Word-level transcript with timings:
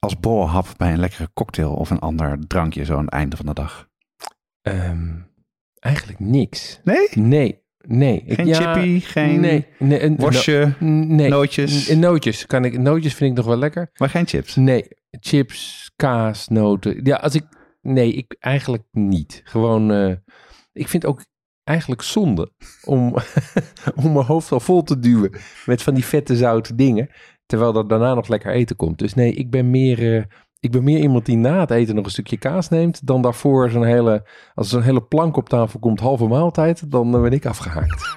als 0.00 0.20
borrelhap 0.20 0.66
bij 0.76 0.92
een 0.92 0.98
lekkere 0.98 1.30
cocktail 1.34 1.72
of 1.74 1.90
een 1.90 1.98
ander 1.98 2.38
drankje 2.46 2.84
zo 2.84 2.96
aan 2.96 3.04
het 3.04 3.12
einde 3.14 3.36
van 3.36 3.46
de 3.46 3.54
dag? 3.54 3.88
Ehm, 4.62 5.16
eigenlijk 5.78 6.18
niks. 6.20 6.80
Nee? 6.84 7.08
Nee, 7.14 7.62
nee. 7.78 8.22
Ik- 8.26 8.34
Geen 8.34 8.46
ja, 8.46 8.54
chippy, 8.74 9.00
geen 9.00 9.40
nee, 9.40 9.66
nee, 9.78 10.02
een- 10.02 10.16
worstje, 10.16 10.74
no- 10.78 10.86
nee. 11.14 11.28
nootjes? 11.28 11.88
Nootjes, 11.94 12.46
kan 12.46 12.64
ik, 12.64 12.78
nootjes 12.78 13.14
vind 13.14 13.30
ik 13.30 13.36
nog 13.36 13.46
wel 13.46 13.56
lekker. 13.56 13.90
maar 13.94 14.08
geen 14.10 14.26
chips? 14.26 14.56
Nee, 14.56 14.88
chips, 15.10 15.90
kaas, 15.96 16.48
noten. 16.48 17.04
Ja, 17.04 17.16
als 17.16 17.34
ik. 17.34 17.44
Nee, 17.82 18.12
ik 18.12 18.36
eigenlijk 18.38 18.84
niet. 18.92 19.40
Gewoon. 19.44 19.92
eh, 19.92 20.14
ik 20.72 20.88
vind 20.88 21.06
ook 21.06 21.24
eigenlijk 21.64 22.02
zonde 22.02 22.52
om, 22.84 23.14
om 24.04 24.12
mijn 24.12 24.26
hoofd 24.26 24.52
al 24.52 24.60
vol 24.60 24.82
te 24.82 24.98
duwen 24.98 25.32
met 25.66 25.82
van 25.82 25.94
die 25.94 26.04
vette 26.04 26.36
zoute 26.36 26.74
dingen. 26.74 27.10
Terwijl 27.50 27.76
er 27.76 27.88
daarna 27.88 28.14
nog 28.14 28.28
lekker 28.28 28.52
eten 28.52 28.76
komt. 28.76 28.98
Dus 28.98 29.14
nee, 29.14 29.32
ik 29.32 29.50
ben 29.50 29.70
meer. 29.70 30.16
eh, 30.16 30.22
ik 30.60 30.70
ben 30.70 30.84
meer 30.84 30.98
iemand 30.98 31.26
die 31.26 31.36
na 31.36 31.60
het 31.60 31.70
eten 31.70 31.94
nog 31.94 32.04
een 32.04 32.10
stukje 32.10 32.36
kaas 32.36 32.68
neemt. 32.68 33.06
Dan 33.06 33.22
daarvoor 33.22 33.70
zo'n 33.70 33.84
hele. 33.84 34.26
Als 34.54 34.66
er 34.66 34.72
zo'n 34.72 34.82
hele 34.82 35.02
plank 35.02 35.36
op 35.36 35.48
tafel 35.48 35.80
komt, 35.80 36.00
halve 36.00 36.26
maaltijd. 36.26 36.90
Dan 36.90 37.14
eh, 37.14 37.20
ben 37.22 37.32
ik 37.32 37.46
afgehaakt. 37.46 38.16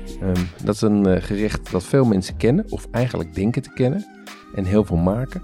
Ehm, 0.21 0.43
dat 0.63 0.75
is 0.75 0.81
een 0.81 1.05
eh, 1.05 1.23
gerecht 1.23 1.71
dat 1.71 1.83
veel 1.83 2.05
mensen 2.05 2.37
kennen, 2.37 2.65
of 2.69 2.87
eigenlijk 2.91 3.35
denken 3.35 3.61
te 3.61 3.73
kennen, 3.73 4.05
en 4.55 4.65
heel 4.65 4.85
veel 4.85 4.97
maken. 4.97 5.41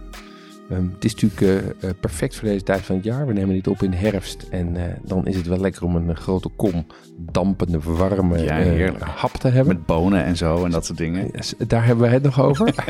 Ehm, 0.70 0.88
het 0.94 1.06
is 1.06 1.16
natuurlijk 1.16 1.42
eh, 1.42 1.90
eh, 1.90 1.96
perfect 2.00 2.36
voor 2.36 2.48
deze 2.48 2.64
tijd 2.64 2.82
van 2.82 2.96
het 2.96 3.04
jaar. 3.04 3.28
We 3.28 3.34
nemen 3.34 3.56
dit 3.56 3.68
op 3.68 3.84
in 3.84 3.94
herfst 3.94 4.48
en 4.50 4.98
dan 5.04 5.28
is 5.28 5.36
het 5.36 5.48
wel 5.48 5.60
lekker 5.60 5.84
om 5.84 5.96
een 5.96 6.16
grote 6.16 6.50
kom 6.50 6.86
dampende, 7.18 7.80
warme 7.80 8.38
Ja, 8.38 8.92
hap 9.00 9.32
te 9.32 9.48
hebben. 9.48 9.76
Met 9.76 9.86
bonen 9.86 10.24
en 10.24 10.38
zo 10.38 10.66
en 10.66 10.72
dat 10.72 10.86
soort 10.86 10.98
dingen. 10.98 11.30
Yes, 11.34 11.54
daar 11.68 11.86
hebben 11.86 12.08
we 12.08 12.14
het 12.14 12.24
nog 12.24 12.42
over. 12.42 12.76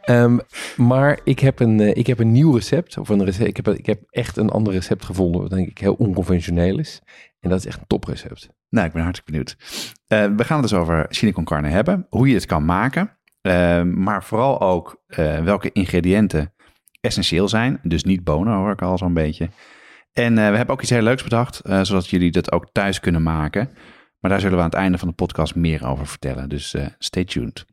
Ehm, 0.00 0.38
maar 0.76 1.20
ik 1.24 1.38
heb, 1.38 1.60
een, 1.60 1.96
ik 1.96 2.06
heb 2.06 2.18
een 2.18 2.32
nieuw 2.32 2.52
recept. 2.52 2.98
Of 2.98 3.08
een 3.08 3.24
recept 3.24 3.48
ik, 3.48 3.56
heb, 3.56 3.68
ik 3.68 3.86
heb 3.86 4.02
echt 4.10 4.36
een 4.36 4.50
ander 4.50 4.72
recept 4.72 5.04
gevonden. 5.04 5.40
Wat 5.40 5.50
denk 5.50 5.68
ik 5.68 5.78
heel 5.78 5.94
onconventioneel 5.94 6.78
is. 6.78 7.00
En 7.40 7.50
dat 7.50 7.58
is 7.58 7.66
echt 7.66 7.78
een 7.78 7.86
toprecept. 7.86 8.48
Nou, 8.76 8.88
ik 8.88 8.92
ben 8.94 9.02
hartstikke 9.02 9.30
benieuwd. 9.30 9.56
Eh, 10.06 10.36
we 10.36 10.44
gaan 10.44 10.60
het 10.60 10.68
dus 10.70 10.78
over 10.78 11.06
chili 11.08 11.32
con 11.32 11.44
carne 11.44 11.68
hebben. 11.68 12.06
Hoe 12.10 12.28
je 12.28 12.34
het 12.34 12.46
kan 12.46 12.64
maken. 12.64 13.10
eh, 13.40 13.82
maar 13.82 14.24
vooral 14.24 14.60
ook 14.60 15.02
eh, 15.06 15.42
welke 15.44 15.72
ingrediënten 15.72 16.54
essentieel 17.00 17.48
zijn. 17.48 17.78
Dus 17.82 18.04
niet 18.04 18.24
bonen 18.24 18.54
hoor 18.54 18.72
ik 18.72 18.82
al 18.82 18.98
zo'n 18.98 19.14
beetje. 19.14 19.48
En 20.12 20.38
eh, 20.38 20.50
we 20.50 20.56
hebben 20.56 20.74
ook 20.74 20.82
iets 20.82 20.90
heel 20.90 21.02
leuks 21.02 21.22
bedacht. 21.22 21.60
zodat 21.64 22.08
jullie 22.08 22.30
dat 22.30 22.52
ook 22.52 22.68
thuis 22.72 23.00
kunnen 23.00 23.22
maken. 23.22 23.68
Maar 24.20 24.30
daar 24.30 24.40
zullen 24.40 24.56
we 24.56 24.62
aan 24.62 24.70
het 24.70 24.78
einde 24.78 24.98
van 24.98 25.08
de 25.08 25.14
podcast 25.14 25.54
meer 25.54 25.86
over 25.86 26.06
vertellen. 26.06 26.48
Dus 26.48 26.74
stay 26.98 27.24
tuned. 27.24 27.64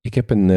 Ik 0.00 0.14
heb 0.14 0.30
een, 0.30 0.50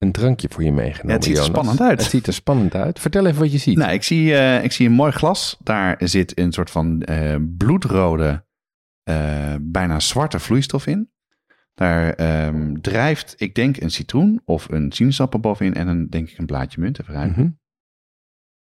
een 0.00 0.12
drankje 0.12 0.48
voor 0.50 0.62
je 0.62 0.72
meegenomen. 0.72 1.08
Ja, 1.08 1.14
het 1.14 1.24
ziet 1.24 1.36
er 1.36 1.42
Jonas. 1.44 1.58
spannend 1.58 1.80
uit. 1.80 2.00
Het 2.00 2.10
ziet 2.10 2.26
er 2.26 2.32
spannend 2.32 2.74
uit. 2.74 2.98
Vertel 3.00 3.26
even 3.26 3.38
wat 3.40 3.52
je 3.52 3.58
ziet. 3.58 3.76
Nou, 3.76 3.92
ik 3.92 4.02
zie, 4.02 4.34
eh, 4.34 4.64
ik 4.64 4.72
zie 4.72 4.86
een 4.86 4.92
mooi 4.92 5.12
glas. 5.12 5.56
Daar 5.62 5.96
zit 5.98 6.38
een 6.38 6.52
soort 6.52 6.70
van 6.70 7.02
eh, 7.02 7.36
bloedrode, 7.56 8.44
eh, 9.02 9.54
bijna 9.60 10.00
zwarte 10.00 10.38
vloeistof 10.38 10.86
in. 10.86 11.12
Daar 11.74 12.12
ehm, 12.14 12.74
drijft, 12.80 13.34
ik 13.36 13.54
denk, 13.54 13.76
een 13.76 13.90
citroen 13.90 14.42
of 14.44 14.68
een 14.68 14.92
sinaasappel 14.92 15.40
bovenin 15.40 15.74
en 15.74 15.88
een, 15.88 16.10
denk 16.10 16.28
ik, 16.30 16.38
een 16.38 16.46
blaadje 16.46 16.80
munt. 16.80 17.00
Even. 17.00 17.28
Mhm, 17.30 17.48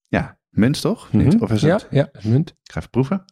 Ja, 0.07 0.39
munt 0.49 0.81
toch? 0.81 1.13
mhm. 1.13 1.25
Niet? 1.25 1.41
Of 1.41 1.51
is 1.51 1.61
ja, 1.61 1.75
het? 1.75 1.87
ja, 1.91 2.09
is 2.13 2.25
munt. 2.25 2.51
Ik 2.51 2.73
ga 2.73 2.79
even 2.79 2.91
proeven. 2.91 3.25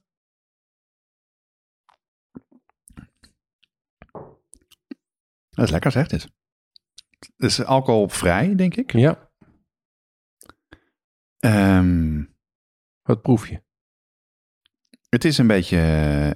Dat 5.50 5.64
is 5.64 5.70
lekker, 5.70 5.90
zegt 5.92 6.10
dit. 6.10 6.28
Het 7.36 7.50
is 7.50 7.64
alcoholvrij, 7.64 8.54
denk 8.54 8.74
ik. 8.76 8.92
Ja, 8.92 9.30
Ehm 11.38 12.22
wat 13.02 13.22
proef 13.22 13.48
je? 13.48 13.64
Het 15.08 15.24
is 15.24 15.38
een 15.38 15.46
beetje. 15.46 15.78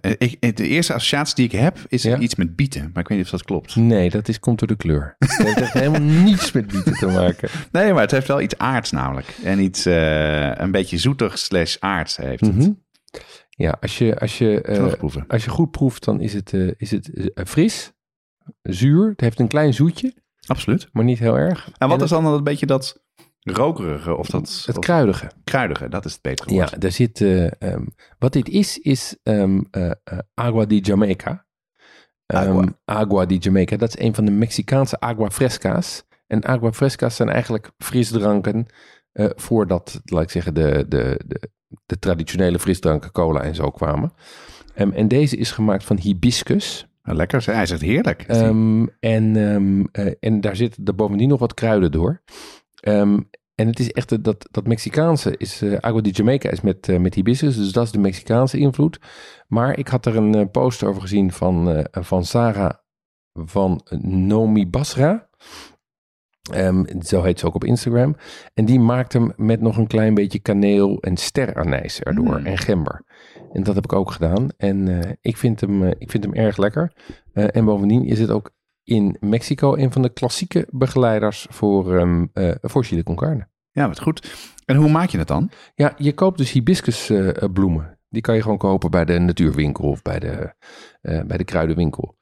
eh, 0.00 0.12
ik, 0.18 0.56
de 0.56 0.66
eerste 0.68 0.94
associatie 0.94 1.34
die 1.34 1.44
ik 1.44 1.52
heb 1.52 1.78
is 1.88 2.02
Ja. 2.02 2.18
iets 2.18 2.34
met 2.34 2.56
bieten. 2.56 2.90
Maar 2.92 3.02
ik 3.02 3.08
weet 3.08 3.16
niet 3.18 3.26
of 3.26 3.32
dat 3.32 3.44
klopt. 3.44 3.76
Nee, 3.76 4.10
dat 4.10 4.28
is, 4.28 4.38
komt 4.40 4.58
door 4.58 4.68
de 4.68 4.76
kleur. 4.76 5.14
Het 5.18 5.54
heeft 5.54 5.72
helemaal 5.72 6.00
niets 6.22 6.52
met 6.52 6.66
bieten 6.66 6.92
te 6.94 7.06
maken. 7.06 7.48
Nee, 7.72 7.92
maar 7.92 8.02
het 8.02 8.10
heeft 8.10 8.26
wel 8.28 8.40
iets 8.40 8.58
aards 8.58 8.90
namelijk. 8.90 9.28
En 9.44 9.58
iets 9.60 9.86
eh, 9.86 10.50
een 10.54 10.70
beetje 10.70 10.98
zoetig 10.98 11.38
slash 11.38 11.76
aards 11.78 12.16
heeft 12.16 12.40
het. 12.46 12.56
Mhm. 12.56 12.72
Ja, 13.50 13.76
als 13.80 13.98
je, 13.98 14.18
als 14.18 14.38
je, 14.38 14.60
eh, 14.62 15.22
als 15.28 15.44
je 15.44 15.50
goed 15.50 15.70
proeft, 15.70 16.04
dan 16.04 16.20
is 16.20 16.32
het, 16.32 16.52
is 16.76 16.90
het 16.90 17.10
fris, 17.46 17.92
zuur. 18.62 19.08
Het 19.08 19.20
heeft 19.20 19.40
een 19.40 19.48
klein 19.48 19.74
zoetje, 19.74 20.14
Absoluut. 20.50 20.88
maar 20.92 21.04
niet 21.04 21.18
heel 21.18 21.36
erg. 21.36 21.70
En 21.78 21.88
wat 21.88 22.02
is 22.02 22.10
het, 22.10 22.22
dan 22.22 22.32
een 22.34 22.44
beetje 22.44 22.66
dat 22.66 23.02
rokerige 23.42 24.16
of 24.16 24.26
dat 24.26 24.62
het 24.66 24.76
of 24.76 24.84
kruidige? 24.84 25.30
kruidige? 25.44 25.88
Dat 25.88 26.04
is 26.04 26.12
het 26.12 26.22
betere 26.22 26.50
Ja, 26.54 26.56
woord. 26.56 26.80
daar 26.80 26.90
zit. 26.92 27.20
eh, 27.20 27.62
ehm, 27.62 27.84
wat 28.18 28.32
dit 28.32 28.48
is, 28.48 28.78
is 28.78 29.16
ehm, 29.22 29.60
eh, 29.70 29.90
eh, 29.90 30.18
agua 30.34 30.64
di 30.64 30.78
Jamaica. 30.80 31.46
Ehm, 32.26 32.48
Agua. 32.48 32.64
agua 32.84 33.26
di 33.26 33.36
Jamaica. 33.38 33.76
Dat 33.76 33.88
is 33.88 34.04
een 34.04 34.14
van 34.14 34.24
de 34.24 34.30
Mexicaanse 34.30 35.00
agua 35.00 35.30
fresca's. 35.30 36.04
En 36.26 36.44
agua 36.44 36.72
fresca's 36.72 37.16
zijn 37.16 37.28
eigenlijk 37.28 37.70
frisdranken. 37.78 38.66
eh 39.12 39.26
voordat, 39.34 40.00
laat 40.04 40.22
ik 40.22 40.30
zeggen, 40.30 40.54
de, 40.54 40.84
de, 40.88 41.20
de, 41.26 41.50
de 41.86 41.98
traditionele 41.98 42.58
frisdranken, 42.58 43.12
cola 43.12 43.40
en 43.42 43.54
zo 43.54 43.70
kwamen. 43.70 44.12
Ehm, 44.74 44.90
en 44.90 45.08
deze 45.08 45.36
is 45.36 45.50
gemaakt 45.50 45.84
van 45.84 45.98
hibiscus. 45.98 46.86
Nou, 47.10 47.22
Lekker. 47.22 47.54
Hij 47.54 47.66
zegt 47.66 47.80
heerlijk. 47.80 48.22
Ehm, 48.22 48.86
en, 49.00 49.36
ehm, 49.36 49.84
eh, 49.92 50.12
en 50.20 50.40
daar 50.40 50.56
zitten 50.56 50.84
er 50.84 50.94
bovendien 50.94 51.28
nog 51.28 51.40
wat 51.40 51.54
kruiden 51.54 51.92
door. 51.92 52.22
Ehm, 52.80 53.18
en 53.60 53.66
het 53.66 53.78
is 53.78 53.92
echt, 53.92 54.12
eh, 54.12 54.18
dat, 54.22 54.48
dat 54.50 54.66
Mexicaanse 54.66 55.36
is, 55.36 55.62
eh 55.62 55.74
Agua 55.74 56.00
de 56.00 56.10
Jamaica 56.10 56.50
is 56.50 56.60
met, 56.60 56.88
eh, 56.88 56.98
met 56.98 57.14
hibiscus, 57.14 57.56
dus 57.56 57.72
dat 57.72 57.84
is 57.84 57.90
de 57.90 57.98
Mexicaanse 57.98 58.58
invloed. 58.58 58.98
Maar 59.48 59.78
ik 59.78 59.88
had 59.88 60.06
er 60.06 60.16
een 60.16 60.34
eh, 60.34 60.46
post 60.52 60.84
over 60.84 61.00
gezien 61.00 61.32
van, 61.32 61.86
van 61.90 62.24
Sarah 62.24 62.70
van 63.32 63.80
Nomi 64.02 64.66
Basra. 64.66 65.28
Ehm, 66.52 66.84
zo 67.02 67.22
heet 67.22 67.38
ze 67.38 67.46
ook 67.46 67.54
op 67.54 67.64
Instagram. 67.64 68.16
En 68.54 68.64
die 68.64 68.80
maakt 68.80 69.12
hem 69.12 69.32
met 69.36 69.60
nog 69.60 69.76
een 69.76 69.86
klein 69.86 70.14
beetje 70.14 70.38
kaneel 70.38 71.00
en 71.00 71.16
steranijs 71.16 72.00
erdoor 72.00 72.38
Mm. 72.40 72.46
en 72.46 72.58
gember. 72.58 73.04
En 73.52 73.62
dat 73.62 73.74
heb 73.74 73.84
ik 73.84 73.92
ook 73.92 74.10
gedaan. 74.10 74.48
En 74.56 75.02
eh, 75.02 75.10
ik, 75.20 75.36
vind 75.36 75.60
hem, 75.60 75.82
eh, 75.82 75.90
ik 75.98 76.10
vind 76.10 76.24
hem 76.24 76.34
erg 76.34 76.56
lekker. 76.56 76.92
Eh, 77.32 77.56
en 77.56 77.64
bovendien 77.64 78.04
is 78.04 78.18
het 78.18 78.30
ook 78.30 78.50
in 78.84 79.16
Mexico 79.20 79.76
een 79.76 79.92
van 79.92 80.02
de 80.02 80.12
klassieke 80.12 80.66
begeleiders 80.70 81.46
voor, 81.50 81.98
eh 82.32 82.54
voor 82.60 82.84
chili 82.84 83.02
con 83.02 83.16
carne. 83.16 83.48
Ja, 83.70 83.88
wat 83.88 84.00
goed. 84.00 84.34
En 84.64 84.76
hoe 84.76 84.90
maak 84.90 85.08
je 85.08 85.18
het 85.18 85.28
dan? 85.28 85.50
Ja, 85.74 85.94
je 85.96 86.12
koopt 86.12 86.38
dus 86.38 86.52
hibiscusbloemen. 86.52 87.98
Die 88.08 88.22
kan 88.22 88.34
je 88.34 88.42
gewoon 88.42 88.58
kopen 88.58 88.90
bij 88.90 89.04
de 89.04 89.18
natuurwinkel 89.18 89.84
of 89.84 90.02
bij 90.02 90.18
de, 90.18 90.54
bij 91.00 91.36
de 91.36 91.44
kruidenwinkel. 91.44 92.16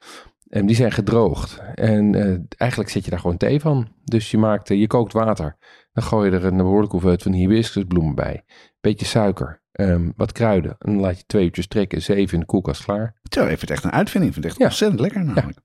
En 0.49 0.65
die 0.65 0.75
zijn 0.75 0.91
gedroogd. 0.91 1.61
En 1.75 2.15
eh, 2.15 2.37
eigenlijk 2.57 2.89
zet 2.91 3.03
je 3.03 3.09
daar 3.09 3.19
gewoon 3.19 3.37
thee 3.37 3.59
van. 3.59 3.87
Dus 4.03 4.31
je 4.31 4.37
maakt, 4.37 4.69
eh, 4.69 4.79
je 4.79 4.87
kookt 4.87 5.13
water. 5.13 5.57
Dan 5.93 6.03
gooi 6.03 6.29
je 6.29 6.35
er 6.37 6.45
een 6.45 6.57
behoorlijke 6.57 6.91
hoeveelheid 6.91 7.23
van 7.23 7.31
hibiscusbloemen 7.31 8.15
bij. 8.15 8.43
Beetje 8.81 9.05
suiker. 9.05 9.61
ehm, 9.71 10.09
wat 10.15 10.31
kruiden. 10.31 10.75
En 10.79 10.91
dan 10.91 11.01
laat 11.01 11.17
je 11.17 11.23
twee 11.25 11.43
uurtjes 11.45 11.67
trekken. 11.67 12.01
Zeven 12.01 12.33
in 12.33 12.39
de 12.39 12.45
koelkast 12.45 12.83
klaar. 12.83 13.15
Zo, 13.31 13.47
het 13.47 13.69
echt 13.69 13.83
een 13.83 13.91
uitvinding. 13.91 14.35
Ik 14.35 14.41
vind 14.41 14.45
het 14.45 14.45
echt 14.45 14.57
Ja. 14.57 14.65
ontzettend 14.65 14.99
lekker 15.01 15.25
namelijk. 15.25 15.59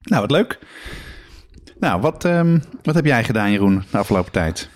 Nou, 0.00 0.20
wat 0.20 0.30
leuk. 0.30 0.58
Nou, 1.78 2.00
wat, 2.00 2.24
ehm, 2.24 2.58
wat 2.82 2.94
heb 2.94 3.04
jij 3.04 3.24
gedaan, 3.24 3.50
Jeroen, 3.52 3.82
de 3.90 3.98
afgelopen 3.98 4.32
tijd? 4.32 4.70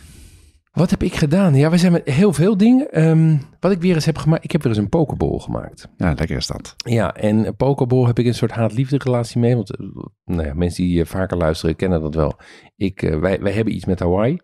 Wat 0.75 0.91
heb 0.91 1.03
ik 1.03 1.15
gedaan? 1.15 1.55
Ja, 1.55 1.71
we 1.71 1.79
zijn 1.79 1.93
met 1.93 2.09
heel 2.09 2.33
veel 2.33 2.57
dingen. 2.57 2.91
Ehm, 2.91 3.37
wat 3.61 3.73
ik 3.73 3.81
weer 3.81 3.95
eens 3.95 4.05
heb 4.05 4.19
gemaakt. 4.19 4.45
Ik 4.45 4.53
heb 4.53 4.63
weer 4.63 4.73
eens 4.73 4.81
een 4.81 4.89
pokeball 4.89 5.39
gemaakt. 5.39 5.89
Ja, 5.97 6.15
lekker 6.17 6.37
is 6.37 6.47
dat. 6.47 6.75
Ja, 6.77 7.15
en 7.15 7.47
een 7.47 7.57
pokeball 7.57 8.07
heb 8.07 8.19
ik 8.19 8.27
een 8.27 8.35
soort 8.35 8.51
haat-liefde 8.51 8.99
relatie 9.05 9.41
mee. 9.41 9.55
Want 9.55 9.77
eh, 9.77 9.87
nou 10.25 10.47
ja, 10.47 10.55
mensen 10.55 10.85
die 10.85 11.01
eh, 11.01 11.07
vaker 11.07 11.37
luisteren 11.37 11.77
kennen 11.77 12.01
dat 12.01 12.15
wel. 12.15 12.37
Ik, 12.77 13.03
eh, 13.03 13.19
wij, 13.19 13.41
wij 13.41 13.53
hebben 13.53 13.75
iets 13.75 13.85
met 13.85 13.99
Hawaii. 13.99 14.39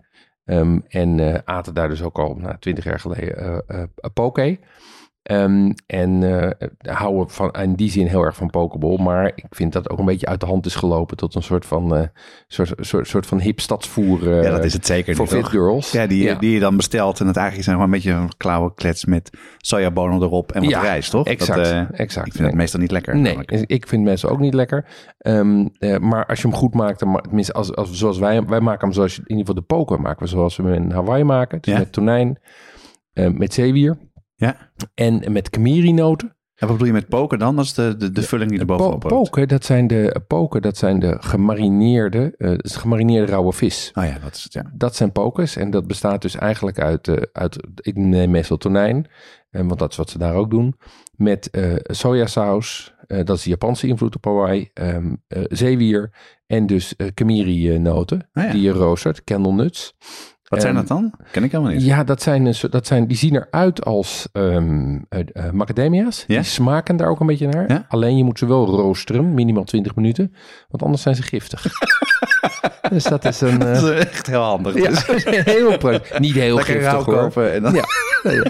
Ehm, 0.44 0.78
en 0.88 1.42
aten 1.46 1.74
daar 1.74 1.88
dus 1.88 2.02
ook 2.02 2.18
al 2.18 2.34
nou, 2.34 2.58
twintig 2.58 2.84
jaar 2.84 3.00
geleden 3.00 3.66
eh, 3.66 3.84
poke. 4.14 4.58
Ehm, 5.30 5.70
en 5.86 6.22
eh, 6.42 6.68
houden 6.96 7.30
van, 7.30 7.50
in 7.50 7.74
die 7.74 7.90
zin 7.90 8.06
heel 8.06 8.22
erg 8.22 8.36
van 8.36 8.50
pokeball. 8.50 8.98
Maar 8.98 9.26
ik 9.34 9.44
vind 9.50 9.72
dat 9.72 9.90
ook 9.90 9.98
een 9.98 10.04
beetje 10.04 10.26
uit 10.26 10.40
de 10.40 10.46
hand 10.46 10.66
is 10.66 10.74
gelopen 10.74 11.16
tot 11.16 11.34
een 11.34 11.42
soort 11.42 11.66
van, 11.66 11.96
eh, 11.96 12.02
soort, 12.48 12.72
soort, 12.78 13.08
soort 13.08 13.26
van 13.26 13.40
hip 13.40 13.60
stadsvoer 13.60 14.32
eh, 14.36 14.42
ja, 14.42 14.50
dat 14.50 14.64
is 14.64 14.72
het 14.72 14.86
zeker 14.86 15.14
voor 15.16 15.26
fit 15.26 15.46
girls. 15.46 15.92
Ja 15.92 16.06
die, 16.06 16.36
die 16.36 16.50
je 16.52 16.60
dan 16.60 16.76
bestelt 16.76 17.20
en 17.20 17.26
het 17.26 17.36
eigenlijk 17.36 17.64
zijn 17.64 17.76
gewoon 17.76 17.92
een 17.92 18.00
beetje 18.00 18.20
een 18.20 18.36
klauwe 18.36 18.74
klets 18.74 19.04
met 19.04 19.30
sojabonen 19.58 20.22
erop 20.22 20.52
en 20.52 20.60
wat 20.62 20.70
Ja, 20.70 20.80
rijst, 20.80 21.10
toch? 21.10 21.26
exact, 21.26 21.58
Dat, 21.58 21.66
eh, 21.72 22.00
exact. 22.00 22.26
Ik 22.26 22.32
vind 22.32 22.46
het 22.46 22.56
meestal 22.56 22.80
niet 22.80 22.90
lekker. 22.90 23.14
Nee, 23.16 23.36
namelijk. 23.36 23.70
ik 23.70 23.86
vind 23.88 24.04
mensen 24.04 24.30
ook 24.30 24.38
niet 24.40 24.54
lekker. 24.54 24.84
Ehm, 25.18 25.66
eh, 25.78 25.98
maar 25.98 26.26
als 26.26 26.40
je 26.42 26.48
hem 26.48 26.56
goed 26.56 26.74
maakt, 26.74 26.98
dan, 27.00 27.20
tenminste 27.22 27.52
als, 27.52 27.74
als, 27.74 27.92
zoals 27.92 28.18
wij, 28.18 28.44
wij 28.44 28.60
maken 28.60 28.80
hem 28.84 28.92
zoals 28.92 29.14
je, 29.16 29.22
in 29.26 29.36
ieder 29.36 29.46
geval 29.46 29.60
de 29.60 29.74
poker 29.74 30.00
maken 30.00 30.22
we 30.22 30.28
zoals 30.28 30.56
we 30.56 30.62
hem 30.62 30.72
in 30.72 30.90
Hawaii 30.90 31.24
maken. 31.24 31.60
Dus 31.60 31.72
Ja. 31.72 31.78
met 31.78 31.92
tonijn, 31.92 32.38
eh, 33.12 33.28
met 33.28 33.54
zeewier 33.54 33.96
Ja. 34.40 34.56
en 34.94 35.32
met 35.32 35.50
kamiri-noten. 35.50 36.28
En 36.28 36.66
wat 36.66 36.76
bedoel 36.76 36.86
je 36.86 37.00
met 37.00 37.08
poken 37.08 37.38
dan? 37.38 37.56
Dat 37.56 37.64
is 37.64 37.74
de, 37.74 37.96
de, 37.96 38.12
de 38.12 38.22
vulling 38.22 38.50
die 38.50 38.58
er 38.58 38.66
Po- 38.66 39.46
dat 39.46 39.64
zijn 39.64 39.86
de, 39.86 40.20
poken, 40.26 40.62
dat 40.62 40.76
zijn 40.76 40.98
de 40.98 41.16
gemarineerde, 41.20 42.34
eh, 42.38 42.48
dat 42.48 42.64
is 42.64 42.76
gemarineerde 42.76 43.32
rauwe 43.32 43.52
vis. 43.52 43.90
Oh 43.94 44.04
ja, 44.04 44.18
dat 44.18 44.34
is 44.34 44.42
het, 44.42 44.52
ja. 44.52 44.70
Dat 44.74 44.96
zijn 44.96 45.12
pokers 45.12 45.56
en 45.56 45.70
dat 45.70 45.86
bestaat 45.86 46.22
dus 46.22 46.34
eigenlijk 46.34 46.78
uit, 46.78 47.08
eh, 47.08 47.16
uit 47.32 47.66
ik 47.80 47.96
neem 47.96 48.30
meestal 48.30 48.56
tonijn, 48.56 49.06
eh, 49.50 49.62
want 49.66 49.78
dat 49.78 49.90
is 49.90 49.96
wat 49.96 50.10
ze 50.10 50.18
daar 50.18 50.34
ook 50.34 50.50
doen, 50.50 50.74
met 51.16 51.50
sojasaus, 51.82 52.94
dat 53.06 53.36
is 53.36 53.42
de 53.42 53.50
Japanse 53.50 53.86
invloed 53.86 54.16
op 54.16 54.24
Hawaii, 54.24 54.70
ehm, 54.74 55.14
eh, 55.28 55.42
zeewier 55.48 56.10
en 56.46 56.66
dus 56.66 56.94
kamiri-noten 57.14 58.28
Ah 58.32 58.44
ja. 58.44 58.52
die 58.52 58.62
je 58.62 58.70
roostert, 58.70 59.24
candle 59.24 59.52
nuts. 59.52 59.94
Wat 60.50 60.60
zijn 60.60 60.76
Ehm, 60.76 60.86
dat 60.86 60.96
dan? 60.96 61.12
Ken 61.30 61.44
ik 61.44 61.52
helemaal 61.52 61.72
niet. 61.72 61.84
Ja, 61.84 62.04
dat 62.04 62.22
zijn, 62.22 62.54
dat 62.70 62.86
zijn, 62.86 63.06
die 63.06 63.16
zien 63.16 63.34
eruit 63.36 63.84
als 63.84 64.28
ehm 64.32 64.98
eh, 65.08 65.50
macadamia's. 65.52 66.24
Ja. 66.26 66.34
Die 66.36 66.44
smaken 66.44 66.96
daar 66.96 67.08
ook 67.08 67.20
een 67.20 67.26
beetje 67.26 67.48
naar. 67.48 67.64
Ja. 67.72 67.84
Alleen 67.88 68.16
je 68.16 68.24
moet 68.24 68.38
ze 68.38 68.46
wel 68.46 68.66
roosteren, 68.66 69.34
minimaal 69.34 69.64
20 69.64 69.94
minuten, 69.94 70.34
want 70.68 70.82
anders 70.82 71.02
zijn 71.02 71.14
ze 71.14 71.22
giftig. 71.22 71.64
dus 72.90 73.04
dat 73.04 73.24
is 73.24 73.40
een... 73.40 73.62
eh, 73.62 73.74
Dat 73.74 73.82
is 73.82 73.98
echt 74.04 74.26
heel 74.26 74.42
handig. 74.42 74.74
ja, 74.74 74.88
Dus 74.88 75.24
heel 75.54 75.76
praktisch. 75.78 76.18
Niet 76.18 76.34
heel 76.34 76.56
lekker 76.56 76.80
giftig 76.82 77.04
hoor. 77.04 77.44
en 77.44 77.62
dan... 77.62 77.74
Ja, 77.74 77.84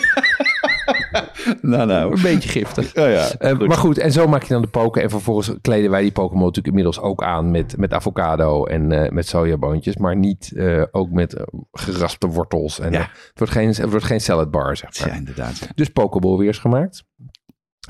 nou, 1.60 1.86
nou. 1.86 2.12
een 2.16 2.22
beetje 2.22 2.48
giftig. 2.48 2.86
Oh 2.96 3.08
ja, 3.10 3.28
Eh, 3.38 3.50
goed. 3.56 3.66
maar 3.68 3.76
goed, 3.76 3.98
en 3.98 4.12
zo 4.12 4.26
maak 4.28 4.42
je 4.42 4.52
dan 4.52 4.62
de 4.62 4.68
poken. 4.68 5.02
En 5.02 5.10
vervolgens 5.10 5.52
kleden 5.60 5.90
wij 5.90 6.02
die 6.02 6.12
Pokémon 6.12 6.40
natuurlijk 6.40 6.66
inmiddels 6.66 7.00
ook 7.00 7.22
aan 7.22 7.50
met, 7.50 7.76
met 7.76 7.92
avocado 7.92 8.64
en 8.64 8.92
eh, 8.92 9.10
met 9.10 9.26
sojaboontjes. 9.28 9.96
Maar 9.96 10.16
niet 10.16 10.52
eh, 10.56 10.82
ook 10.90 11.10
met 11.10 11.44
geraspte 11.72 12.26
wortels. 12.26 12.78
En, 12.80 12.92
Ja. 12.92 13.00
het, 13.00 13.32
wordt 13.34 13.52
geen, 13.52 13.68
het 13.68 13.90
wordt 13.90 14.04
geen 14.04 14.20
salad 14.20 14.50
bar, 14.50 14.76
zeg 14.76 14.98
maar. 15.00 15.08
Ja, 15.08 15.14
inderdaad. 15.14 15.68
Dus 15.74 15.88
Pokeball 15.88 16.36
weer 16.36 16.46
eens 16.46 16.58
gemaakt. 16.58 17.04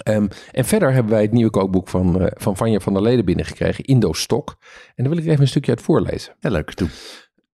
Ehm, 0.03 0.27
en 0.53 0.65
verder 0.65 0.93
hebben 0.93 1.13
wij 1.13 1.23
het 1.23 1.33
nieuwe 1.33 1.51
kookboek 1.51 1.89
van, 1.89 2.31
van 2.35 2.57
Vanja 2.57 2.79
van 2.81 2.93
der 2.93 3.03
Leden 3.03 3.25
binnengekregen, 3.25 3.85
Indo 3.85 4.13
Stok. 4.13 4.57
En 4.95 5.05
daar 5.05 5.09
wil 5.15 5.23
ik 5.23 5.29
even 5.29 5.41
een 5.41 5.49
stukje 5.49 5.71
uit 5.71 5.83
voorlezen. 5.83 6.35
Ja, 6.39 6.51
leuk. 6.51 6.77
Doe. 6.77 6.89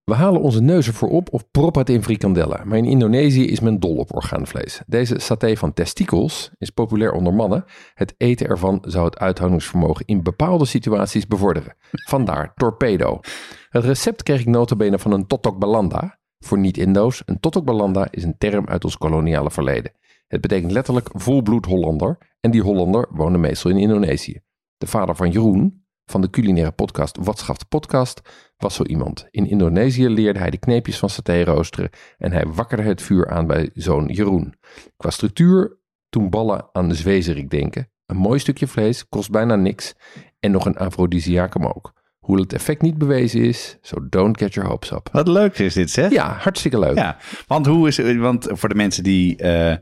We 0.07 0.15
halen 0.15 0.41
onze 0.41 0.63
neus 0.63 0.87
ervoor 0.87 1.09
op 1.09 1.33
of 1.33 1.51
proppen 1.51 1.81
het 1.81 1.91
in 1.91 2.03
frikandellen. 2.03 2.69
Maar 2.69 2.79
in 2.79 2.85
Indonesië 2.85 3.47
is 3.47 3.61
men 3.61 3.81
dol 3.81 3.97
op 3.97 4.15
orgaanvlees. 4.15 4.81
Deze 4.87 5.19
saté 5.19 5.57
van 5.57 5.73
testikels 5.73 6.51
is 6.59 6.71
populair 6.71 7.13
onder 7.13 7.35
mannen. 7.35 7.65
Het 7.95 8.15
eten 8.17 8.47
ervan 8.47 8.79
zou 8.87 9.05
het 9.05 9.19
uithoudingsvermogen 9.19 10.07
in 10.07 10.23
bepaalde 10.23 10.65
situaties 10.65 11.27
bevorderen. 11.27 11.75
Vandaar 11.91 12.55
torpedo. 12.55 13.21
Het 13.69 13.85
recept 13.85 14.23
kreeg 14.23 14.41
ik 14.41 14.47
notabene 14.47 14.99
van 14.99 15.13
een 15.13 15.27
totok 15.27 15.59
balanda. 15.59 16.19
Voor 16.39 16.59
niet-Indo's, 16.59 17.23
een 17.25 17.41
totok 17.41 17.65
balanda 17.65 18.09
is 18.11 18.25
een 18.25 18.39
term 18.39 18.67
uit 18.67 18.85
ons 18.85 18.99
koloniale 18.99 19.51
verleden. 19.51 19.93
Het 20.27 20.41
betekent 20.41 20.73
letterlijk 20.73 21.09
volbloed 21.13 21.67
Hollander. 21.67 22.19
En 22.41 22.51
die 22.51 22.63
Hollander 22.63 23.09
woonde 23.11 23.39
meestal 23.39 23.71
in 23.71 23.79
Indonesië. 23.79 24.41
De 24.77 24.87
vader 24.87 25.17
van 25.17 25.31
Jeroen, 25.31 25.85
van 26.05 26.21
de 26.21 26.31
culinaire 26.31 26.73
podcast 26.73 27.19
Wat 27.21 27.39
schaft 27.39 27.61
de 27.61 27.67
podcast, 27.69 28.21
was 28.57 28.75
zo 28.75 28.83
iemand. 28.85 29.27
In 29.31 29.47
Indonesië 29.49 30.09
leerde 30.09 30.39
hij 30.39 30.51
de 30.51 30.59
kneepjes 30.59 30.99
van 30.99 31.11
saté 31.11 31.43
roosteren 31.45 31.91
en 32.19 32.33
hij 32.33 32.47
wakkerde 32.47 32.83
het 32.83 33.03
vuur 33.03 33.31
aan 33.31 33.47
bij 33.47 33.71
zoon 33.75 34.07
Jeroen. 34.07 34.55
Qua 34.97 35.11
structuur 35.11 35.79
toen 36.09 36.31
ballen 36.31 36.69
aan 36.73 36.89
de 36.89 36.95
zwezerik 36.95 37.51
denken. 37.51 37.91
Een 38.07 38.17
mooi 38.17 38.39
stukje 38.39 38.67
vlees, 38.67 39.09
kost 39.09 39.31
bijna 39.31 39.57
niks 39.57 39.95
en 40.41 40.51
nog 40.51 40.67
een 40.67 40.77
afrodisiacum 40.77 41.67
ook. 41.67 41.93
Hoe 42.19 42.41
het 42.41 42.53
effect 42.53 42.83
niet 42.83 42.99
bewezen 42.99 43.41
is, 43.41 43.79
so 43.81 44.09
don't 44.09 44.39
get 44.39 44.55
your 44.55 44.69
hopes 44.69 44.91
up. 44.91 45.09
Wat 45.13 45.29
leuk 45.29 45.59
is 45.59 45.75
dit, 45.75 45.91
zeg. 45.91 46.11
Ja, 46.11 46.33
hartstikke 46.33 46.79
leuk. 46.79 46.95
Ja, 46.97 47.17
want 47.47 47.67
hoe 47.67 47.89
is 47.89 48.17
Want 48.17 48.47
voor 48.51 48.69
de 48.69 48.75
mensen 48.75 49.03
die. 49.03 49.37
eh, 49.37 49.77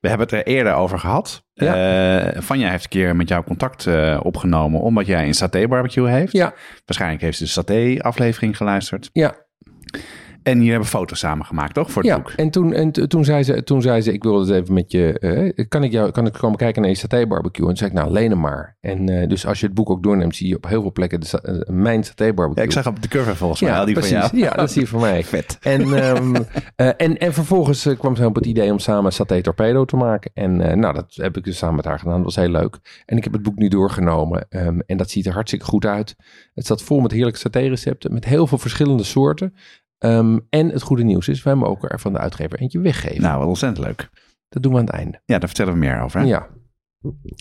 we 0.00 0.08
hebben 0.08 0.26
het 0.26 0.36
er 0.36 0.46
eerder 0.52 0.74
over 0.74 0.98
gehad. 0.98 1.44
Eh, 1.54 2.40
Vanja 2.42 2.70
heeft 2.70 2.84
een 2.84 2.90
keer 2.90 3.16
met 3.16 3.28
jou 3.28 3.44
contact 3.44 3.86
eh, 3.86 4.20
opgenomen. 4.22 4.80
omdat 4.80 5.06
jij 5.06 5.26
een 5.26 5.34
saté 5.34 5.68
barbecue 5.68 6.08
heeft. 6.10 6.32
Ja, 6.32 6.54
Waarschijnlijk 6.84 7.22
heeft 7.22 7.38
ze 7.38 7.44
de 7.44 7.50
saté-aflevering 7.50 8.56
geluisterd. 8.56 9.10
ja, 9.12 9.34
En 10.48 10.56
jullie 10.56 10.70
hebben 10.70 10.88
foto's 10.88 11.18
samen 11.18 11.46
gemaakt, 11.46 11.74
toch? 11.74 11.90
Voor 11.90 12.02
het 12.02 12.10
ja. 12.10 12.16
boek. 12.16 12.30
En, 12.30 12.50
toen, 12.50 12.72
en 12.72 12.92
toen, 12.92 13.24
zei 13.24 13.42
ze, 13.42 13.62
toen 13.64 13.82
zei 13.82 14.00
ze, 14.00 14.12
ik 14.12 14.22
wil 14.22 14.40
het 14.40 14.50
even 14.50 14.74
met 14.74 14.92
je, 14.92 15.18
eh, 15.18 15.66
kan, 15.68 15.84
ik 15.84 15.92
jou, 15.92 16.10
kan 16.10 16.26
ik 16.26 16.32
komen 16.32 16.58
kijken 16.58 16.82
naar 16.82 16.90
je 16.90 16.96
saté 16.96 17.26
barbecue? 17.26 17.62
En 17.62 17.68
toen 17.68 17.76
zei 17.76 17.90
ik, 17.90 17.96
nou, 17.96 18.12
leen 18.12 18.30
hem 18.30 18.40
maar. 18.40 18.76
En 18.80 19.08
eh, 19.08 19.28
dus 19.28 19.46
als 19.46 19.60
je 19.60 19.66
het 19.66 19.74
boek 19.74 19.90
ook 19.90 20.02
doorneemt, 20.02 20.36
zie 20.36 20.48
je 20.48 20.56
op 20.56 20.66
heel 20.66 20.80
veel 20.80 20.92
plekken 20.92 21.20
de, 21.20 21.40
eh, 21.40 21.74
mijn 21.74 22.04
saté 22.04 22.32
barbecue. 22.32 22.62
Ja, 22.62 22.62
ik 22.62 22.72
zag 22.72 22.86
op 22.86 23.02
de 23.02 23.08
cover 23.08 23.36
volgens 23.36 23.60
mij 23.60 23.78
al 23.78 23.84
die 23.84 23.94
precies. 23.94 24.18
van 24.18 24.38
jou. 24.38 24.50
Ja, 24.50 24.56
dat 24.56 24.72
zie 24.72 24.80
je 24.80 24.88
van 24.88 25.00
mij. 25.00 25.24
Vet. 25.34 25.58
En, 25.60 25.80
ehm, 25.92 26.34
eh, 26.76 26.90
en, 26.96 27.18
en 27.18 27.32
vervolgens 27.32 27.88
kwam 27.98 28.16
ze 28.16 28.26
op 28.26 28.34
het 28.34 28.46
idee 28.46 28.72
om 28.72 28.78
samen 28.78 29.12
saté 29.12 29.42
torpedo 29.42 29.84
te 29.84 29.96
maken. 29.96 30.30
En 30.34 30.56
nou, 30.56 30.94
dat 30.94 31.14
heb 31.14 31.36
ik 31.36 31.44
dus 31.44 31.58
samen 31.58 31.76
met 31.76 31.84
haar 31.84 31.98
gedaan. 31.98 32.16
Dat 32.16 32.24
was 32.24 32.36
heel 32.36 32.52
leuk. 32.52 33.02
En 33.06 33.16
ik 33.16 33.24
heb 33.24 33.32
het 33.32 33.42
boek 33.42 33.56
nu 33.56 33.68
doorgenomen. 33.68 34.46
ehm, 34.48 34.78
en 34.86 34.96
dat 34.96 35.10
ziet 35.10 35.26
er 35.26 35.32
hartstikke 35.32 35.64
goed 35.64 35.84
uit. 35.84 36.16
Het 36.54 36.64
staat 36.64 36.82
vol 36.82 37.00
met 37.00 37.12
heerlijke 37.12 37.38
saté 37.38 37.60
recepten. 37.60 38.12
Met 38.12 38.24
heel 38.24 38.46
veel 38.46 38.58
verschillende 38.58 39.04
soorten. 39.04 39.54
Ehm, 39.98 40.38
en 40.48 40.68
het 40.68 40.82
goede 40.82 41.02
nieuws 41.02 41.28
is, 41.28 41.42
wij 41.42 41.54
mogen 41.54 41.88
er 41.88 42.00
van 42.00 42.12
de 42.12 42.18
uitgever 42.18 42.58
eentje 42.58 42.80
weggeven. 42.80 43.22
Nou, 43.22 43.38
wat 43.38 43.48
ontzettend 43.48 43.86
leuk. 43.86 44.08
Dat 44.48 44.62
doen 44.62 44.72
we 44.72 44.78
aan 44.78 44.84
het 44.84 44.94
einde. 44.94 45.20
Ja, 45.24 45.38
daar 45.38 45.48
vertellen 45.48 45.72
we 45.72 45.78
meer 45.78 46.00
over. 46.00 46.20
Hè? 46.20 46.26
Ja. 46.26 46.48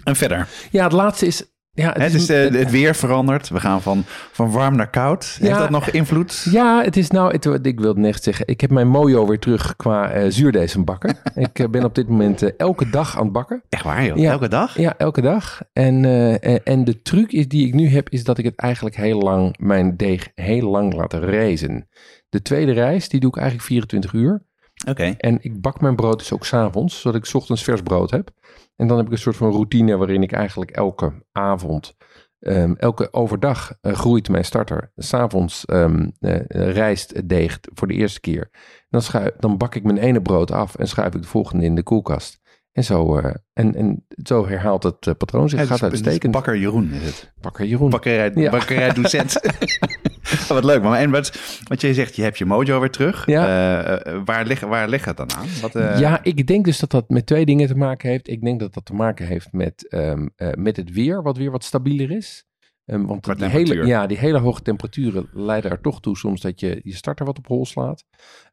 En 0.04 0.16
verder. 0.16 0.48
ja, 0.72 0.84
het 0.84 0.94
laatste 0.94 1.26
is... 1.26 1.56
Ja, 1.78 1.94
Het, 1.98 2.14
is, 2.14 2.30
eh, 2.30 2.52
het 2.52 2.70
weer 2.72 2.96
verandert. 2.96 3.50
We 3.50 3.60
gaan 3.60 3.82
van, 3.82 4.04
van 4.32 4.52
warm 4.52 4.76
naar 4.76 4.90
koud. 4.90 5.38
Heeft 5.42 5.58
dat 5.58 5.70
nog 5.70 5.90
invloed? 5.90 6.48
Ja, 6.52 6.84
het 6.84 6.98
is 6.98 7.10
nou, 7.10 7.32
het, 7.32 7.66
ik 7.66 7.80
wil 7.80 7.90
het 7.90 7.98
net 7.98 8.24
zeggen, 8.24 8.48
ik 8.48 8.62
heb 8.62 8.70
mijn 8.72 8.88
mojo 8.88 9.28
weer 9.28 9.40
terug 9.40 9.76
qua 9.76 10.10
eh 10.10 10.26
zuurdees 10.30 10.84
bakken. 10.84 11.18
ik 11.36 11.60
eh, 11.60 11.68
ben 11.70 11.84
op 11.84 11.96
dit 11.96 12.08
moment 12.10 12.56
elke 12.56 12.90
dag 12.90 13.18
aan 13.18 13.24
het 13.24 13.32
bakken. 13.32 13.64
Echt 13.70 13.84
waar, 13.84 14.06
joh? 14.06 14.18
Ja. 14.18 14.32
Elke 14.32 14.48
dag? 14.48 14.78
Ja, 14.78 14.98
elke 14.98 15.22
dag. 15.22 15.62
En, 15.74 16.06
en- 16.42 16.64
en 16.64 16.84
de 16.84 17.02
truc 17.02 17.32
is 17.32 17.48
die 17.48 17.68
ik 17.68 17.74
nu 17.74 17.88
heb, 17.90 18.10
is 18.10 18.24
dat 18.24 18.38
ik 18.38 18.46
het 18.46 18.56
eigenlijk 18.56 18.96
heel 18.96 19.20
lang, 19.20 19.56
mijn 19.60 19.98
deeg 19.98 20.28
heel 20.36 20.70
lang 20.70 20.94
laat 20.94 21.14
reizen. 21.14 21.88
De 22.30 22.42
tweede 22.42 22.72
reis, 22.72 23.10
die 23.10 23.20
doe 23.20 23.30
ik 23.30 23.36
eigenlijk 23.38 23.68
24 23.68 24.14
uur. 24.14 24.46
Oké. 24.88 25.04
En 25.18 25.38
ik 25.42 25.62
bak 25.62 25.82
mijn 25.82 25.96
brood 25.96 26.20
dus 26.20 26.34
ook 26.34 26.46
s'avonds, 26.46 27.02
zodat 27.02 27.20
ik 27.20 27.26
's 27.26 27.34
ochtends 27.34 27.64
vers 27.64 27.82
brood 27.82 28.12
heb. 28.12 28.30
En 28.76 28.88
dan 28.88 28.98
heb 28.98 29.06
ik 29.06 29.12
een 29.12 29.18
soort 29.18 29.36
van 29.36 29.52
routine 29.52 29.98
waarin 29.98 30.24
ik 30.24 30.32
eigenlijk 30.32 30.72
elke 30.72 31.26
avond, 31.32 31.96
ehm, 32.40 32.74
elke 32.78 33.14
overdag 33.14 33.74
eh, 33.82 33.94
groeit 33.94 34.30
mijn 34.30 34.46
starter. 34.46 34.92
S'avonds 34.96 35.68
avonds 35.68 36.12
rijst 36.50 37.14
het 37.16 37.30
deeg 37.30 37.60
voor 37.74 37.88
de 37.88 37.94
eerste 37.94 38.20
keer. 38.20 38.50
Dan, 38.90 39.02
schuif, 39.02 39.32
dan 39.40 39.58
bak 39.58 39.76
ik 39.76 39.84
mijn 39.84 39.98
ene 39.98 40.22
brood 40.22 40.52
af 40.52 40.76
en 40.76 40.88
schuif 40.88 41.16
ik 41.16 41.22
de 41.22 41.28
volgende 41.28 41.66
in 41.66 41.76
de 41.76 41.84
koelkast. 41.84 42.40
En 42.72 42.84
zo, 42.84 43.18
en, 43.54 43.76
en 43.76 44.06
zo 44.24 44.48
herhaalt 44.48 44.84
het 44.84 45.18
patroon 45.18 45.50
zich. 45.50 45.60
Ja, 45.60 45.66
gaat 45.66 45.84
uitstekend. 45.84 46.22
dus 46.22 46.32
Bakker 46.32 46.58
Jeroen 46.58 46.92
is 46.92 47.04
het. 47.06 47.34
Bakker 47.42 47.66
Jeroen. 47.66 47.90
Bakkerij, 47.90 48.32
Ja. 48.36 48.52
bakkerij 48.52 48.94
docent. 48.94 49.40
Oh, 50.34 50.48
wat 50.58 50.64
leuk. 50.64 50.82
Maar 50.82 51.00
en 51.00 51.12
wat, 51.12 51.40
wat 51.68 51.82
jij 51.82 51.94
zegt, 51.94 52.16
je 52.16 52.22
hebt 52.22 52.38
je 52.38 52.46
mojo 52.46 52.80
weer 52.80 52.90
terug. 52.90 53.26
Ja. 53.26 53.46
Eh, 53.46 54.14
eh, 54.14 54.22
waar, 54.26 54.46
ligt, 54.46 54.62
waar 54.62 54.90
ligt 54.90 55.06
het 55.06 55.18
dan 55.18 55.32
aan? 55.32 55.48
Wat, 55.62 55.76
eh, 55.76 56.00
Ja, 56.00 56.24
ik 56.24 56.48
denk 56.48 56.66
dus 56.66 56.80
dat 56.80 56.92
dat 56.92 57.10
met 57.10 57.26
twee 57.26 57.46
dingen 57.46 57.68
te 57.68 57.76
maken 57.76 58.10
heeft. 58.10 58.30
Ik 58.30 58.42
denk 58.42 58.60
dat 58.60 58.74
dat 58.74 58.86
te 58.86 58.94
maken 58.94 59.28
heeft 59.28 59.52
met, 59.52 59.88
ehm, 59.90 60.28
eh, 60.36 60.50
met 60.54 60.76
het 60.76 60.92
weer, 60.92 61.24
wat 61.24 61.38
weer 61.38 61.52
wat 61.52 61.64
stabieler 61.64 62.12
is. 62.12 62.46
Ehm, 62.86 63.06
want 63.06 63.38
die 63.38 63.46
hele, 63.46 63.86
ja, 63.86 64.08
die 64.08 64.18
hele 64.18 64.40
hoge 64.40 64.62
temperaturen 64.62 65.30
leiden 65.34 65.72
er 65.72 65.82
toch 65.82 66.00
toe 66.00 66.18
soms 66.18 66.42
dat 66.42 66.60
je 66.60 66.80
je 66.84 66.96
starter 66.96 67.26
wat 67.26 67.38
op 67.38 67.48
hol 67.48 67.66
slaat. 67.66 68.04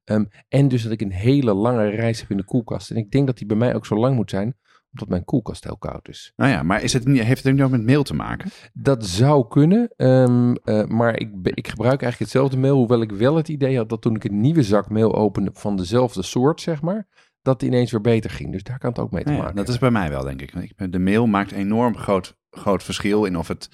Ehm, 0.05 0.25
en 0.49 0.69
dus 0.69 0.83
dat 0.83 0.93
ik 0.93 1.01
een 1.01 1.13
hele 1.13 1.55
lange 1.55 1.89
reis 1.89 2.21
heb 2.21 2.31
in 2.31 2.37
de 2.37 2.45
koelkast. 2.45 2.91
En 2.91 2.97
ik 2.97 3.11
denk 3.11 3.27
dat 3.27 3.39
die 3.39 3.47
bij 3.47 3.57
mij 3.57 3.75
ook 3.75 3.87
zo 3.87 3.97
lang 3.97 4.17
moet 4.17 4.31
zijn, 4.31 4.57
omdat 4.95 5.09
mijn 5.09 5.25
koelkast 5.25 5.65
heel 5.65 5.77
koud 5.77 6.09
is. 6.09 6.33
Nou 6.37 6.51
ja, 6.51 6.63
maar 6.63 6.83
is 6.83 6.93
het 6.93 7.07
niet, 7.07 7.23
heeft 7.23 7.45
het 7.45 7.61
ook 7.61 7.71
met 7.71 7.83
meel 7.83 8.03
te 8.03 8.15
maken? 8.15 8.51
Dat 8.73 9.07
zou 9.07 9.49
kunnen, 9.49 9.93
ehm, 9.97 10.55
eh, 10.65 10.85
maar 10.85 11.19
ik, 11.19 11.31
ik 11.43 11.69
gebruik 11.69 12.03
eigenlijk 12.03 12.19
hetzelfde 12.19 12.57
meel, 12.57 12.77
hoewel 12.77 13.03
ik 13.03 13.13
wel 13.13 13.37
het 13.37 13.49
idee 13.49 13.77
had 13.77 13.89
dat 13.89 14.03
toen 14.03 14.15
ik 14.15 14.25
een 14.25 14.41
nieuwe 14.41 14.63
zak 14.63 14.91
meel 14.91 15.15
opende 15.15 15.51
van 15.55 15.77
dezelfde 15.77 16.23
soort, 16.23 16.61
zeg 16.61 16.83
maar, 16.83 17.07
dat 17.43 17.61
die 17.61 17.69
ineens 17.69 17.91
weer 17.91 18.01
beter 18.01 18.31
ging. 18.31 18.53
Dus 18.53 18.63
daar 18.63 18.79
kan 18.79 18.91
het 18.91 18.99
ook 18.99 19.11
mee 19.11 19.23
te 19.23 19.29
Nou 19.29 19.41
ja, 19.41 19.47
maken 19.47 19.65
dat 19.65 19.75
is 19.75 19.81
bij 19.81 19.91
mij 19.91 20.11
wel, 20.11 20.23
denk 20.25 20.43
ik. 20.43 20.93
De 20.93 20.99
meel 20.99 21.27
maakt 21.27 21.53
enorm 21.53 21.97
groot, 21.97 22.37
groot 22.51 22.83
verschil 22.83 23.25
in 23.25 23.39
of 23.39 23.49
het 23.49 23.69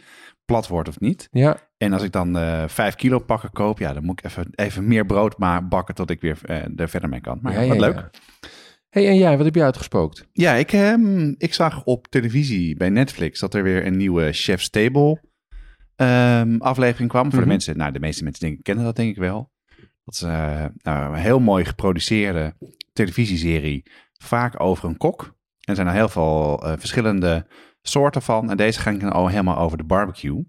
plat 0.44 0.68
wordt 0.68 0.88
of 0.88 1.00
niet. 1.00 1.28
Ja, 1.30 1.56
En 1.76 1.92
als 1.92 2.02
ik 2.02 2.12
dan 2.12 2.38
eh 2.38 2.64
5 2.66 2.94
kilo 2.94 3.18
pakken 3.18 3.50
koop, 3.50 3.78
ja, 3.78 3.92
dan 3.92 4.04
moet 4.04 4.18
ik 4.18 4.24
even, 4.24 4.46
even 4.54 4.86
meer 4.86 5.06
brood 5.06 5.38
ma- 5.38 5.62
bakken 5.62 5.94
tot 5.94 6.10
ik 6.10 6.20
weer 6.20 6.38
eh, 6.44 6.56
er 6.76 6.88
verder 6.88 7.08
mee 7.08 7.20
kan. 7.20 7.38
Maar 7.42 7.52
ja, 7.52 7.58
wat 7.66 7.76
ja, 7.76 7.80
leuk. 7.80 8.10
Hey, 8.90 9.08
en 9.08 9.16
jij, 9.16 9.36
wat 9.36 9.44
heb 9.44 9.54
je 9.54 9.62
uitgespookt? 9.62 10.28
Ja, 10.32 10.54
ik, 10.54 10.72
ehm, 10.72 11.34
ik 11.38 11.54
zag 11.54 11.84
op 11.84 12.06
televisie 12.08 12.76
bij 12.76 12.88
Netflix 12.90 13.40
dat 13.40 13.54
er 13.54 13.62
weer 13.62 13.86
een 13.86 13.96
nieuwe 13.96 14.32
Chef's 14.32 14.70
Table 14.70 15.20
ehm, 15.96 16.56
aflevering 16.58 17.08
kwam. 17.10 17.22
Voor 17.24 17.32
Mhm. 17.32 17.42
de 17.42 17.46
mensen, 17.48 17.76
nou 17.76 17.92
de 17.92 18.00
meeste 18.00 18.22
mensen 18.24 18.42
denken, 18.46 18.62
kennen 18.62 18.84
dat 18.84 18.96
denk 18.96 19.10
ik 19.10 19.16
wel. 19.16 19.50
Dat 20.04 20.14
is 20.14 20.22
eh, 20.22 20.64
nou, 20.82 21.12
een 21.14 21.20
heel 21.20 21.40
mooi 21.40 21.64
geproduceerde 21.64 22.54
televisieserie, 22.92 23.82
vaak 24.12 24.60
over 24.60 24.88
een 24.88 24.96
kok. 24.96 25.22
En 25.22 25.32
er 25.60 25.74
zijn 25.74 25.86
er 25.86 25.92
heel 25.92 26.08
veel 26.08 26.62
eh, 26.64 26.72
verschillende 26.78 27.46
soorten 27.82 28.22
van. 28.22 28.50
En 28.50 28.56
deze 28.56 28.80
ging 28.80 29.00
dan 29.00 29.12
al 29.12 29.28
helemaal 29.28 29.58
over 29.58 29.76
de 29.78 29.84
barbecue. 29.84 30.44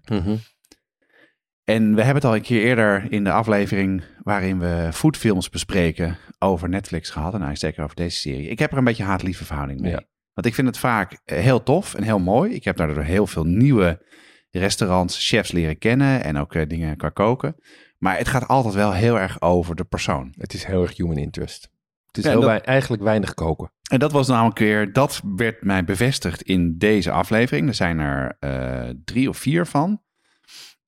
En 1.64 1.90
we 1.96 1.98
hebben 2.04 2.16
het 2.16 2.26
al 2.26 2.36
een 2.36 2.42
keer 2.42 2.62
eerder 2.62 3.12
in 3.12 3.24
de 3.24 3.32
aflevering 3.32 4.04
waarin 4.24 4.60
we 4.60 4.90
foodfilms 4.94 5.50
bespreken 5.50 6.18
over 6.40 6.70
Netflix 6.70 7.10
gehad. 7.10 7.34
En 7.34 7.40
nou, 7.40 7.56
zeker 7.56 7.84
over 7.84 7.96
deze 7.96 8.18
serie. 8.18 8.48
Ik 8.48 8.60
heb 8.60 8.72
er 8.72 8.78
een 8.78 8.84
beetje 8.84 9.04
haat-lieve 9.04 9.46
verhouding 9.46 9.80
mee. 9.80 9.92
Ja. 9.92 10.04
Want 10.34 10.48
ik 10.48 10.54
vind 10.54 10.68
het 10.68 10.78
vaak 10.78 11.20
eh, 11.26 11.38
heel 11.40 11.64
tof 11.64 11.94
en 11.94 12.04
heel 12.04 12.20
mooi. 12.20 12.54
Ik 12.54 12.64
heb 12.64 12.78
daardoor 12.78 13.04
heel 13.04 13.28
veel 13.28 13.44
nieuwe 13.44 14.06
restaurants, 14.50 15.28
chefs 15.28 15.52
leren 15.52 15.78
kennen 15.78 16.24
en 16.24 16.38
ook 16.38 16.56
eh, 16.56 16.68
dingen 16.68 16.98
qua 16.98 17.10
koken. 17.10 17.56
Maar 17.98 18.18
het 18.18 18.28
gaat 18.28 18.48
altijd 18.48 18.74
wel 18.74 18.94
heel 18.94 19.20
erg 19.20 19.42
over 19.42 19.76
de 19.76 19.84
persoon. 19.84 20.34
Het 20.38 20.54
is 20.54 20.64
heel 20.64 20.82
erg 20.82 20.98
human 20.98 21.18
interest. 21.18 21.70
Het 22.06 22.18
is 22.18 22.24
Ja, 22.24 22.30
heel 22.30 22.40
dat- 22.40 22.50
wei- 22.50 22.62
eigenlijk 22.62 23.04
weinig 23.04 23.34
koken. 23.34 23.72
En 23.92 24.00
dat 24.00 24.12
was 24.12 24.28
namelijk 24.28 24.60
weer, 24.60 24.94
dat 24.94 25.22
werd 25.36 25.62
mij 25.64 25.84
bevestigd 25.84 26.42
in 26.42 26.78
deze 26.78 27.12
aflevering. 27.12 27.68
Er 27.68 27.74
zijn 27.74 28.00
er 28.00 28.36
eh, 28.40 28.90
drie 29.06 29.30
of 29.30 29.38
vier 29.38 29.66
van. 29.66 30.02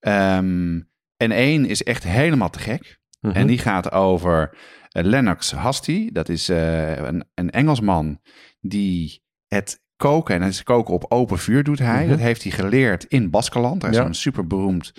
Ehm, 0.04 0.80
en 1.18 1.32
één 1.32 1.66
is 1.66 1.84
echt 1.84 2.04
helemaal 2.04 2.50
te 2.50 2.60
gek. 2.60 3.00
Mhm. 3.22 3.36
En 3.36 3.48
die 3.48 3.58
gaat 3.58 3.92
over 3.92 4.58
eh, 4.90 5.04
Lennox 5.04 5.52
Hasty. 5.52 6.10
Dat 6.12 6.30
is 6.30 6.50
eh, 6.50 6.98
een, 6.98 7.24
een 7.34 7.50
Engelsman 7.50 8.20
die 8.60 9.22
het 9.48 9.82
koken, 9.96 10.36
en 10.36 10.42
het 10.42 10.52
is 10.54 10.64
koken 10.64 10.94
op 10.94 11.06
open 11.12 11.38
vuur 11.38 11.64
doet 11.64 11.80
hij. 11.80 12.00
Mhm. 12.02 12.10
Dat 12.10 12.20
heeft 12.20 12.44
hij 12.44 12.52
geleerd 12.52 13.04
in 13.04 13.30
Baskeland. 13.30 13.84
Er 13.84 13.90
is 13.90 13.96
Ja. 13.96 14.04
zo'n 14.04 14.14
super 14.14 14.48
beroemd 14.48 14.94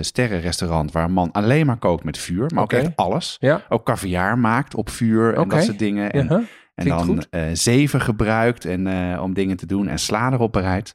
sterrenrestaurant 0.00 0.92
waar 0.92 1.04
een 1.04 1.12
man 1.12 1.32
alleen 1.32 1.66
maar 1.66 1.78
kookt 1.78 2.04
met 2.04 2.18
vuur. 2.18 2.50
Maar 2.54 2.62
ook 2.62 2.72
echt 2.72 2.96
alles. 2.96 3.36
Ja, 3.38 3.62
Ook 3.68 3.84
caviar 3.84 4.38
maakt 4.38 4.74
op 4.74 4.88
vuur 4.90 5.34
en 5.34 5.48
dat 5.48 5.64
soort 5.64 5.78
dingen. 5.78 6.10
En, 6.10 6.48
en 6.74 6.86
dan 6.86 7.24
eh, 7.30 7.42
zeven 7.52 8.00
gebruikt 8.00 8.64
en, 8.64 8.86
eh, 8.86 9.22
om 9.22 9.34
dingen 9.34 9.56
te 9.56 9.66
doen 9.66 9.88
en 9.88 9.98
sla 9.98 10.32
erop 10.32 10.52
bereid. 10.52 10.94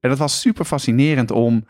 En 0.00 0.08
dat 0.08 0.18
was 0.18 0.40
super 0.40 0.64
fascinerend 0.64 1.30
om 1.30 1.64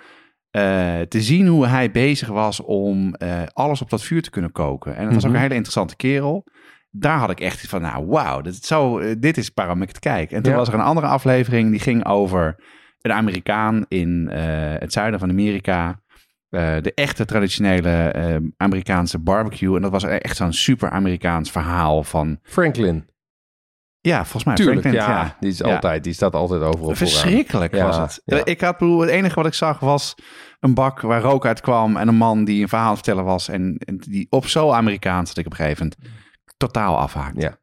eh, 0.50 1.00
te 1.00 1.20
zien 1.22 1.46
hoe 1.46 1.66
hij 1.66 1.90
bezig 1.90 2.28
was 2.28 2.60
om 2.60 3.14
eh, 3.14 3.42
alles 3.52 3.82
op 3.82 3.90
dat 3.90 4.02
vuur 4.02 4.22
te 4.22 4.30
kunnen 4.30 4.52
koken. 4.52 4.96
En 4.96 5.04
het 5.04 5.14
was 5.14 5.22
ook 5.24 5.28
Mhm. 5.28 5.34
een 5.36 5.42
hele 5.42 5.54
interessante 5.54 5.96
kerel. 5.96 6.44
Daar 6.90 7.18
had 7.18 7.30
ik 7.30 7.40
echt 7.40 7.68
van, 7.68 7.80
nou 7.80 8.06
wauw, 8.06 8.40
dit, 8.40 8.64
zo, 8.64 8.98
eh, 8.98 9.14
dit 9.18 9.36
is 9.36 9.50
waarom 9.54 9.82
ik 9.82 9.88
het 9.88 9.98
kijk. 9.98 10.30
En 10.32 10.42
toen 10.42 10.52
Ja. 10.52 10.58
was 10.58 10.68
er 10.68 10.74
een 10.74 10.80
andere 10.80 11.06
aflevering 11.06 11.70
die 11.70 11.80
ging 11.80 12.06
over 12.06 12.56
een 13.00 13.12
Amerikaan 13.12 13.84
in 13.88 14.28
het 14.80 14.92
zuiden 14.92 15.20
van 15.20 15.30
Amerika. 15.30 16.00
De 16.50 16.92
echte 16.94 17.24
traditionele 17.24 18.12
Amerikaanse 18.56 19.18
barbecue. 19.18 19.76
En 19.76 19.82
dat 19.82 19.90
was 19.90 20.04
echt 20.04 20.36
zo'n 20.36 20.52
super 20.52 20.90
Amerikaans 20.90 21.50
verhaal 21.50 22.02
van... 22.02 22.38
Franklin. 22.42 23.08
Ja, 24.00 24.22
volgens 24.22 24.44
mij 24.44 24.54
Tuurlijk, 24.54 24.92
ja, 24.92 25.36
Die, 25.40 25.50
is 25.50 25.62
altijd, 25.62 26.04
die 26.04 26.12
staat 26.12 26.34
altijd 26.34 26.60
overal 26.60 26.76
vooraan. 26.78 26.96
Verschrikkelijk 26.96 27.74
Ja, 27.74 27.86
was 27.86 27.96
het. 28.24 28.48
Ik 28.48 28.60
had, 28.60 28.78
bedoel, 28.78 29.00
het 29.00 29.10
enige 29.10 29.34
wat 29.34 29.46
ik 29.46 29.54
zag 29.54 29.80
was 29.80 30.14
een 30.60 30.74
bak 30.74 31.00
waar 31.00 31.20
rook 31.20 31.46
uit 31.46 31.60
kwam 31.60 31.96
en 31.96 32.08
een 32.08 32.14
man 32.14 32.44
die 32.44 32.62
een 32.62 32.68
verhaal 32.68 32.94
vertellen 32.94 33.24
was 33.24 33.48
en, 33.48 33.76
en 33.78 33.96
die 33.98 34.26
op 34.30 34.46
zo 34.46 34.70
Amerikaans 34.70 35.28
dat 35.28 35.38
ik 35.38 35.46
op 35.46 35.50
een 35.52 35.58
gegeven 35.58 35.92
moment 35.98 36.16
totaal 36.56 36.98
afhaakte. 36.98 37.40
Ja. 37.40 37.58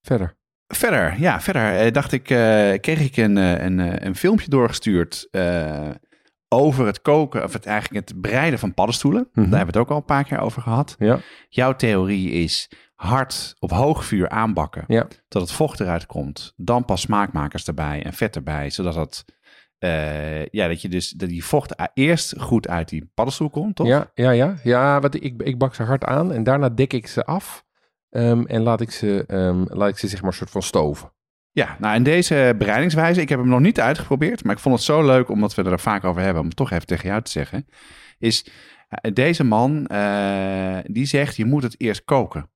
Verder. 0.00 0.36
Verder, 0.66 1.14
ja, 1.20 1.40
verder 1.40 1.78
eh, 1.78 1.92
dacht 1.92 2.12
ik, 2.12 2.30
eh, 2.30 2.38
kreeg 2.80 3.00
ik 3.00 3.16
een, 3.16 3.38
eh, 3.38 3.64
een, 3.64 4.06
een 4.06 4.16
filmpje 4.16 4.50
doorgestuurd 4.50 5.28
eh, 5.30 5.88
over 6.48 6.86
het 6.86 7.02
koken, 7.02 7.44
of 7.44 7.52
het 7.52 7.66
eigenlijk 7.66 8.08
het 8.08 8.20
bereiden 8.20 8.58
van 8.58 8.74
paddenstoelen. 8.74 9.28
Daar 9.32 9.42
hebben 9.42 9.60
we 9.60 9.66
het 9.66 9.76
ook 9.76 9.90
al 9.90 9.96
een 9.96 10.04
paar 10.04 10.24
keer 10.24 10.40
over 10.40 10.62
gehad. 10.62 10.94
Ja. 10.98 11.18
Jouw 11.48 11.76
theorie 11.76 12.30
is 12.30 12.70
hard 13.02 13.54
op 13.58 13.70
hoog 13.70 14.04
vuur 14.04 14.28
aanbakken, 14.28 14.84
Ja. 14.86 15.06
tot 15.28 15.42
het 15.42 15.52
vocht 15.52 15.80
eruit 15.80 16.06
komt. 16.06 16.52
Dan 16.56 16.84
pas 16.84 17.00
smaakmakers 17.00 17.66
erbij 17.66 18.02
en 18.02 18.12
vet 18.12 18.36
erbij, 18.36 18.70
zodat 18.70 18.94
het, 18.94 19.24
eh, 19.78 20.46
ja, 20.46 20.68
dat 20.68 20.82
je 20.82 20.88
dus 20.88 21.10
dat 21.10 21.28
die 21.28 21.44
vocht 21.44 21.74
eerst 21.94 22.34
goed 22.40 22.68
uit 22.68 22.88
die 22.88 23.10
paddenstoel 23.14 23.50
komt, 23.50 23.76
toch? 23.76 23.86
Ja, 23.86 24.10
ja, 24.14 24.30
ja. 24.30 24.54
Ja, 24.62 25.00
wat, 25.00 25.14
ik, 25.14 25.42
ik 25.42 25.58
bak 25.58 25.74
ze 25.74 25.82
hard 25.82 26.04
aan 26.04 26.32
en 26.32 26.42
daarna 26.42 26.68
dek 26.68 26.92
ik 26.92 27.06
ze 27.06 27.24
af. 27.24 27.64
ehm, 28.10 28.44
en 28.44 28.62
laat 28.62 28.80
ik 28.80 28.90
ze, 28.90 29.24
ehm, 29.26 29.64
laat 29.68 29.88
ik 29.88 29.98
ze 29.98 30.08
zeg 30.08 30.20
maar 30.20 30.30
een 30.30 30.36
soort 30.36 30.50
van 30.50 30.62
stoven. 30.62 31.12
Ja, 31.50 31.76
nou 31.80 31.94
en 31.94 32.02
deze 32.02 32.54
bereidingswijze, 32.58 33.20
ik 33.20 33.28
heb 33.28 33.38
hem 33.38 33.48
nog 33.48 33.60
niet 33.60 33.80
uitgeprobeerd, 33.80 34.44
maar 34.44 34.54
ik 34.54 34.60
vond 34.60 34.74
het 34.74 34.84
zo 34.84 35.04
leuk, 35.06 35.28
omdat 35.28 35.54
we 35.54 35.62
er 35.62 35.80
vaak 35.80 36.04
over 36.04 36.22
hebben, 36.22 36.40
om 36.42 36.48
het 36.48 36.56
toch 36.56 36.70
even 36.70 36.86
tegen 36.86 37.08
jou 37.08 37.22
te 37.22 37.30
zeggen, 37.30 37.66
is 38.18 38.46
eh, 38.88 39.12
deze 39.14 39.44
man, 39.44 39.86
eh, 39.86 40.78
die 40.84 41.04
zegt, 41.06 41.36
je 41.36 41.44
moet 41.44 41.62
het 41.62 41.74
eerst 41.80 42.04
koken. 42.04 42.50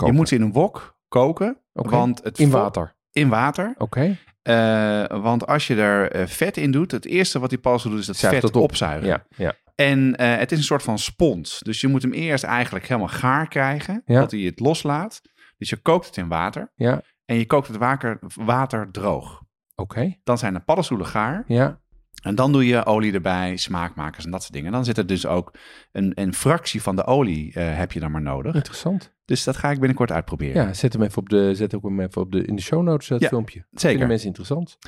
Koken. 0.00 0.14
Je 0.14 0.18
moet 0.20 0.28
ze 0.28 0.34
in 0.34 0.42
een 0.42 0.52
wok 0.52 0.98
koken, 1.08 1.58
want 1.72 2.22
het 2.24 2.38
In 2.38 2.50
water. 2.50 2.96
In 3.12 3.28
water, 3.28 3.74
Oké. 3.78 4.16
Eh, 4.42 5.04
want 5.06 5.46
als 5.46 5.66
je 5.66 5.74
er 5.76 6.10
eh, 6.12 6.26
vet 6.26 6.56
in 6.56 6.70
doet, 6.70 6.90
het 6.90 7.04
eerste 7.06 7.38
wat 7.38 7.48
die 7.50 7.58
paddenstoel 7.58 7.92
doet, 7.92 8.00
is 8.00 8.06
dat 8.06 8.16
Zuigt 8.16 8.40
vet 8.40 8.56
op. 8.56 8.62
opzuigen. 8.62 9.08
Ja, 9.08 9.24
ja. 9.36 9.54
En 9.74 10.16
eh, 10.16 10.36
het 10.36 10.52
is 10.52 10.58
een 10.58 10.64
soort 10.64 10.82
van 10.82 10.98
spons. 10.98 11.58
Dus 11.58 11.80
je 11.80 11.88
moet 11.88 12.02
hem 12.02 12.12
eerst 12.12 12.44
eigenlijk 12.44 12.86
helemaal 12.86 13.08
gaar 13.08 13.48
krijgen, 13.48 14.02
Ja. 14.04 14.20
dat 14.20 14.30
hij 14.30 14.40
het 14.40 14.60
loslaat. 14.60 15.20
Dus 15.58 15.70
je 15.70 15.76
kookt 15.76 16.06
het 16.06 16.16
in 16.16 16.28
water 16.28 16.72
Ja. 16.74 17.02
en 17.24 17.36
je 17.36 17.46
kookt 17.46 17.68
het 17.68 17.76
water, 17.76 18.18
water 18.34 18.88
droog. 18.90 19.42
Oké. 19.74 20.14
Dan 20.24 20.38
zijn 20.38 20.54
de 20.54 20.60
paddenstoelen 20.60 21.06
gaar. 21.06 21.44
Ja. 21.46 21.80
En 22.20 22.34
dan 22.34 22.52
doe 22.52 22.66
je 22.66 22.84
olie 22.84 23.12
erbij, 23.12 23.56
smaakmakers 23.56 24.24
en 24.24 24.30
dat 24.30 24.40
soort 24.42 24.52
dingen. 24.52 24.72
Dan 24.72 24.84
zit 24.84 24.98
er 24.98 25.06
dus 25.06 25.26
ook 25.26 25.54
een, 25.92 26.12
een 26.14 26.34
fractie 26.34 26.82
van 26.82 26.96
de 26.96 27.04
olie 27.04 27.52
eh, 27.54 27.76
heb 27.76 27.92
je 27.92 28.00
dan 28.00 28.10
maar 28.10 28.22
nodig. 28.22 28.54
Interessant. 28.54 29.12
Dus 29.24 29.44
dat 29.44 29.56
ga 29.56 29.70
ik 29.70 29.78
binnenkort 29.78 30.12
uitproberen. 30.12 30.66
Ja, 30.66 30.72
zet 30.72 30.92
hem 30.92 31.02
even 31.02 31.18
op 31.18 31.28
de, 31.28 31.54
zet 31.54 31.74
ook 31.74 31.82
hem 31.82 32.00
even 32.00 32.22
op 32.22 32.32
de, 32.32 32.44
in 32.44 32.56
de 32.56 32.62
show 32.62 32.82
notes, 32.82 33.08
het 33.08 33.20
Ja, 33.20 33.28
filmpje. 33.28 33.58
Vinden 33.60 33.80
Zeker. 33.80 34.06
mensen 34.06 34.26
interessant. 34.26 34.78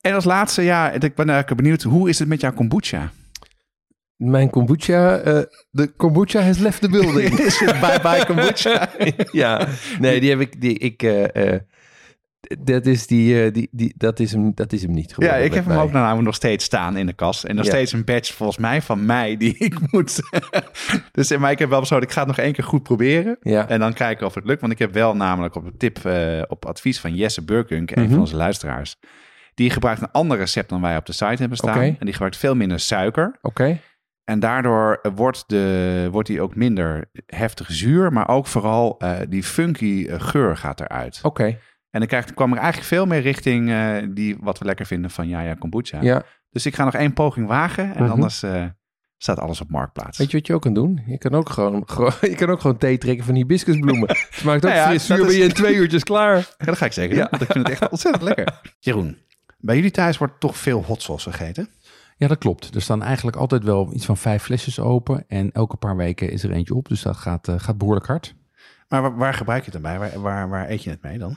En 0.00 0.14
als 0.14 0.24
laatste, 0.24 0.62
ja, 0.62 0.90
ik 0.90 1.14
ben 1.14 1.28
eigenlijk 1.28 1.60
benieuwd, 1.62 1.82
hoe 1.82 2.08
is 2.08 2.18
het 2.18 2.28
met 2.28 2.40
jouw 2.40 2.52
kombucha? 2.52 3.10
Mijn 4.16 4.50
kombucha, 4.50 5.18
eh, 5.18 5.42
de 5.70 5.86
kombucha 5.86 6.40
has 6.40 6.58
left 6.58 6.80
the 6.80 6.88
building. 6.88 7.36
bye 7.84 8.00
bye 8.02 8.24
kombucha? 8.26 8.88
ja, 9.32 9.68
nee, 10.00 10.20
die 10.20 10.30
heb 10.30 10.40
ik, 10.40 10.60
die, 10.60 10.78
ik, 10.78 11.02
eh, 11.02 11.54
eh, 11.54 11.60
dat 12.58 12.86
is 12.86 13.06
die, 13.06 13.42
eh, 13.44 13.52
die, 13.52 13.68
die, 13.72 13.94
dat 13.96 14.20
is 14.20 14.32
hem, 14.32 14.52
dat 14.54 14.72
is 14.72 14.82
hem 14.82 14.90
niet 14.90 15.08
Ja, 15.08 15.14
geworden. 15.14 15.44
ik 15.44 15.54
heb 15.54 15.64
hem 15.64 15.74
mij. 15.74 15.82
ook 15.84 15.92
namelijk 15.92 16.24
nog 16.24 16.34
steeds 16.34 16.64
staan 16.64 16.96
in 16.96 17.06
de 17.06 17.12
kast. 17.12 17.44
En 17.44 17.54
nog 17.56 17.64
Ja. 17.64 17.70
steeds 17.70 17.92
een 17.92 18.04
badge 18.04 18.32
volgens 18.32 18.58
mij 18.58 18.82
van 18.82 19.06
mij 19.06 19.36
die 19.36 19.56
ik 19.68 19.92
moet. 19.92 20.20
dus 21.12 21.30
eh, 21.30 21.38
maar 21.38 21.50
ik 21.50 21.58
heb 21.58 21.68
wel 21.68 21.80
besloten, 21.80 22.06
ik 22.06 22.12
ga 22.12 22.18
het 22.18 22.28
nog 22.28 22.38
één 22.38 22.52
keer 22.52 22.64
goed 22.64 22.82
proberen. 22.82 23.36
Ja, 23.40 23.68
En 23.68 23.80
dan 23.80 23.92
kijken 23.92 24.26
of 24.26 24.34
het 24.34 24.44
lukt. 24.44 24.60
Want 24.60 24.72
ik 24.72 24.78
heb 24.78 24.92
wel 24.92 25.16
namelijk 25.16 25.54
op 25.54 25.64
een 25.64 25.76
tip, 25.78 25.98
eh, 26.04 26.42
op 26.48 26.64
advies 26.66 27.00
van 27.00 27.14
Jesse 27.14 27.44
Burkunk, 27.44 27.90
een 27.90 28.02
Mhm. 28.02 28.10
van 28.10 28.20
onze 28.20 28.36
luisteraars. 28.36 28.96
Die 29.54 29.70
gebruikt 29.70 30.00
een 30.02 30.10
ander 30.10 30.36
recept 30.38 30.68
dan 30.68 30.80
wij 30.80 30.96
op 30.96 31.06
de 31.06 31.12
site 31.12 31.36
hebben 31.36 31.56
staan. 31.58 31.80
En 31.82 31.96
die 32.00 32.12
gebruikt 32.12 32.36
veel 32.36 32.54
minder 32.54 32.80
suiker. 32.80 33.38
oké. 33.42 33.78
En 34.24 34.40
daardoor 34.40 35.00
wordt, 35.14 35.44
de, 35.46 36.08
wordt 36.10 36.28
die 36.28 36.40
ook 36.40 36.54
minder 36.54 37.10
heftig 37.26 37.66
zuur. 37.70 38.12
Maar 38.12 38.28
ook 38.28 38.46
vooral 38.46 39.02
die 39.28 39.42
funky 39.42 40.06
geur 40.08 40.56
gaat 40.56 40.80
eruit. 40.80 41.18
Oké, 41.22 41.58
En 41.96 42.02
dan 42.02 42.08
krijg, 42.10 42.34
kwam 42.34 42.52
ik 42.52 42.58
eigenlijk 42.58 42.86
veel 42.88 43.06
meer 43.06 43.20
richting 43.20 43.70
eh, 43.70 43.96
die 44.10 44.36
wat 44.40 44.58
we 44.58 44.64
lekker 44.64 44.86
vinden 44.86 45.10
van 45.10 45.28
Jaja 45.28 45.54
Kombucha. 45.54 46.00
ja. 46.02 46.22
Dus 46.50 46.66
ik 46.66 46.74
ga 46.74 46.84
nog 46.84 46.94
één 46.94 47.12
poging 47.12 47.46
wagen 47.46 47.94
en 47.94 48.02
Mhm. 48.02 48.12
anders 48.12 48.42
eh, 48.42 48.64
staat 49.18 49.38
alles 49.38 49.60
op 49.60 49.70
marktplaats. 49.70 50.18
Weet 50.18 50.30
je 50.30 50.36
wat 50.36 50.46
je 50.46 50.54
ook 50.54 50.62
kan 50.62 50.74
doen? 50.74 51.02
Je 51.06 51.18
kan 51.18 51.34
ook 51.34 51.48
gewoon, 51.48 51.82
gewoon, 51.86 52.12
je 52.30 52.34
kan 52.34 52.48
ook 52.50 52.60
gewoon 52.60 52.76
thee 52.78 52.98
trekken 52.98 53.24
van 53.24 53.34
hibiscusbloemen. 53.34 54.08
Het 54.30 54.44
maakt 54.44 54.64
ook 54.64 54.70
Nou 54.70 54.74
ja, 54.82 54.86
fris 54.88 55.06
dat 55.06 55.16
zuur, 55.16 55.26
is- 55.26 55.32
ben 55.32 55.42
je 55.42 55.48
in 55.48 55.54
twee 55.54 55.74
uurtjes 55.74 56.02
klaar. 56.04 56.36
Ja, 56.36 56.64
dat 56.66 56.76
ga 56.76 56.84
ik 56.86 56.92
zeker 56.92 57.14
doen, 57.14 57.18
Ja. 57.24 57.28
want 57.30 57.42
ik 57.42 57.52
vind 57.52 57.68
het 57.68 57.80
echt 57.80 57.90
ontzettend 57.90 58.24
lekker. 58.24 58.60
Jeroen, 58.78 59.16
bij 59.58 59.74
jullie 59.76 59.90
thuis 59.90 60.18
wordt 60.18 60.40
toch 60.40 60.56
veel 60.56 60.82
hot 60.84 61.02
sauce 61.02 61.30
gegeten? 61.30 61.68
Ja, 62.16 62.28
dat 62.28 62.38
klopt. 62.38 62.74
Er 62.74 62.82
staan 62.82 63.02
eigenlijk 63.02 63.36
altijd 63.36 63.64
wel 63.64 63.90
iets 63.94 64.04
van 64.04 64.16
vijf 64.16 64.42
flesjes 64.42 64.78
open. 64.80 65.24
En 65.28 65.52
elke 65.52 65.76
paar 65.76 65.96
weken 65.96 66.30
is 66.30 66.42
er 66.44 66.50
eentje 66.50 66.74
op. 66.74 66.88
Dus 66.88 67.02
dat 67.02 67.16
gaat, 67.16 67.48
eh, 67.48 67.54
gaat 67.58 67.78
behoorlijk 67.78 68.06
hard. 68.06 68.34
Maar 68.88 69.02
waar, 69.02 69.16
waar 69.16 69.34
gebruik 69.34 69.64
je 69.64 69.70
het 69.70 69.82
dan 69.82 69.90
bij? 69.92 69.98
Waar, 70.10 70.20
waar, 70.20 70.48
waar 70.48 70.70
eet 70.70 70.82
je 70.82 70.90
het 70.90 71.02
mee 71.02 71.18
dan? 71.18 71.36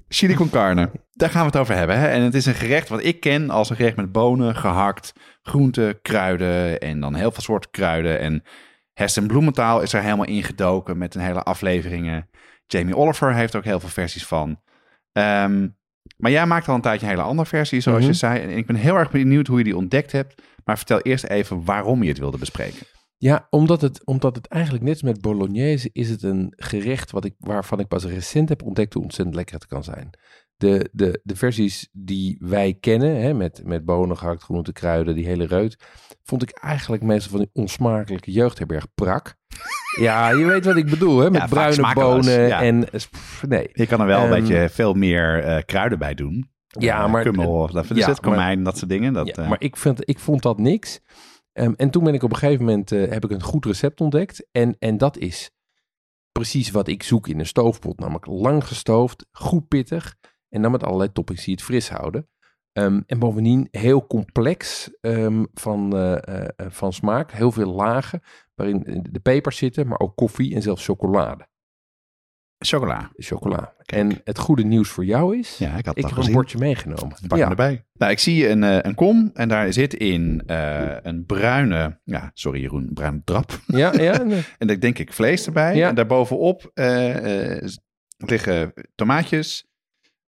chili 0.13 0.33
con 0.33 0.49
carne. 0.49 0.89
Daar 1.11 1.29
gaan 1.29 1.41
we 1.41 1.47
het 1.47 1.57
over 1.57 1.75
hebben. 1.75 1.99
Hè? 1.99 2.07
En 2.07 2.21
het 2.21 2.33
is 2.33 2.45
een 2.45 2.53
gerecht 2.53 2.89
wat 2.89 3.03
ik 3.03 3.19
ken 3.19 3.49
als 3.49 3.69
een 3.69 3.75
gerecht 3.75 3.95
met 3.95 4.11
bonen, 4.11 4.55
gehakt, 4.55 5.13
groenten, 5.41 6.01
kruiden 6.01 6.79
en 6.79 6.99
dan 6.99 7.15
heel 7.15 7.31
veel 7.31 7.41
soorten 7.43 7.71
kruiden. 7.71 8.19
En 8.19 8.43
Heston 8.93 9.27
Bloementaal 9.27 9.81
is 9.81 9.93
er 9.93 10.01
helemaal 10.01 10.25
ingedoken 10.25 10.97
met 10.97 11.15
een 11.15 11.21
hele 11.21 11.43
afleveringen. 11.43 12.29
Jamie 12.67 12.95
Oliver 12.97 13.33
heeft 13.33 13.55
ook 13.55 13.63
heel 13.63 13.79
veel 13.79 13.89
versies 13.89 14.25
van. 14.25 14.59
Ehm, 15.11 15.67
maar 16.17 16.31
jij 16.31 16.45
maakt 16.45 16.67
al 16.67 16.75
een 16.75 16.81
tijdje 16.81 17.05
een 17.05 17.11
hele 17.11 17.27
andere 17.27 17.47
versie, 17.49 17.79
zoals 17.81 17.99
Mhm. 17.99 18.07
je 18.07 18.13
zei. 18.13 18.39
En 18.39 18.49
ik 18.49 18.65
ben 18.65 18.75
heel 18.75 18.95
erg 18.97 19.11
benieuwd 19.11 19.47
hoe 19.47 19.57
je 19.57 19.63
die 19.63 19.77
ontdekt 19.77 20.11
hebt. 20.11 20.41
Maar 20.65 20.77
vertel 20.77 20.99
eerst 21.01 21.23
even 21.23 21.65
waarom 21.65 22.03
je 22.03 22.09
het 22.09 22.17
wilde 22.17 22.37
bespreken. 22.37 22.85
Ja, 23.21 23.47
omdat 23.49 23.81
het, 23.81 24.05
omdat 24.05 24.35
het 24.35 24.47
eigenlijk 24.47 24.83
net 24.83 24.93
als 24.93 25.01
met 25.01 25.21
bolognese 25.21 25.89
is 25.93 26.09
het 26.09 26.23
een 26.23 26.53
gerecht 26.55 27.11
wat 27.11 27.25
ik, 27.25 27.33
waarvan 27.37 27.79
ik 27.79 27.87
pas 27.87 28.05
recent 28.05 28.49
heb 28.49 28.63
ontdekt 28.63 28.93
hoe 28.93 29.03
ontzettend 29.03 29.35
lekker 29.35 29.55
het 29.55 29.65
kan 29.67 29.83
zijn. 29.83 30.09
De, 30.57 30.89
de, 30.91 31.19
de 31.23 31.35
versies 31.35 31.89
die 31.91 32.37
wij 32.39 32.77
kennen, 32.79 33.21
hè, 33.21 33.33
met, 33.33 33.61
met 33.65 33.85
bonen, 33.85 34.17
gehakt, 34.17 34.43
groenten, 34.43 34.73
kruiden, 34.73 35.15
die 35.15 35.25
hele 35.25 35.45
reut, 35.45 35.77
vond 36.23 36.41
ik 36.41 36.49
eigenlijk 36.51 37.03
meestal 37.03 37.31
van 37.31 37.39
die 37.39 37.49
onsmakelijke 37.53 38.31
jeugdherberg 38.31 38.87
prak. 38.95 39.35
Ja, 39.99 40.29
je 40.29 40.45
weet 40.45 40.65
wat 40.65 40.75
ik 40.75 40.89
bedoel, 40.89 41.19
hè? 41.19 41.31
Met 41.31 41.49
bruine 41.49 41.93
bonen 41.93 42.47
ja. 42.47 42.61
en... 42.61 42.85
pff, 42.91 43.43
nee. 43.47 43.69
Je 43.73 43.87
kan 43.87 43.99
er 44.01 44.05
wel 44.07 44.23
een 44.25 44.31
Ehm, 44.31 44.41
beetje 44.41 44.69
veel 44.69 44.93
meer 44.93 45.43
eh, 45.43 45.63
kruiden 45.65 45.99
bij 45.99 46.13
doen. 46.13 46.49
Ja, 46.67 47.03
Eh, 47.03 47.11
maar- 47.11 47.23
Kummel, 47.23 47.71
dat, 47.71 47.87
dus 47.87 47.97
ja, 47.97 48.07
maar- 48.07 48.19
komijn, 48.19 48.63
dat 48.63 48.77
soort 48.77 48.89
dingen. 48.89 49.13
Dat, 49.13 49.27
Ja, 49.27 49.33
eh, 49.43 49.49
maar 49.49 49.61
ik, 49.61 49.77
vind, 49.77 50.09
ik 50.09 50.19
vond 50.19 50.41
dat 50.41 50.57
niks. 50.59 50.99
Ehm, 51.53 51.73
en 51.75 51.89
toen 51.89 52.03
ben 52.03 52.13
ik 52.13 52.23
op 52.23 52.31
een 52.31 52.37
gegeven 52.37 52.65
moment 52.65 52.91
eh, 52.91 53.09
heb 53.09 53.23
ik 53.23 53.31
een 53.31 53.43
goed 53.43 53.65
recept 53.65 54.01
ontdekt. 54.01 54.47
En, 54.51 54.75
en 54.79 54.97
dat 54.97 55.17
is 55.17 55.51
precies 56.31 56.71
wat 56.71 56.87
ik 56.87 57.03
zoek 57.03 57.27
in 57.27 57.39
een 57.39 57.45
stoofpot. 57.45 57.99
Namelijk 57.99 58.25
lang 58.25 58.67
gestoofd, 58.67 59.25
goed 59.31 59.67
pittig. 59.67 60.15
En 60.49 60.61
dan 60.61 60.71
met 60.71 60.83
allerlei 60.83 61.11
toppings 61.11 61.43
die 61.43 61.53
het 61.53 61.63
fris 61.63 61.89
houden. 61.89 62.29
Ehm, 62.71 63.01
en 63.05 63.19
bovendien 63.19 63.67
heel 63.71 64.07
complex 64.07 64.89
ehm, 65.01 65.45
van, 65.53 65.95
eh, 65.95 66.45
eh, 66.47 66.49
van 66.57 66.93
smaak. 66.93 67.31
Heel 67.31 67.51
veel 67.51 67.73
lagen 67.73 68.21
waarin 68.55 69.07
de 69.11 69.19
pepers 69.19 69.57
zitten, 69.57 69.87
maar 69.87 69.99
ook 69.99 70.15
koffie 70.15 70.55
en 70.55 70.61
zelfs 70.61 70.85
chocolade. 70.85 71.47
Chocola. 72.65 73.11
Chocola. 73.15 73.73
En 73.85 74.21
het 74.23 74.37
goede 74.37 74.63
nieuws 74.63 74.89
voor 74.89 75.05
jou 75.05 75.37
is, 75.37 75.57
Ja, 75.57 75.75
ik 75.77 75.85
had 75.85 75.97
ik 75.97 76.05
heb 76.05 76.17
een 76.17 76.31
bordje 76.31 76.57
meegenomen. 76.57 77.15
Pak 77.27 77.37
ja. 77.37 77.43
hem 77.43 77.49
erbij. 77.49 77.85
Nou, 77.93 78.11
ik 78.11 78.19
zie 78.19 78.49
een, 78.49 78.63
eh, 78.63 78.77
een 78.81 78.95
kom 78.95 79.31
en 79.33 79.47
daar 79.49 79.73
zit 79.73 79.93
in 79.93 80.43
eh, 80.45 80.95
een 81.01 81.25
bruine, 81.25 81.99
ja, 82.03 82.31
sorry 82.33 82.61
Jeroen, 82.61 82.87
een 82.87 82.93
bruine 82.93 83.21
drap. 83.23 83.59
Ja, 83.67 83.93
ja, 83.93 84.23
nee. 84.23 84.43
En 84.57 84.67
daar 84.67 84.79
denk 84.79 84.97
ik 84.99 85.13
vlees 85.13 85.45
erbij. 85.45 85.75
Ja. 85.75 85.89
En 85.89 85.95
daarbovenop 85.95 86.71
eh, 86.73 87.55
eh, 87.57 87.67
liggen 88.17 88.73
tomaatjes. 88.95 89.69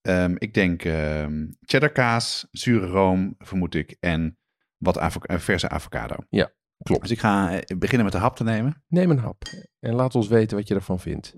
Ehm, 0.03 0.35
ik 0.39 0.55
denk 0.55 0.85
ehm 0.85 1.47
cheddarkaas, 1.61 2.47
zure 2.51 2.87
room, 2.87 3.35
vermoed 3.39 3.75
ik. 3.75 3.97
En 4.01 4.39
wat 4.77 4.99
avo- 4.99 5.21
verse 5.39 5.69
avocado. 5.69 6.15
Ja, 6.29 6.53
klopt. 6.83 7.03
Dus 7.03 7.11
ik 7.11 7.19
ga 7.21 7.61
beginnen 7.79 8.05
met 8.05 8.13
de 8.13 8.21
hap 8.21 8.37
te 8.37 8.45
nemen. 8.45 8.83
Neem 8.89 9.11
een 9.11 9.19
hap 9.19 9.43
en 9.81 9.95
laat 9.95 10.15
ons 10.15 10.29
weten 10.29 10.57
wat 10.57 10.69
je 10.69 10.75
ervan 10.75 11.01
vindt. 11.01 11.35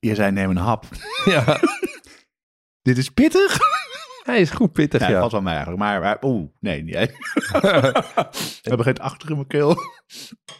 Je 0.00 0.14
zei 0.14 0.30
neem 0.32 0.50
een 0.50 0.56
hap. 0.56 0.84
Ja, 1.24 1.44
Dit 2.82 2.98
is 2.98 3.08
pittig. 3.10 3.58
hij 4.24 4.40
is 4.40 4.50
goed 4.50 4.72
pittig, 4.72 5.00
Ja, 5.00 5.08
ja. 5.10 5.18
valt 5.18 5.32
wel 5.32 5.40
mij 5.42 5.52
eigenlijk. 5.52 5.82
Maar, 5.82 6.00
maar 6.00 6.18
oeh, 6.20 6.48
nee, 6.60 6.82
niet. 6.82 6.94
We 7.60 8.30
hebben 8.62 8.86
geen 8.86 8.98
achter 8.98 9.28
in 9.30 9.34
mijn 9.34 9.46
keel. 9.46 9.76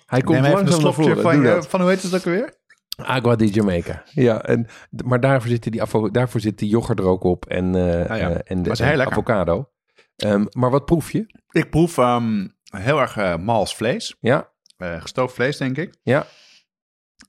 hij 0.06 0.20
komt 0.20 0.40
Neem 0.40 0.44
even 0.46 0.58
een 0.58 0.64
langzaam 0.64 0.82
naar 0.82 0.92
slokje 0.92 1.02
voren. 1.10 1.22
van, 1.22 1.36
je, 1.40 1.42
dat. 1.42 1.66
van, 1.68 1.80
hoe 1.80 1.88
heet 1.90 2.02
het 2.02 2.14
ook 2.14 2.24
alweer? 2.26 2.58
Agua 2.96 3.36
di 3.36 3.46
Jamaica. 3.50 4.02
Ja, 4.12 4.42
en, 4.42 4.66
maar 5.04 5.20
daarvoor 5.20 5.48
zit, 5.50 5.62
die, 5.62 6.10
daarvoor 6.10 6.40
zit 6.40 6.58
die 6.58 6.68
yoghurt 6.68 6.98
er 6.98 7.04
ook 7.04 7.24
op 7.24 7.46
en, 7.46 7.74
Ah 7.74 8.18
ja, 8.18 8.30
eh, 8.30 8.38
en 8.44 8.56
de 8.56 8.62
dat 8.62 8.72
is 8.72 8.78
heel 8.78 8.88
en 8.90 8.96
lekker. 8.96 9.12
avocado. 9.16 9.70
Ehm, 10.16 10.44
maar 10.50 10.70
wat 10.70 10.84
proef 10.84 11.10
je? 11.12 11.26
Ik 11.50 11.70
proef 11.70 11.98
ehm, 11.98 12.48
heel 12.76 13.00
erg 13.00 13.16
eh, 13.16 13.36
mals 13.36 13.74
vlees. 13.76 14.16
Ja, 14.20 14.50
Eh, 14.76 15.00
gestoofd 15.00 15.34
vlees, 15.34 15.56
denk 15.56 15.76
ik. 15.76 15.94
ja, 16.02 16.26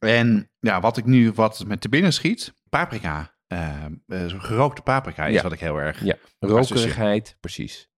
En 0.02 0.50
ja, 0.60 0.80
wat 0.82 0.98
ik 0.98 1.06
nu 1.06 1.32
wat 1.32 1.64
met 1.68 1.82
te 1.82 1.90
binnen 1.90 2.14
schiet, 2.14 2.54
paprika. 2.70 3.40
eh, 3.48 3.86
eh, 3.86 3.92
gerookte 4.38 4.82
paprika 4.82 5.26
is 5.28 5.34
Ja. 5.36 5.42
wat 5.42 5.52
ik 5.52 5.60
heel 5.60 5.78
erg... 5.78 6.04
ja. 6.04 6.16
Rokerigheid, 6.40 7.38
precies. 7.40 7.90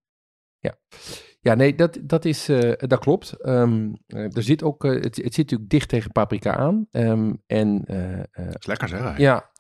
Ja, 0.60 0.78
ja 1.40 1.54
nee, 1.54 1.76
dat, 1.76 1.98
dat, 2.02 2.26
is, 2.26 2.50
eh, 2.50 2.74
dat 2.78 3.00
klopt. 3.00 3.32
Ehm, 3.42 3.94
eh, 4.08 4.36
er 4.36 4.44
zit 4.44 4.64
ook, 4.64 4.84
het, 4.84 5.04
het 5.04 5.16
zit 5.16 5.38
natuurlijk 5.38 5.70
dicht 5.70 5.90
tegen 5.90 6.12
paprika 6.12 6.56
aan. 6.56 6.88
Ehm, 6.92 7.34
en 7.46 7.84
eh, 7.86 8.48
is 8.60 8.66
lekker 8.66 8.88
zeg. 8.88 9.18
Ja. 9.18 9.52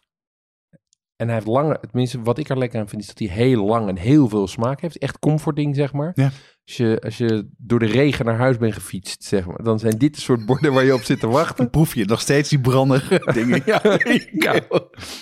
En 1.15 1.25
hij 1.27 1.35
heeft 1.35 1.47
lange, 1.47 1.79
tenminste 1.79 2.21
wat 2.21 2.37
ik 2.37 2.49
er 2.49 2.57
lekker 2.57 2.79
aan 2.79 2.89
vind, 2.89 3.01
is 3.01 3.07
dat 3.07 3.19
hij 3.19 3.27
heel 3.27 3.65
lang 3.65 3.87
en 3.87 3.97
heel 3.97 4.29
veel 4.29 4.47
smaak 4.47 4.81
heeft. 4.81 4.97
Echt 4.97 5.19
comforting, 5.19 5.75
zeg 5.75 5.93
maar. 5.93 6.11
Ja. 6.15 6.31
Als 6.65 6.77
je, 6.77 7.01
als 7.03 7.17
je 7.17 7.49
door 7.57 7.79
de 7.79 7.85
regen 7.85 8.25
naar 8.25 8.37
huis 8.37 8.57
bent 8.57 8.73
gefietst, 8.73 9.23
zeg 9.23 9.45
maar, 9.45 9.63
dan 9.63 9.79
zijn 9.79 9.97
dit 9.97 10.15
de 10.15 10.21
soort 10.21 10.45
borden 10.45 10.73
waar 10.73 10.83
je 10.83 10.93
op 10.93 11.01
zit 11.01 11.19
te 11.19 11.27
wachten. 11.27 11.55
Dan 11.57 11.69
proef 11.69 11.95
je 11.95 12.05
nog 12.05 12.21
steeds 12.21 12.49
die 12.49 12.59
brandige 12.59 13.31
dingen. 13.33 13.61
Ja. 13.65 13.81
ja. 14.31 14.59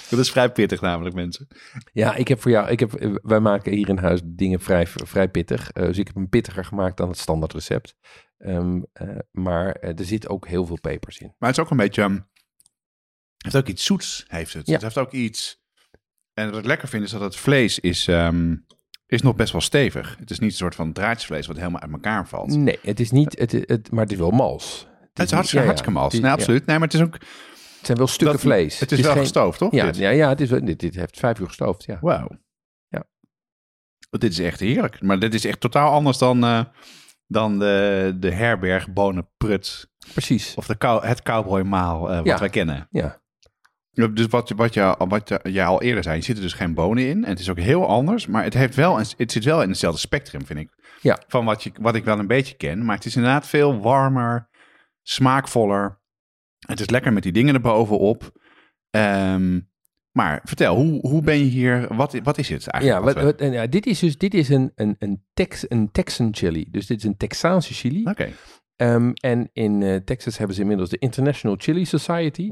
Dat 0.10 0.20
is 0.20 0.32
vrij 0.32 0.52
pittig 0.52 0.82
namelijk, 0.82 1.16
mensen. 1.16 1.48
Ja, 1.94 2.16
ik 2.16 2.28
heb 2.28 2.42
voor 2.42 2.52
jou, 2.52 2.70
ik 2.70 2.80
heb, 2.80 3.20
wij 3.24 3.40
maken 3.40 3.74
hier 3.74 3.90
in 3.90 3.98
huis 3.98 4.22
dingen 4.26 4.60
vrij, 4.60 4.88
vrij 4.88 5.30
pittig. 5.30 5.72
Eh, 5.72 5.86
dus 5.86 5.98
ik 5.98 6.08
heb 6.08 6.16
hem 6.16 6.30
pittiger 6.30 6.66
gemaakt 6.66 6.98
dan 6.98 7.10
het 7.10 7.18
standaard 7.18 7.54
recept. 7.54 7.96
Ehm, 8.38 8.82
eh, 8.94 9.18
maar 9.32 9.72
eh, 9.72 10.00
er 10.00 10.06
zit 10.06 10.28
ook 10.30 10.48
heel 10.48 10.66
veel 10.66 10.80
pepers 10.82 11.18
in. 11.18 11.34
Maar 11.38 11.50
het 11.50 11.58
is 11.58 11.64
ook 11.64 11.72
een 11.72 11.78
beetje... 11.78 12.02
ehm, 12.02 12.14
het 12.14 13.54
heeft 13.54 13.56
ook 13.56 13.68
iets 13.68 13.86
zoets, 13.86 14.26
heeft 14.28 14.54
het. 14.54 14.68
Ja. 14.68 14.74
Het 14.74 14.82
heeft 14.82 14.98
ook 14.98 15.12
iets... 15.12 15.61
En 16.34 16.50
wat 16.50 16.60
ik 16.60 16.66
lekker 16.66 16.88
vind 16.88 17.04
is 17.04 17.12
dat 17.12 17.22
het 17.22 17.36
vlees 17.36 17.80
is, 17.80 18.08
ehm, 18.08 18.56
is 19.06 19.22
nog 19.22 19.36
best 19.36 19.52
wel 19.52 19.62
stevig. 19.62 20.16
Het 20.20 20.32
is 20.32 20.40
niet 20.40 20.52
een 20.52 20.58
soort 20.58 20.76
van 20.76 20.94
draadjesvlees 20.94 21.48
wat 21.48 21.58
helemaal 21.58 21.82
uit 21.82 21.92
elkaar 21.92 22.28
valt. 22.28 22.56
Nee, 22.56 22.80
het 22.82 23.00
is 23.00 23.12
niet, 23.12 23.40
het, 23.40 23.52
het, 23.52 23.92
maar 23.92 24.04
het 24.04 24.12
is 24.12 24.18
wel 24.18 24.32
mals. 24.32 24.88
Het 25.14 25.26
is 25.26 25.32
hartstikke, 25.32 25.56
ja, 25.56 25.60
ja. 25.62 25.66
hartstikke 25.66 25.92
mals. 25.92 26.06
Het 26.06 26.14
is- 26.14 26.22
Nee, 26.22 26.32
absoluut. 26.32 26.66
Nee, 26.66 26.78
maar 26.80 26.88
het 26.88 26.96
is 26.98 27.04
ook... 27.04 27.14
Het 27.14 27.86
zijn 27.90 27.98
wel 27.98 28.08
stukken 28.08 28.32
dat- 28.38 28.46
vlees. 28.46 28.80
Het 28.80 28.92
is, 28.92 29.00
wel 29.02 29.12
geen- 29.12 29.22
gestoofd, 29.22 29.58
toch? 29.58 29.72
Ja, 29.72 29.86
dit? 29.86 29.98
ja, 29.98 30.10
ja 30.10 30.30
het 30.30 30.42
is, 30.42 30.50
wel- 30.50 30.66
dit, 30.66 30.80
dit 30.80 30.96
heeft 30.96 31.20
vijf 31.20 31.40
uur 31.40 31.48
gestoofd, 31.48 31.84
ja. 31.84 31.98
Wauw. 32.02 32.28
Ja. 32.88 33.04
Dit 34.10 34.32
is 34.32 34.40
echt 34.40 34.60
heerlijk. 34.60 35.02
Maar 35.02 35.20
dit 35.20 35.34
is 35.34 35.46
echt 35.46 35.60
totaal 35.60 35.92
anders 35.92 36.18
dan, 36.18 36.44
eh, 36.44 36.64
dan 37.28 37.60
de, 37.60 38.16
de 38.20 38.32
herberg 38.32 38.94
Bonenprut. 38.94 39.90
Precies. 40.14 40.56
Of 40.56 40.66
de 40.66 40.78
cow, 40.78 41.04
het 41.04 41.22
cowboymaal 41.22 42.10
eh 42.10 42.18
wat 42.18 42.26
Ja. 42.26 42.38
wij 42.40 42.50
kennen. 42.50 42.88
Ja, 42.92 43.21
Dus 43.92 44.26
wat, 44.28 44.50
wat, 44.50 44.74
je, 44.74 44.96
wat 45.08 45.30
je, 45.30 45.40
jij 45.44 45.66
al 45.66 45.82
eerder 45.82 46.04
zei, 46.04 46.18
er 46.18 46.24
zitten 46.24 46.44
dus 46.44 46.54
geen 46.54 46.74
bonen 46.74 47.08
in. 47.08 47.24
En 47.24 47.30
het 47.30 47.40
is 47.40 47.50
ook 47.50 47.60
heel 47.60 47.88
anders. 47.88 48.28
Maar 48.28 48.44
het, 48.44 48.54
heeft 48.54 48.76
wel 48.76 49.00
een, 49.00 49.06
het 49.18 49.32
zit 49.32 49.44
wel 49.44 49.62
in 49.62 49.70
hetzelfde 49.70 50.00
spectrum, 50.00 50.46
vind 50.46 50.60
ik. 50.60 50.70
Ja. 51.02 51.20
Van 51.28 51.46
wat, 51.46 51.64
je, 51.64 51.72
wat 51.82 51.96
ik 51.96 52.04
wel 52.04 52.20
een 52.20 52.28
beetje 52.28 52.56
ken. 52.56 52.86
Maar 52.86 52.96
het 52.96 53.06
is 53.06 53.16
inderdaad 53.16 53.48
veel 53.48 53.80
warmer, 53.80 54.50
smaakvoller. 55.02 56.00
Het 56.60 56.80
is 56.80 56.90
lekker 56.90 57.14
met 57.14 57.24
die 57.24 57.32
dingen 57.32 57.54
erbovenop. 57.54 58.32
Ehm 58.90 59.60
maar 60.12 60.42
vertel, 60.44 60.76
hoe, 60.76 61.00
hoe 61.00 61.22
ben 61.22 61.38
je 61.38 61.44
hier... 61.44 61.96
Wat, 61.96 62.20
wat 62.24 62.38
is 62.38 62.50
het 62.50 62.68
eigenlijk? 62.68 63.04
wat, 63.06 63.14
wat 63.14 63.24
we- 63.24 63.30
wat, 63.32 63.42
en 63.42 63.52
ja 63.52 63.68
dit 63.68 63.86
is 63.86 64.00
dus 64.00 64.18
dit 64.18 64.34
is 64.34 64.50
een, 64.50 64.72
een, 64.76 64.96
een, 65.00 65.24
Tex, 65.34 65.66
een 65.70 65.92
Texan 65.92 66.30
chili. 66.36 66.66
Dus 66.70 66.86
dit 66.86 66.98
is 66.98 67.04
een 67.04 67.18
Texaanse 67.18 67.74
chili. 67.74 68.04
Oké. 68.06 68.30
Ehm, 68.76 69.12
en 69.14 69.50
in 69.54 69.82
eh, 69.84 69.96
Texas 69.96 70.38
hebben 70.38 70.56
ze 70.56 70.62
inmiddels 70.62 70.90
de 70.90 70.98
International 70.98 71.56
Chili 71.60 71.86
Society. 71.86 72.52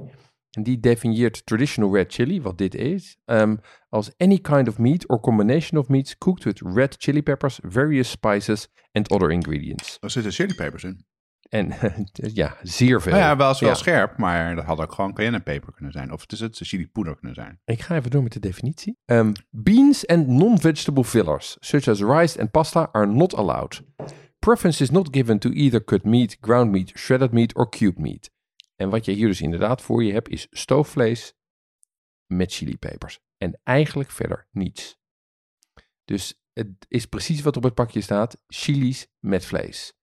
En 0.51 0.63
die 0.63 0.79
definieert 0.79 1.45
traditional 1.45 1.95
red 1.95 2.13
chili, 2.13 2.41
wat 2.41 2.57
dit 2.57 2.75
is, 2.75 3.17
ehm, 3.25 3.55
als 3.89 4.11
any 4.17 4.37
kind 4.39 4.67
of 4.67 4.77
meat 4.77 5.09
or 5.09 5.19
combination 5.19 5.79
of 5.79 5.87
meats 5.87 6.17
cooked 6.17 6.43
with 6.43 6.61
red 6.75 6.95
chili 6.97 7.21
peppers, 7.23 7.59
various 7.63 8.09
spices 8.09 8.67
and 8.91 9.09
other 9.11 9.31
ingredients. 9.31 9.97
Er 9.99 10.09
zitten 10.09 10.31
chilipepers 10.31 10.83
in. 10.83 11.05
En 11.49 11.73
ja, 12.11 12.57
zeer 12.61 13.01
veel. 13.01 13.11
Nou 13.11 13.23
ja, 13.23 13.37
wel 13.37 13.51
is 13.51 13.59
wel 13.59 13.69
Ja. 13.69 13.75
scherp, 13.75 14.17
maar 14.17 14.55
dat 14.55 14.65
had 14.65 14.79
ook 14.79 14.91
gewoon 14.93 15.13
cayennepeper 15.13 15.73
kunnen 15.73 15.91
zijn. 15.91 16.11
Of 16.13 16.21
het 16.21 16.31
is 16.31 16.39
het 16.39 16.57
chili 16.61 16.87
poeder 16.87 17.15
kunnen 17.15 17.35
zijn. 17.35 17.59
Ik 17.65 17.81
ga 17.81 17.95
even 17.95 18.11
door 18.11 18.23
met 18.23 18.33
de 18.33 18.39
definitie. 18.39 18.97
Ehm, 19.05 19.33
beans 19.49 20.07
and 20.07 20.27
non-vegetable 20.27 21.03
fillers, 21.03 21.57
such 21.59 21.87
as 21.87 22.01
rice 22.01 22.39
and 22.39 22.51
pasta, 22.51 22.89
are 22.91 23.05
not 23.05 23.35
allowed. 23.35 23.81
Preference 24.39 24.83
is 24.83 24.89
not 24.89 25.07
given 25.11 25.39
to 25.39 25.49
either 25.49 25.83
cut 25.83 26.03
meat, 26.03 26.37
ground 26.41 26.71
meat, 26.71 26.91
shredded 26.95 27.31
meat 27.31 27.55
or 27.55 27.69
cubed 27.69 27.99
meat. 27.99 28.31
En 28.79 28.89
wat 28.89 29.05
je 29.05 29.11
hier 29.11 29.27
dus 29.27 29.41
inderdaad 29.41 29.81
voor 29.81 30.03
je 30.03 30.13
hebt, 30.13 30.29
is 30.29 30.47
stoofvlees 30.51 31.33
met 32.25 32.53
chilipepers. 32.53 33.19
En 33.37 33.59
eigenlijk 33.63 34.11
verder 34.11 34.47
niets. 34.51 34.97
Dus 36.05 36.41
het 36.53 36.67
is 36.87 37.05
precies 37.05 37.41
wat 37.41 37.57
op 37.57 37.63
het 37.63 37.73
pakje 37.73 38.01
staat: 38.01 38.41
chilies 38.47 39.07
met 39.19 39.45
vlees. 39.45 39.93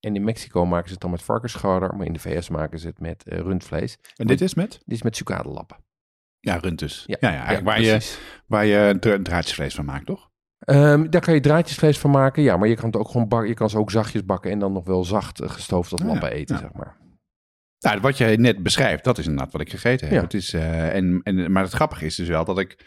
En 0.00 0.14
in 0.16 0.24
Mexico 0.24 0.66
maken 0.66 0.86
ze 0.86 0.92
het 0.92 1.02
dan 1.02 1.10
met 1.10 1.22
varkensschouder, 1.22 1.96
maar 1.96 2.06
in 2.06 2.12
de 2.12 2.18
VS 2.18 2.48
maken 2.48 2.78
ze 2.78 2.86
het 2.86 3.00
met 3.00 3.24
eh, 3.28 3.38
rundvlees. 3.38 3.98
En 4.16 4.26
dit 4.26 4.40
is 4.40 4.54
met? 4.54 4.70
Dit 4.70 4.96
is 4.96 5.02
met 5.02 5.16
sucadelappen. 5.16 5.84
Ja, 6.40 6.56
rund 6.56 6.78
dus. 6.78 7.04
Ja, 7.06 7.16
Ja, 7.20 7.62
waar, 7.62 7.80
je, 7.80 8.16
waar 8.46 8.64
je 8.66 8.96
dra- 9.00 9.22
draadjesvlees 9.22 9.74
van 9.74 9.84
maakt, 9.84 10.06
toch? 10.06 10.30
Ehm, 10.58 11.10
daar 11.10 11.20
kan 11.20 11.34
je 11.34 11.40
draadjesvlees 11.40 11.98
van 11.98 12.10
maken, 12.10 12.42
ja, 12.42 12.56
maar 12.56 12.68
je 12.68 12.74
kan 12.76 12.86
het 12.86 12.96
ook 12.96 13.08
gewoon 13.08 13.28
bakken. 13.28 13.48
Je 13.48 13.54
kan 13.54 13.70
ze 13.70 13.78
ook 13.78 13.90
zachtjes 13.90 14.24
bakken 14.24 14.50
en 14.50 14.58
dan 14.58 14.72
nog 14.72 14.84
wel 14.86 15.04
zacht 15.04 15.40
eh, 15.40 15.50
gestoofd 15.50 15.92
als 15.92 16.00
Ja, 16.00 16.06
lappen 16.06 16.30
eten, 16.32 16.54
ja. 16.54 16.60
zeg 16.60 16.72
maar. 16.72 16.98
Nou, 17.80 18.00
wat 18.00 18.18
je 18.18 18.24
net 18.26 18.62
beschrijft, 18.62 19.04
dat 19.04 19.18
is 19.18 19.26
inderdaad 19.26 19.52
wat 19.52 19.60
ik 19.60 19.70
gegeten 19.70 20.06
heb. 20.06 20.16
Ja. 20.16 20.22
Het 20.22 20.34
is, 20.34 20.52
eh, 20.52 20.94
en, 20.94 21.20
en, 21.22 21.52
maar 21.52 21.62
het 21.62 21.72
grappige 21.72 22.04
is 22.04 22.14
dus 22.14 22.28
wel 22.28 22.44
dat 22.44 22.58
ik, 22.58 22.84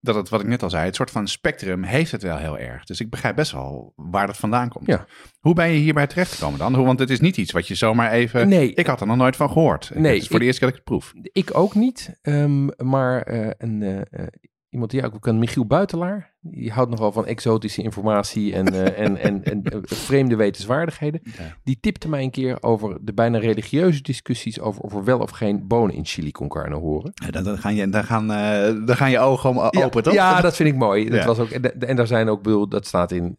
dat 0.00 0.14
het, 0.14 0.28
wat 0.28 0.40
ik 0.40 0.46
net 0.46 0.62
al 0.62 0.70
zei, 0.70 0.84
het 0.84 0.94
soort 0.94 1.10
van 1.10 1.28
spectrum 1.28 1.82
heeft 1.82 2.12
het 2.12 2.22
wel 2.22 2.36
heel 2.36 2.58
erg. 2.58 2.84
Dus 2.84 3.00
ik 3.00 3.10
begrijp 3.10 3.36
best 3.36 3.52
wel 3.52 3.92
waar 3.96 4.26
dat 4.26 4.36
vandaan 4.36 4.68
komt. 4.68 4.86
Ja. 4.86 5.06
Hoe 5.40 5.54
ben 5.54 5.68
je 5.70 5.78
hierbij 5.78 6.06
terechtgekomen 6.06 6.58
dan? 6.58 6.74
Hoe- 6.74 6.86
Want 6.86 6.98
het 6.98 7.10
is 7.10 7.20
niet 7.20 7.36
iets 7.36 7.52
wat 7.52 7.68
je 7.68 7.74
zomaar 7.74 8.10
even... 8.12 8.48
Nee. 8.48 8.74
Ik 8.74 8.86
had 8.86 9.00
er 9.00 9.06
nog 9.06 9.16
nooit 9.16 9.36
van 9.36 9.50
gehoord. 9.50 9.90
Nee, 9.94 10.12
Het 10.12 10.22
is 10.22 10.28
voor 10.28 10.38
de 10.38 10.44
eerste 10.44 10.60
keer 10.60 10.68
dat 10.70 10.78
ik 10.78 10.84
het 10.84 10.98
proef. 10.98 11.12
Ik 11.32 11.56
ook 11.58 11.74
niet, 11.74 12.18
ehm, 12.22 12.66
maar 12.88 13.22
eh, 13.22 13.50
een, 13.58 13.82
eh, 13.82 14.26
iemand 14.72 14.90
die 14.90 15.04
ook 15.04 15.20
kan, 15.20 15.38
Michiel 15.38 15.66
Buitelaar, 15.66 16.32
die 16.40 16.72
houdt 16.72 16.90
nogal 16.90 17.12
van 17.12 17.26
exotische 17.26 17.82
informatie 17.82 18.54
en, 18.54 18.66
eh, 18.66 18.98
en, 19.06 19.16
en, 19.16 19.44
en 19.44 19.62
eh, 19.62 19.78
vreemde 19.82 20.36
wetenswaardigheden. 20.36 21.20
Ja. 21.24 21.56
Die 21.64 21.78
tipte 21.80 22.08
mij 22.08 22.22
een 22.22 22.30
keer 22.30 22.62
over 22.62 22.98
de 23.00 23.12
bijna 23.14 23.38
religieuze 23.38 24.02
discussies 24.02 24.60
over 24.60 24.82
of 24.82 24.94
er 24.94 25.04
wel 25.04 25.18
of 25.18 25.30
geen 25.30 25.66
bonen 25.66 25.94
in 25.94 26.04
chili 26.04 26.30
con 26.30 26.48
carne 26.48 26.76
horen. 26.76 27.12
Ja, 27.14 27.30
Dan, 27.30 27.44
dan, 27.44 27.58
gaan 27.58 27.74
je, 27.74 27.88
dan, 27.88 28.04
gaan, 28.04 28.32
eh, 28.32 28.86
dan 28.86 28.96
gaan 28.96 29.10
je 29.10 29.18
ogen 29.18 29.50
om, 29.50 29.58
open, 29.58 30.02
toch? 30.02 30.14
Ja, 30.14 30.40
dat 30.40 30.56
vind 30.56 30.68
ik 30.68 30.76
mooi. 30.76 31.04
Dat 31.10 31.18
Ja. 31.20 31.26
was 31.26 31.38
ook, 31.38 31.48
en, 31.50 31.80
en 31.80 31.96
daar 31.96 32.06
zijn 32.06 32.28
ook, 32.28 32.42
bedoel, 32.42 32.68
dat 32.68 32.86
staat 32.86 33.10
in 33.10 33.36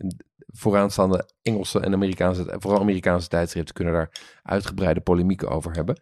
vooraanstaande 0.48 1.30
Engelse 1.42 1.80
en 1.80 1.94
Amerikaanse, 1.94 2.56
vooral 2.60 2.80
Amerikaanse 2.82 3.28
tijdschriften 3.28 3.74
kunnen 3.74 3.94
daar 3.94 4.10
uitgebreide 4.44 5.00
polemieken 5.02 5.50
over 5.50 5.72
hebben. 5.72 6.00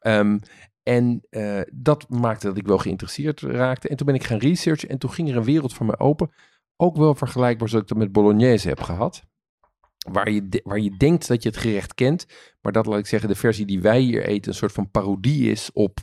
Ehm, 0.00 0.38
en 0.84 1.26
eh, 1.30 1.60
dat 1.72 2.08
maakte 2.08 2.46
dat 2.46 2.56
ik 2.56 2.66
wel 2.66 2.78
geïnteresseerd 2.78 3.40
raakte. 3.40 3.88
En 3.88 3.96
toen 3.96 4.06
ben 4.06 4.14
ik 4.14 4.24
gaan 4.24 4.38
researchen 4.38 4.88
en 4.88 4.98
toen 4.98 5.12
ging 5.12 5.30
er 5.30 5.36
een 5.36 5.44
wereld 5.44 5.74
voor 5.74 5.86
mij 5.86 5.98
open. 5.98 6.30
Ook 6.76 6.96
wel 6.96 7.14
vergelijkbaar 7.14 7.68
zoals 7.68 7.82
ik 7.82 7.88
dat 7.88 7.98
met 7.98 8.12
Bolognese 8.12 8.68
heb 8.68 8.80
gehad. 8.80 9.22
Waar 10.10 10.30
je, 10.30 10.60
waar 10.64 10.78
je 10.78 10.96
denkt 10.96 11.28
dat 11.28 11.42
je 11.42 11.48
het 11.48 11.58
gerecht 11.58 11.94
kent, 11.94 12.26
maar 12.60 12.72
dat, 12.72 12.86
laat 12.86 12.98
ik 12.98 13.06
zeggen, 13.06 13.28
de 13.28 13.34
versie 13.34 13.66
die 13.66 13.80
wij 13.80 14.00
hier 14.00 14.24
eten 14.24 14.50
een 14.50 14.56
soort 14.56 14.72
van 14.72 14.90
parodie 14.90 15.50
is 15.50 15.72
op 15.72 15.98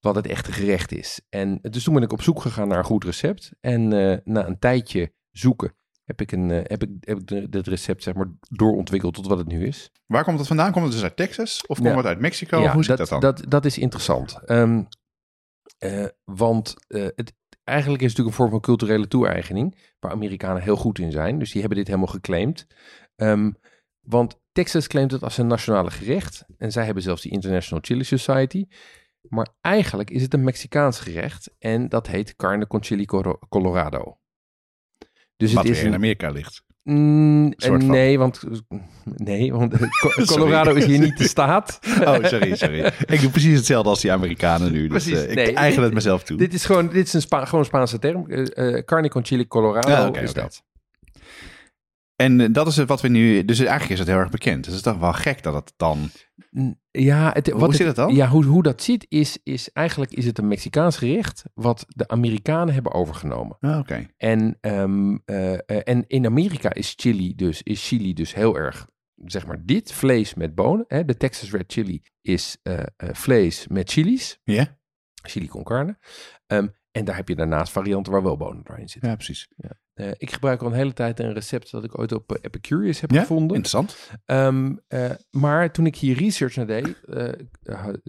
wat 0.00 0.14
het 0.14 0.26
echte 0.26 0.52
gerecht 0.52 0.92
is. 0.92 1.20
En 1.28 1.58
dus 1.62 1.84
toen 1.84 1.94
ben 1.94 2.02
ik 2.02 2.12
op 2.12 2.22
zoek 2.22 2.40
gegaan 2.40 2.68
naar 2.68 2.78
een 2.78 2.84
goed 2.84 3.04
recept. 3.04 3.52
En 3.60 3.92
eh, 3.92 4.18
na 4.24 4.46
een 4.46 4.58
tijdje 4.58 5.12
zoeken 5.30 5.74
heb 6.08 6.20
ik, 6.20 6.32
een, 6.32 6.50
eh, 6.50 6.60
heb 6.62 6.82
ik, 6.82 6.90
heb 7.00 7.18
ik 7.18 7.52
het 7.54 7.66
recept 7.66 8.02
zeg 8.02 8.14
maar 8.14 8.26
doorontwikkeld 8.48 9.14
tot 9.14 9.26
wat 9.26 9.38
het 9.38 9.46
nu 9.46 9.66
is. 9.66 9.90
Waar 10.06 10.24
komt 10.24 10.38
het 10.38 10.46
vandaan? 10.46 10.72
Komt 10.72 10.84
het 10.84 10.92
dus 10.92 11.02
uit 11.02 11.16
Texas? 11.16 11.66
Of 11.66 11.76
komt 11.76 11.88
Ja. 11.88 11.96
het 11.96 12.06
uit 12.06 12.20
Mexico? 12.20 12.66
Hoe 12.66 12.84
zit 12.84 12.96
dat, 12.96 13.08
dan? 13.08 13.20
Dat, 13.20 13.44
dat 13.48 13.64
is 13.64 13.78
interessant. 13.78 14.38
Ehm, 14.44 14.82
eh, 15.78 16.06
want 16.24 16.74
eh, 16.86 17.02
het, 17.02 17.34
eigenlijk 17.64 18.02
is 18.02 18.08
het 18.08 18.18
natuurlijk 18.18 18.28
een 18.28 18.32
vorm 18.32 18.50
van 18.50 18.60
culturele 18.60 19.08
toe-eigening, 19.08 19.94
waar 19.98 20.12
Amerikanen 20.12 20.62
heel 20.62 20.76
goed 20.76 20.98
in 20.98 21.12
zijn. 21.12 21.38
Dus 21.38 21.50
die 21.50 21.60
hebben 21.60 21.78
dit 21.78 21.86
helemaal 21.86 22.12
geclaimd. 22.12 22.66
Ehm, 23.16 23.50
want 24.00 24.40
Texas 24.52 24.86
claimt 24.86 25.10
het 25.10 25.22
als 25.22 25.38
een 25.38 25.46
nationale 25.46 25.90
gerecht. 25.90 26.44
En 26.58 26.72
zij 26.72 26.84
hebben 26.84 27.02
zelfs 27.02 27.22
die 27.22 27.32
International 27.32 27.84
Chili 27.84 28.04
Society. 28.04 28.66
Maar 29.28 29.48
eigenlijk 29.60 30.10
is 30.10 30.22
het 30.22 30.34
een 30.34 30.44
Mexicaans 30.44 31.00
gerecht. 31.00 31.54
En 31.58 31.88
dat 31.88 32.06
heet 32.06 32.36
carne 32.36 32.66
con 32.66 32.82
chili 32.82 33.04
colorado. 33.48 34.18
Dus 35.38 35.52
wat 35.52 35.64
het 35.64 35.72
is 35.72 35.78
weer 35.78 35.88
in 35.88 35.94
Amerika 35.96 36.30
ligt. 36.30 36.62
Mm, 36.82 37.52
nee, 37.80 38.18
want, 38.18 38.42
nee, 39.04 39.52
want 39.52 39.74
Co- 40.00 40.24
Colorado 40.24 40.74
is 40.74 40.84
hier 40.84 40.98
niet 40.98 41.18
de 41.18 41.28
staat. 41.28 41.78
Oh, 42.06 42.24
sorry, 42.24 42.56
sorry. 42.56 42.92
ik 43.06 43.20
doe 43.20 43.30
precies 43.30 43.56
hetzelfde 43.56 43.88
als 43.90 44.00
die 44.00 44.12
Amerikanen 44.12 44.72
nu. 44.72 44.88
Dus, 44.88 45.04
Precies, 45.04 45.24
eh, 45.24 45.30
ik 45.30 45.34
nee, 45.34 45.54
eigen 45.54 45.82
het 45.82 45.92
mezelf 45.94 46.22
toe. 46.22 46.36
Dit 46.36 46.54
is 46.54 46.64
gewoon, 46.64 46.88
dit 46.88 47.06
is 47.06 47.12
een 47.12 47.20
Spa- 47.20 47.44
gewoon 47.44 47.64
Spaanse 47.64 47.98
term. 47.98 48.30
Eh, 48.30 48.84
carne 48.84 49.08
con 49.08 49.24
chili 49.24 49.46
colorado 49.46 50.06
oké, 50.08 50.20
is 50.20 50.32
dat. 50.32 50.62
En 52.16 52.52
dat 52.52 52.66
is 52.66 52.76
het 52.76 52.88
wat 52.88 53.00
we 53.00 53.08
nu... 53.08 53.44
Dus 53.44 53.58
eigenlijk 53.58 53.90
is 53.90 53.98
het 53.98 54.08
heel 54.08 54.16
erg 54.18 54.30
bekend. 54.30 54.64
Dus 54.64 54.74
het 54.74 54.86
is 54.86 54.92
toch 54.92 55.00
wel 55.00 55.12
gek 55.12 55.42
dat 55.42 55.54
het 55.54 55.72
dan... 55.76 56.10
Ja, 57.00 57.30
het, 57.32 57.50
Hoe 57.50 57.60
wat 57.60 57.74
zit 57.74 57.86
het 57.86 57.96
dan? 57.96 58.14
Ja, 58.14 58.28
hoe, 58.28 58.44
hoe 58.44 58.62
dat 58.62 58.82
zit 58.82 59.06
is, 59.08 59.38
is 59.42 59.72
eigenlijk 59.72 60.12
is 60.12 60.24
het 60.26 60.38
een 60.38 60.48
Mexicaans 60.48 60.96
gerecht 60.96 61.44
wat 61.54 61.84
de 61.88 62.08
Amerikanen 62.08 62.74
hebben 62.74 62.92
overgenomen. 62.92 63.56
Ah, 63.60 63.78
Oké. 63.78 64.06
En, 64.16 64.56
ehm, 64.60 65.16
eh, 65.24 65.52
eh, 65.54 65.60
en 65.66 66.04
in 66.06 66.26
Amerika 66.26 66.74
is 66.74 66.94
chili 66.96 67.34
dus, 67.34 67.62
is 67.62 67.88
chili 67.88 68.12
dus 68.14 68.34
heel 68.34 68.56
erg, 68.56 68.88
zeg 69.24 69.46
maar, 69.46 69.64
dit 69.64 69.92
vlees 69.92 70.34
met 70.34 70.54
bonen. 70.54 70.84
Hè? 70.88 71.04
De 71.04 71.16
Texas 71.16 71.50
Red 71.50 71.72
Chili 71.72 72.02
is 72.20 72.56
eh, 72.62 72.82
vlees 72.96 73.66
met 73.68 73.90
chilies, 73.90 74.40
Ja? 74.44 74.78
chili 75.22 75.46
con 75.48 75.62
carne. 75.64 75.98
Ehm, 76.46 76.66
en 76.98 77.04
daar 77.04 77.16
heb 77.16 77.28
je 77.28 77.34
daarnaast 77.34 77.72
varianten 77.72 78.12
waar 78.12 78.22
wel 78.22 78.36
bonen 78.36 78.64
doorheen 78.64 78.88
zitten. 78.88 79.10
Ja, 79.10 79.16
precies. 79.16 79.48
Eh, 79.94 80.10
ik 80.16 80.32
gebruik 80.32 80.60
al 80.60 80.66
een 80.66 80.72
hele 80.72 80.92
tijd 80.92 81.20
een 81.20 81.32
recept 81.32 81.70
dat 81.70 81.84
ik 81.84 81.98
ooit 81.98 82.12
op 82.12 82.32
eh, 82.32 82.38
Epicurious 82.40 83.00
heb 83.00 83.10
Ja? 83.10 83.20
gevonden. 83.20 83.56
Interessant. 83.56 84.10
Ehm, 84.24 84.76
eh, 84.88 85.10
maar 85.30 85.72
toen 85.72 85.86
ik 85.86 85.96
hier 85.96 86.16
research 86.16 86.56
naar 86.56 86.66
deed, 86.66 87.00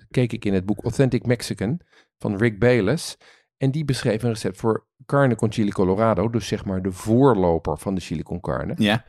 keek 0.10 0.34
ik 0.34 0.45
in 0.45 0.54
het 0.54 0.65
boek 0.65 0.84
Authentic 0.84 1.25
Mexican 1.25 1.82
van 2.17 2.38
Rick 2.38 2.60
Bayless. 2.60 3.17
En 3.58 3.71
die 3.71 3.86
beschreef 3.86 4.23
een 4.23 4.30
recept 4.30 4.58
voor 4.58 4.88
carne 5.06 5.36
con 5.36 5.52
chili 5.52 5.71
colorado, 5.71 6.30
dus 6.30 6.47
zeg 6.47 6.65
maar 6.65 6.82
de 6.82 6.91
voorloper 6.91 7.78
van 7.78 7.95
de 7.95 8.02
chili 8.02 8.23
con 8.23 8.39
carne. 8.39 8.73
Ja. 8.78 9.06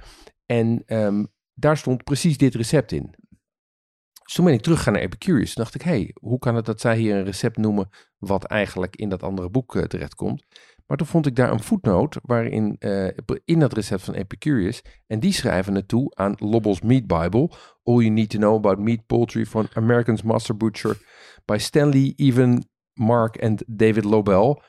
En 0.47 0.83
ehm, 0.87 1.25
daar 1.55 1.77
stond 1.77 2.05
precies 2.05 2.39
dit 2.39 2.55
recept 2.55 2.93
in. 2.93 3.15
Dus 4.31 4.39
toen 4.39 4.49
ben 4.49 4.59
ik 4.59 4.63
teruggegaan 4.63 4.93
naar 4.93 5.03
Epicurious. 5.03 5.55
Toen 5.55 5.63
dacht 5.63 5.75
ik, 5.75 5.83
hey, 5.83 6.15
hoe 6.21 6.39
kan 6.39 6.55
het 6.55 6.65
dat 6.65 6.81
zij 6.81 6.97
hier 6.97 7.17
een 7.17 7.25
recept 7.25 7.57
noemen 7.57 7.89
wat 8.19 8.45
eigenlijk 8.45 8.97
in 8.97 9.09
dat 9.09 9.23
andere 9.23 9.51
boek 9.51 9.77
eh, 9.77 9.83
terechtkomt? 9.83 10.45
Maar 10.87 10.97
toen 10.97 11.07
vond 11.07 11.27
ik 11.27 11.37
daar 11.37 11.51
een 11.51 11.63
voetnoot 11.63 12.19
waarin 12.23 12.77
eh, 12.79 13.09
in 13.45 13.59
dat 13.59 13.73
recept 13.73 14.03
van 14.03 14.15
Epicurious, 14.15 14.83
en 15.07 15.21
die 15.21 15.33
schrijven 15.33 15.75
het 15.75 15.89
toe 15.89 16.15
aan 16.15 16.35
Lobbel's 16.39 16.81
Meat 16.81 17.07
Bible, 17.07 17.51
All 17.83 17.95
You 17.95 18.09
Need 18.09 18.31
to 18.31 18.39
Know 18.39 18.55
About 18.55 18.79
Meat 18.79 19.07
Poultry 19.07 19.47
van 19.47 19.69
American's 19.73 20.23
Master 20.23 20.57
Butcher, 20.57 20.99
by 21.45 21.57
Stanley 21.59 22.13
Even 22.17 22.69
Mark 22.93 23.37
en 23.37 23.57
David 23.67 24.05
Lobel 24.05 24.63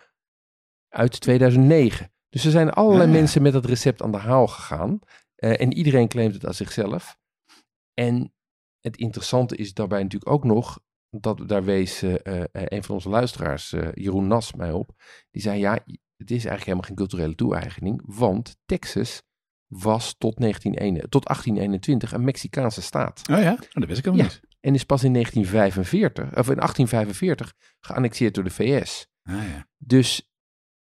uit 0.90 1.20
2009. 1.20 2.12
Dus 2.30 2.46
er 2.46 2.52
zijn 2.52 2.70
allerlei 2.70 3.10
Ah, 3.10 3.16
mensen 3.16 3.42
met 3.42 3.54
dat 3.54 3.66
recept 3.66 4.02
aan 4.02 4.12
de 4.12 4.18
haal 4.18 4.48
gegaan. 4.48 5.00
Eh, 5.36 5.62
en 5.62 5.74
iedereen 5.74 6.08
claimt 6.08 6.34
het 6.34 6.46
aan 6.46 6.54
zichzelf. 6.54 7.18
En 7.94 8.34
het 8.82 8.98
interessante 8.98 9.56
is 9.56 9.74
daarbij 9.74 10.04
natuurlijk 10.04 10.32
ook 10.32 10.44
nog, 10.44 10.80
dat 11.10 11.48
daar 11.48 11.64
wees 11.64 12.02
eh, 12.02 12.40
eh, 12.40 12.46
een 12.52 12.84
van 12.84 12.96
onze 12.96 13.10
luisteraars, 13.10 13.74
eh, 13.74 13.88
Jeroen 13.94 14.28
Nas, 14.28 14.54
mij 14.54 14.72
op. 14.72 14.92
Die 15.32 15.42
zei, 15.42 15.60
ja, 15.60 15.74
het 16.18 16.32
is 16.32 16.46
eigenlijk 16.46 16.64
helemaal 16.64 16.88
geen 16.88 16.96
culturele 16.96 17.36
toe-eigening, 17.36 18.02
want 18.06 18.58
Texas 18.66 19.22
was 19.68 20.16
tot, 20.18 20.40
1901, 20.40 21.10
tot 21.10 21.26
1821 21.26 22.12
een 22.12 22.24
Mexicaanse 22.24 22.82
staat. 22.82 23.22
Oh 23.32 23.42
ja? 23.42 23.52
Oh, 23.52 23.60
dat 23.72 23.86
wist 23.86 23.98
ik 24.00 24.06
helemaal 24.06 24.26
Ja. 24.26 24.32
niet. 24.32 24.42
En 24.60 24.74
is 24.74 24.84
pas 24.84 25.04
in 25.04 25.14
1945, 25.14 26.24
of 26.38 26.50
in 26.50 26.60
1845 26.60 27.54
geannexeerd 27.80 28.34
door 28.34 28.44
de 28.44 28.50
VS. 28.50 29.08
Ah, 29.24 29.34
ja. 29.34 29.68
Dus 29.78 30.30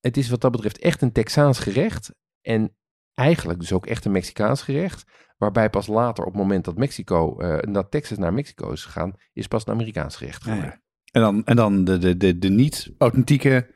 het 0.00 0.16
is 0.16 0.28
wat 0.28 0.40
dat 0.40 0.50
betreft 0.52 0.78
echt 0.78 1.02
een 1.02 1.12
Texaans 1.12 1.58
gerecht. 1.58 2.14
En 2.40 2.76
eigenlijk 3.18 3.60
dus 3.60 3.72
ook 3.72 3.86
echt 3.86 4.04
een 4.04 4.12
Mexicaans 4.12 4.62
gerecht. 4.62 5.04
Waarbij 5.36 5.70
pas 5.70 5.86
later, 5.86 6.24
op 6.24 6.32
het 6.32 6.40
moment 6.40 6.64
dat 6.64 6.76
Mexico, 6.76 7.38
eh, 7.38 7.72
dat 7.72 7.90
Texas 7.90 8.18
naar 8.18 8.32
Mexico 8.32 8.70
is 8.70 8.84
gegaan, 8.84 9.12
is 9.32 9.46
pas 9.46 9.66
een 9.66 9.72
Amerikaans 9.72 10.16
gerecht 10.16 10.42
geworden. 10.42 10.64
ja. 10.64 10.80
En 11.12 11.20
dan, 11.20 11.44
en 11.44 11.56
dan 11.56 11.84
de, 11.84 11.98
de, 11.98 12.16
de, 12.16 12.38
de 12.38 12.48
niet-authentieke 12.48 13.74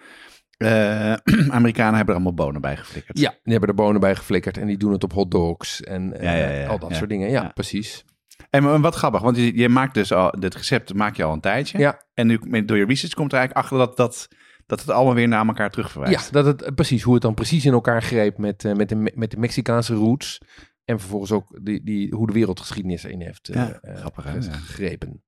eh, 0.56 1.12
Amerikanen 1.58 1.94
hebben 1.94 2.14
er 2.14 2.20
allemaal 2.20 2.46
bonen 2.46 2.60
bij 2.60 2.76
geflikkerd. 2.76 3.18
Ja, 3.18 3.30
die 3.30 3.52
hebben 3.52 3.68
er 3.68 3.74
bonen 3.74 4.00
bij 4.00 4.16
geflikkerd 4.16 4.58
en 4.58 4.66
die 4.66 4.76
doen 4.76 4.92
het 4.92 5.04
op 5.04 5.12
hot 5.12 5.30
dogs 5.30 5.82
en 5.82 6.18
eh, 6.18 6.60
Ja, 6.62 6.66
al 6.66 6.78
dat 6.78 6.94
soort 6.94 7.08
dingen. 7.08 7.30
Ja, 7.30 7.48
precies. 7.54 8.04
En 8.50 8.80
wat 8.80 8.94
grappig, 8.94 9.20
want 9.20 9.36
je, 9.36 9.56
je 9.56 9.68
maakt 9.68 9.94
dus 9.94 10.12
al, 10.12 10.30
dit 10.38 10.54
recept 10.54 10.94
maak 10.94 11.16
je 11.16 11.24
al 11.24 11.32
een 11.32 11.40
tijdje. 11.40 11.78
Ja. 11.78 12.02
En 12.14 12.26
nu 12.26 12.64
door 12.64 12.76
je 12.76 12.84
research 12.84 13.14
komt 13.14 13.32
er 13.32 13.38
eigenlijk 13.38 13.66
achter 13.66 13.78
dat, 13.86 13.96
dat, 13.96 14.28
dat 14.76 14.80
het 14.80 14.90
allemaal 14.90 15.14
weer 15.14 15.28
naar 15.28 15.46
elkaar 15.46 15.70
terugverwijst. 15.70 16.24
Ja, 16.24 16.30
dat 16.30 16.46
het, 16.46 16.62
eh, 16.62 16.74
precies, 16.74 17.02
hoe 17.02 17.12
het 17.14 17.22
dan 17.22 17.34
precies 17.34 17.64
in 17.64 17.72
elkaar 17.72 18.02
greep 18.02 18.38
met, 18.38 18.64
eh, 18.64 18.72
met, 18.74 18.88
de, 18.88 18.94
Me- 18.94 19.12
met 19.14 19.30
de 19.30 19.36
Mexicaanse 19.36 19.94
roots. 19.94 20.38
En 20.84 20.98
vervolgens 21.00 21.32
ook 21.32 21.58
die, 21.64 21.82
die, 21.82 22.14
hoe 22.14 22.26
de 22.26 22.32
wereldgeschiedenis 22.32 23.02
erin 23.04 23.20
heeft 23.20 23.48
Ja, 23.52 23.78
grappig, 23.82 24.24
hè? 24.24 24.32
ges- 24.32 24.46
Ja. 24.46 24.52
gegrepen. 24.52 25.24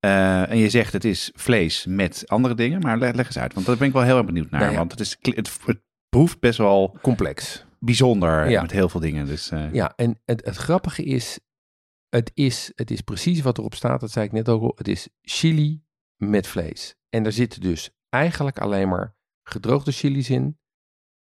En 0.00 0.58
je 0.58 0.68
zegt 0.70 0.92
het 0.92 1.04
is 1.04 1.30
vlees 1.34 1.86
met 1.88 2.22
andere 2.26 2.54
dingen, 2.54 2.80
maar 2.80 2.98
leg, 2.98 3.14
leg 3.14 3.26
eens 3.26 3.38
uit. 3.38 3.54
Want 3.54 3.66
daar 3.66 3.76
ben 3.76 3.86
ik 3.86 3.92
wel 3.92 4.02
heel 4.02 4.16
erg 4.16 4.26
benieuwd 4.26 4.50
naar. 4.50 4.60
Nou 4.60 4.72
ja. 4.72 4.78
Want 4.78 4.90
het, 4.90 5.00
is, 5.00 5.16
het, 5.20 5.36
het 5.66 5.80
proeft 6.08 6.40
best 6.40 6.58
wel 6.58 6.98
Complex. 7.02 7.64
bijzonder 7.78 8.50
Ja. 8.50 8.60
met 8.62 8.70
heel 8.70 8.88
veel 8.88 9.00
dingen. 9.00 9.26
Dus, 9.26 9.50
Ja, 9.72 9.92
en 9.96 10.20
het, 10.24 10.44
het 10.44 10.56
grappige 10.56 11.04
is 11.04 11.38
het, 12.08 12.30
is, 12.34 12.72
het 12.74 12.90
is 12.90 13.00
precies 13.00 13.40
wat 13.42 13.58
erop 13.58 13.74
staat, 13.74 14.00
dat 14.00 14.10
zei 14.10 14.26
ik 14.26 14.32
net 14.32 14.48
ook 14.48 14.62
al. 14.62 14.72
Het 14.76 14.88
is 14.88 15.08
chili 15.22 15.82
met 16.16 16.46
vlees. 16.46 16.94
En 17.08 17.22
daar 17.22 17.32
zitten 17.32 17.60
dus 17.60 17.90
eigenlijk 18.14 18.58
alleen 18.58 18.88
maar 18.88 19.16
gedroogde 19.42 19.92
chilies 19.92 20.30
in 20.30 20.58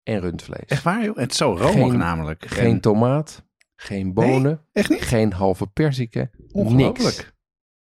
en 0.04 0.20
rundvlees. 0.20 0.66
Echt 0.66 0.84
waar, 0.84 1.04
joh? 1.04 1.16
Het 1.18 1.32
is 1.32 1.38
zo 1.38 1.54
romig 1.54 1.74
Geen- 1.74 1.98
namelijk. 1.98 2.46
Geen 2.46 2.74
En- 2.74 2.82
tomaat, 2.82 3.46
geen 3.76 4.14
bonen, 4.14 4.66
echt 4.72 4.90
niet? 4.90 5.02
geen 5.02 5.34
halve 5.34 5.68
perziken, 5.68 6.32
niks. 6.54 7.32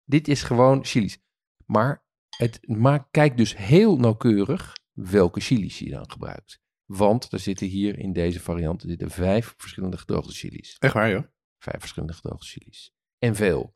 Dit 0.05 0.29
is 0.29 0.43
gewoon 0.43 0.85
chilies. 0.85 1.23
Maar 1.67 2.05
het 2.37 2.69
maakt, 2.69 3.09
kijk 3.11 3.37
dus 3.37 3.57
heel 3.57 3.97
nauwkeurig 3.97 4.73
welke 4.93 5.41
chilies 5.41 5.79
je 5.79 5.91
dan 5.91 6.11
gebruikt. 6.11 6.63
Want 6.85 7.33
er 7.33 7.39
zitten 7.39 7.67
hier 7.67 7.99
in 7.99 8.13
deze 8.13 8.41
variant 8.41 8.83
er 8.83 8.89
zitten 8.89 9.11
vijf 9.11 9.55
verschillende 9.57 9.99
gedroogde 9.99 10.33
chilies. 10.33 10.77
Echt 10.79 10.93
waar, 10.95 11.11
joh? 11.11 11.23
Vijf 11.59 11.79
verschillende 11.81 12.15
gedroogde 12.15 12.47
chilies. 12.47 12.95
En 13.19 13.35
veel. 13.35 13.75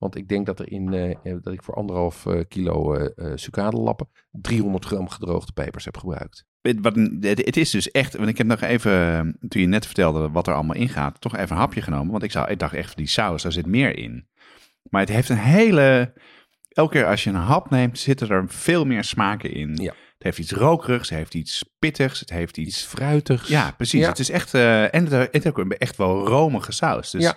Want 0.00 0.16
ik 0.16 0.28
denk 0.28 0.46
dat, 0.46 0.58
er 0.60 0.72
in, 0.72 0.92
eh, 0.92 1.10
eh, 1.10 1.36
dat 1.42 1.52
ik 1.52 1.62
voor 1.62 1.74
anderhalf 1.74 2.26
eh, 2.26 2.40
kilo 2.48 2.96
sucadelappen 3.34 4.08
300 4.30 4.84
gram 4.84 5.08
gedroogde 5.08 5.52
pepers 5.52 5.84
heb 5.84 5.96
gebruikt. 5.96 6.44
Het, 6.60 6.78
wat, 6.80 6.96
een- 6.96 7.16
het 7.20 7.44
het 7.44 7.56
is 7.56 7.70
dus 7.70 7.90
echt, 7.90 8.16
want 8.16 8.28
ik 8.28 8.38
heb 8.38 8.46
nog 8.46 8.60
even, 8.60 9.36
toen 9.48 9.60
je 9.62 9.66
net 9.68 9.86
vertelde 9.86 10.30
wat 10.30 10.46
er 10.46 10.54
allemaal 10.54 10.76
in 10.76 10.88
gaat, 10.88 11.20
toch 11.20 11.36
even 11.36 11.50
een 11.50 11.56
hapje 11.62 11.82
genomen. 11.82 12.10
Want 12.10 12.22
ik, 12.22 12.30
zou, 12.30 12.50
ik 12.50 12.58
dacht 12.58 12.74
echt, 12.74 12.96
die 12.96 13.06
saus, 13.06 13.42
daar 13.42 13.52
zit 13.52 13.66
meer 13.66 13.96
in. 13.98 14.28
Maar 14.90 15.00
het 15.00 15.10
heeft 15.10 15.28
een 15.28 15.36
hele, 15.38 16.12
elke 16.68 16.92
keer 16.92 17.06
als 17.06 17.24
je 17.24 17.30
een 17.30 17.36
hap 17.36 17.70
neemt, 17.70 17.98
zitten 17.98 18.28
er 18.28 18.44
veel 18.48 18.84
meer 18.84 19.04
smaken 19.04 19.52
in. 19.52 19.76
Ja. 19.76 19.92
Het 20.14 20.22
heeft 20.22 20.38
iets 20.38 20.52
rokerigs, 20.52 21.08
het 21.08 21.18
heeft 21.18 21.34
iets 21.34 21.64
pittigs, 21.78 22.20
het 22.20 22.30
heeft 22.30 22.56
iets... 22.56 22.68
Iets 22.68 22.84
fruitigs. 22.86 23.48
Ja, 23.48 23.70
precies. 23.76 24.00
Ja. 24.00 24.08
Het 24.08 24.18
is 24.18 24.30
echt, 24.30 24.54
en 24.54 25.04
het, 25.04 25.10
het 25.10 25.32
heeft 25.44 25.46
ook 25.58 25.72
echt 25.72 25.96
wel 25.96 26.26
romige 26.26 26.72
saus. 26.72 27.10
Dus, 27.10 27.22
Ja. 27.22 27.36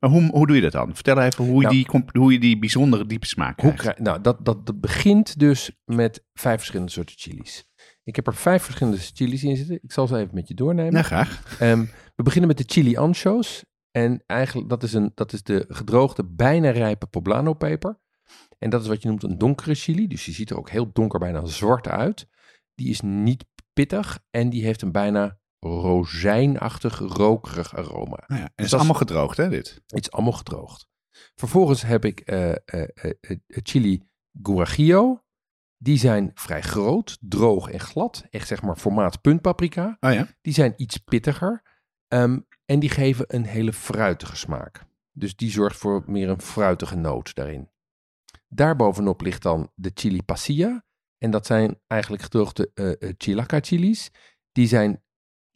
Maar 0.00 0.10
hoe, 0.10 0.30
hoe 0.30 0.46
doe 0.46 0.56
je 0.56 0.62
dat 0.62 0.72
dan? 0.72 0.94
Vertel 0.94 1.20
even 1.20 1.44
hoe 1.44 1.60
je, 1.60 1.62
Nou. 1.62 1.74
die, 1.74 2.20
hoe 2.20 2.32
je 2.32 2.38
die 2.38 2.58
bijzondere 2.58 3.06
diepe 3.06 3.26
smaak 3.26 3.56
krijgt. 3.56 3.78
krijg, 3.78 3.98
nou, 3.98 4.20
dat, 4.20 4.44
dat, 4.44 4.66
dat 4.66 4.80
begint 4.80 5.38
dus 5.38 5.70
met 5.84 6.24
vijf 6.32 6.56
verschillende 6.56 6.92
soorten 6.92 7.18
chilies. 7.18 7.64
Ik 8.04 8.16
heb 8.16 8.26
er 8.26 8.34
vijf 8.34 8.62
verschillende 8.62 8.98
chilies 8.98 9.44
in 9.44 9.56
zitten. 9.56 9.78
Ik 9.82 9.92
zal 9.92 10.06
ze 10.06 10.16
even 10.16 10.34
met 10.34 10.48
je 10.48 10.54
doornemen. 10.54 10.92
Nou, 10.92 11.04
graag. 11.04 11.58
Ehm, 11.60 11.84
we 12.14 12.22
beginnen 12.22 12.48
met 12.48 12.58
de 12.58 12.64
chili 12.66 12.96
ancho's. 12.96 13.64
En 13.90 14.22
eigenlijk, 14.26 14.68
dat 14.68 14.82
is, 14.82 14.92
een, 14.92 15.12
dat 15.14 15.32
is 15.32 15.42
de 15.42 15.64
gedroogde, 15.68 16.24
bijna 16.24 16.70
rijpe 16.70 17.06
poblano 17.06 17.54
peper. 17.54 18.00
En 18.58 18.70
dat 18.70 18.82
is 18.82 18.88
wat 18.88 19.02
je 19.02 19.08
noemt 19.08 19.22
een 19.22 19.38
donkere 19.38 19.74
chili. 19.74 20.06
Dus 20.06 20.24
die 20.24 20.34
ziet 20.34 20.50
er 20.50 20.58
ook 20.58 20.70
heel 20.70 20.92
donker, 20.92 21.18
bijna 21.18 21.46
zwart 21.46 21.88
uit. 21.88 22.26
Die 22.74 22.88
is 22.88 23.00
niet 23.00 23.44
pittig 23.72 24.18
en 24.30 24.50
die 24.50 24.64
heeft 24.64 24.82
een 24.82 24.92
bijna 24.92 25.38
rozijnachtig, 25.66 26.98
rokerig 26.98 27.76
aroma. 27.76 28.24
Nou 28.26 28.40
ja, 28.40 28.46
en 28.46 28.52
het 28.52 28.52
is 28.54 28.56
dat 28.56 28.66
is- 28.66 28.72
allemaal 28.74 28.94
gedroogd, 28.94 29.36
hè, 29.36 29.48
dit? 29.48 29.82
Het 29.86 30.00
is 30.00 30.10
allemaal 30.10 30.32
gedroogd. 30.32 30.88
Vervolgens 31.34 31.82
heb 31.82 32.04
ik 32.04 32.20
eh, 32.20 32.52
chili 33.46 34.02
guajillo. 34.42 35.24
Die 35.76 35.98
zijn 35.98 36.30
vrij 36.34 36.62
groot, 36.62 37.18
droog 37.20 37.70
en 37.70 37.80
glad. 37.80 38.24
Echt 38.30 38.48
zeg 38.48 38.62
maar 38.62 38.76
formaat 38.76 39.20
puntpaprika. 39.20 39.96
Oh 40.00 40.12
ja? 40.12 40.26
Die 40.40 40.52
zijn 40.52 40.74
iets 40.76 40.96
pittiger. 40.96 41.62
ehm, 42.08 42.40
en 42.64 42.78
die 42.78 42.90
geven 42.90 43.24
een 43.28 43.44
hele 43.44 43.72
fruitige 43.72 44.36
smaak. 44.36 44.84
Dus 45.12 45.36
die 45.36 45.50
zorgt 45.50 45.76
voor 45.76 46.02
meer 46.06 46.28
een 46.28 46.40
fruitige 46.40 46.96
noot 46.96 47.34
daarin. 47.34 47.70
Daarbovenop 48.48 49.20
ligt 49.20 49.42
dan 49.42 49.70
de 49.74 49.90
chili 49.94 50.22
pasilla. 50.22 50.84
En 51.18 51.30
dat 51.30 51.46
zijn 51.46 51.80
eigenlijk 51.86 52.22
gedroogde 52.22 52.70
chilaca 53.18 53.58
chilies. 53.60 54.10
Die 54.52 54.66
zijn 54.66 55.02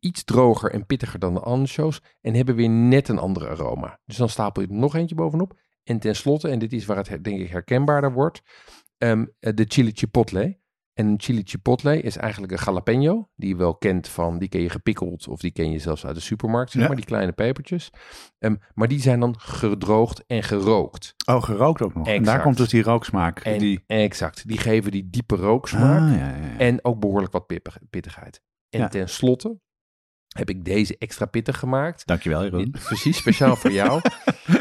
iets 0.06 0.24
droger 0.24 0.70
en 0.72 0.86
pittiger 0.86 1.18
dan 1.18 1.34
de 1.34 1.40
ancho's. 1.40 2.00
En 2.20 2.34
hebben 2.34 2.54
weer 2.54 2.68
net 2.70 3.08
een 3.08 3.18
andere 3.18 3.48
aroma. 3.48 4.00
Dus 4.04 4.16
dan 4.16 4.28
stapel 4.28 4.62
je 4.62 4.68
er 4.68 4.74
nog 4.74 4.94
eentje 4.94 5.14
bovenop. 5.14 5.58
En 5.84 5.98
tenslotte, 5.98 6.48
en 6.48 6.58
dit 6.58 6.72
is 6.72 6.86
waar 6.86 6.96
het 6.96 7.24
denk 7.24 7.40
ik 7.40 7.48
herkenbaarder 7.48 8.12
wordt. 8.12 8.42
ehm, 8.98 9.26
eh, 9.38 9.54
de 9.54 9.64
chili 9.68 9.90
chipotle. 9.94 10.58
En 10.92 11.06
een 11.06 11.20
chili 11.20 11.42
chipotle 11.44 12.00
is 12.00 12.16
eigenlijk 12.16 12.52
een 12.52 12.58
jalapeno. 12.64 13.28
Die 13.34 13.48
je 13.48 13.56
wel 13.56 13.76
kent 13.76 14.08
van, 14.08 14.38
die 14.38 14.48
ken 14.48 14.60
je 14.60 14.68
gepikkeld. 14.70 15.28
Of 15.28 15.40
die 15.40 15.50
ken 15.50 15.70
je 15.70 15.78
zelfs 15.78 16.06
uit 16.06 16.14
de 16.14 16.20
supermarkt, 16.20 16.70
zeg 16.70 16.80
Ja. 16.82 16.86
maar. 16.88 16.96
Die 16.96 17.04
kleine 17.04 17.32
pepertjes. 17.32 17.90
Ehm, 18.38 18.54
maar 18.74 18.88
die 18.88 19.00
zijn 19.00 19.20
dan 19.20 19.34
gedroogd 19.38 20.24
en 20.26 20.42
gerookt. 20.42 21.14
Oh, 21.26 21.42
gerookt 21.42 21.82
ook 21.82 21.94
nog. 21.94 22.06
En 22.06 22.22
daar 22.22 22.42
komt 22.42 22.56
dus 22.56 22.68
die 22.68 22.82
rooksmaak. 22.82 23.40
En 23.40 23.58
die... 23.58 23.84
exact, 23.86 24.48
die 24.48 24.58
geven 24.58 24.90
die 24.90 25.08
diepe 25.10 25.36
rooksmaak. 25.36 26.00
Ah, 26.12 26.18
ja, 26.18 26.28
ja, 26.28 26.36
ja. 26.36 26.58
En 26.58 26.84
ook 26.84 27.00
behoorlijk 27.00 27.32
wat 27.32 27.46
pittigheid. 27.90 28.42
En 28.68 28.90
tenslotte 28.90 29.60
heb 30.36 30.50
ik 30.50 30.64
deze 30.64 30.98
extra 30.98 31.26
pittig 31.26 31.58
gemaakt. 31.58 32.06
Dankjewel, 32.06 32.42
Jeroen. 32.42 32.60
In- 32.60 32.70
Precies, 32.70 33.16
speciaal 33.16 33.56
voor 33.56 33.72
jou. 33.72 34.00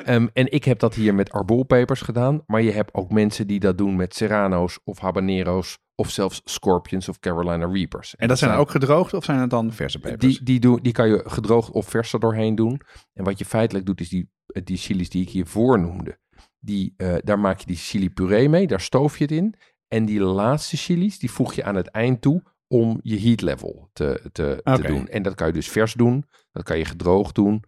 Ehm, 0.05 0.27
en 0.33 0.51
ik 0.51 0.63
heb 0.63 0.79
dat 0.79 0.95
hier 0.95 1.15
met 1.15 1.31
arbolpepers 1.31 2.01
gedaan. 2.01 2.43
Maar 2.47 2.61
je 2.61 2.71
hebt 2.71 2.93
ook 2.93 3.11
mensen 3.11 3.47
die 3.47 3.59
dat 3.59 3.77
doen 3.77 3.95
met 3.95 4.15
serrano's 4.15 4.79
of 4.83 4.99
habanero's. 4.99 5.77
Of 5.95 6.09
zelfs 6.09 6.41
scorpions 6.43 7.09
of 7.09 7.19
Carolina 7.19 7.65
Reapers. 7.65 8.15
En 8.15 8.27
dat 8.27 8.38
zijn 8.38 8.51
ook 8.57 8.71
gedroogd 8.71 9.13
of 9.13 9.23
zijn 9.23 9.39
het 9.39 9.49
dan 9.49 9.73
verse 9.73 9.99
pepers? 9.99 10.19
Die, 10.19 10.43
die, 10.43 10.59
doen, 10.59 10.79
die 10.81 10.91
kan 10.91 11.07
je 11.07 11.23
gedroogd 11.25 11.71
of 11.71 11.88
vers 11.88 12.13
er 12.13 12.19
doorheen 12.19 12.55
doen. 12.55 12.81
En 13.13 13.23
wat 13.23 13.39
je 13.39 13.45
feitelijk 13.45 13.85
doet, 13.85 14.01
is 14.01 14.09
die, 14.09 14.29
die 14.63 14.77
chilies 14.77 15.09
die 15.09 15.21
ik 15.21 15.29
hiervoor 15.29 15.79
noemde. 15.79 16.19
Die, 16.59 16.93
eh, 16.97 17.15
daar 17.23 17.39
maak 17.39 17.59
je 17.59 17.65
die 17.65 17.75
chili 17.75 18.09
puree 18.09 18.49
mee, 18.49 18.67
daar 18.67 18.81
stoof 18.81 19.17
je 19.17 19.23
het 19.23 19.33
in. 19.33 19.55
En 19.88 20.05
die 20.05 20.19
laatste 20.19 20.77
chilies, 20.77 21.19
die 21.19 21.31
voeg 21.31 21.53
je 21.53 21.63
aan 21.63 21.75
het 21.75 21.88
eind 21.88 22.21
toe 22.21 22.43
om 22.67 22.99
je 23.04 23.19
heat 23.19 23.41
level 23.41 23.89
te, 23.93 24.30
te, 24.32 24.60
te 24.63 24.82
doen. 24.88 25.08
En 25.08 25.23
dat 25.23 25.36
kan 25.36 25.47
je 25.47 25.54
dus 25.54 25.69
vers 25.69 25.93
doen, 25.93 26.25
dat 26.51 26.63
kan 26.63 26.78
je 26.78 26.86
gedroogd 26.86 27.36
doen. 27.36 27.63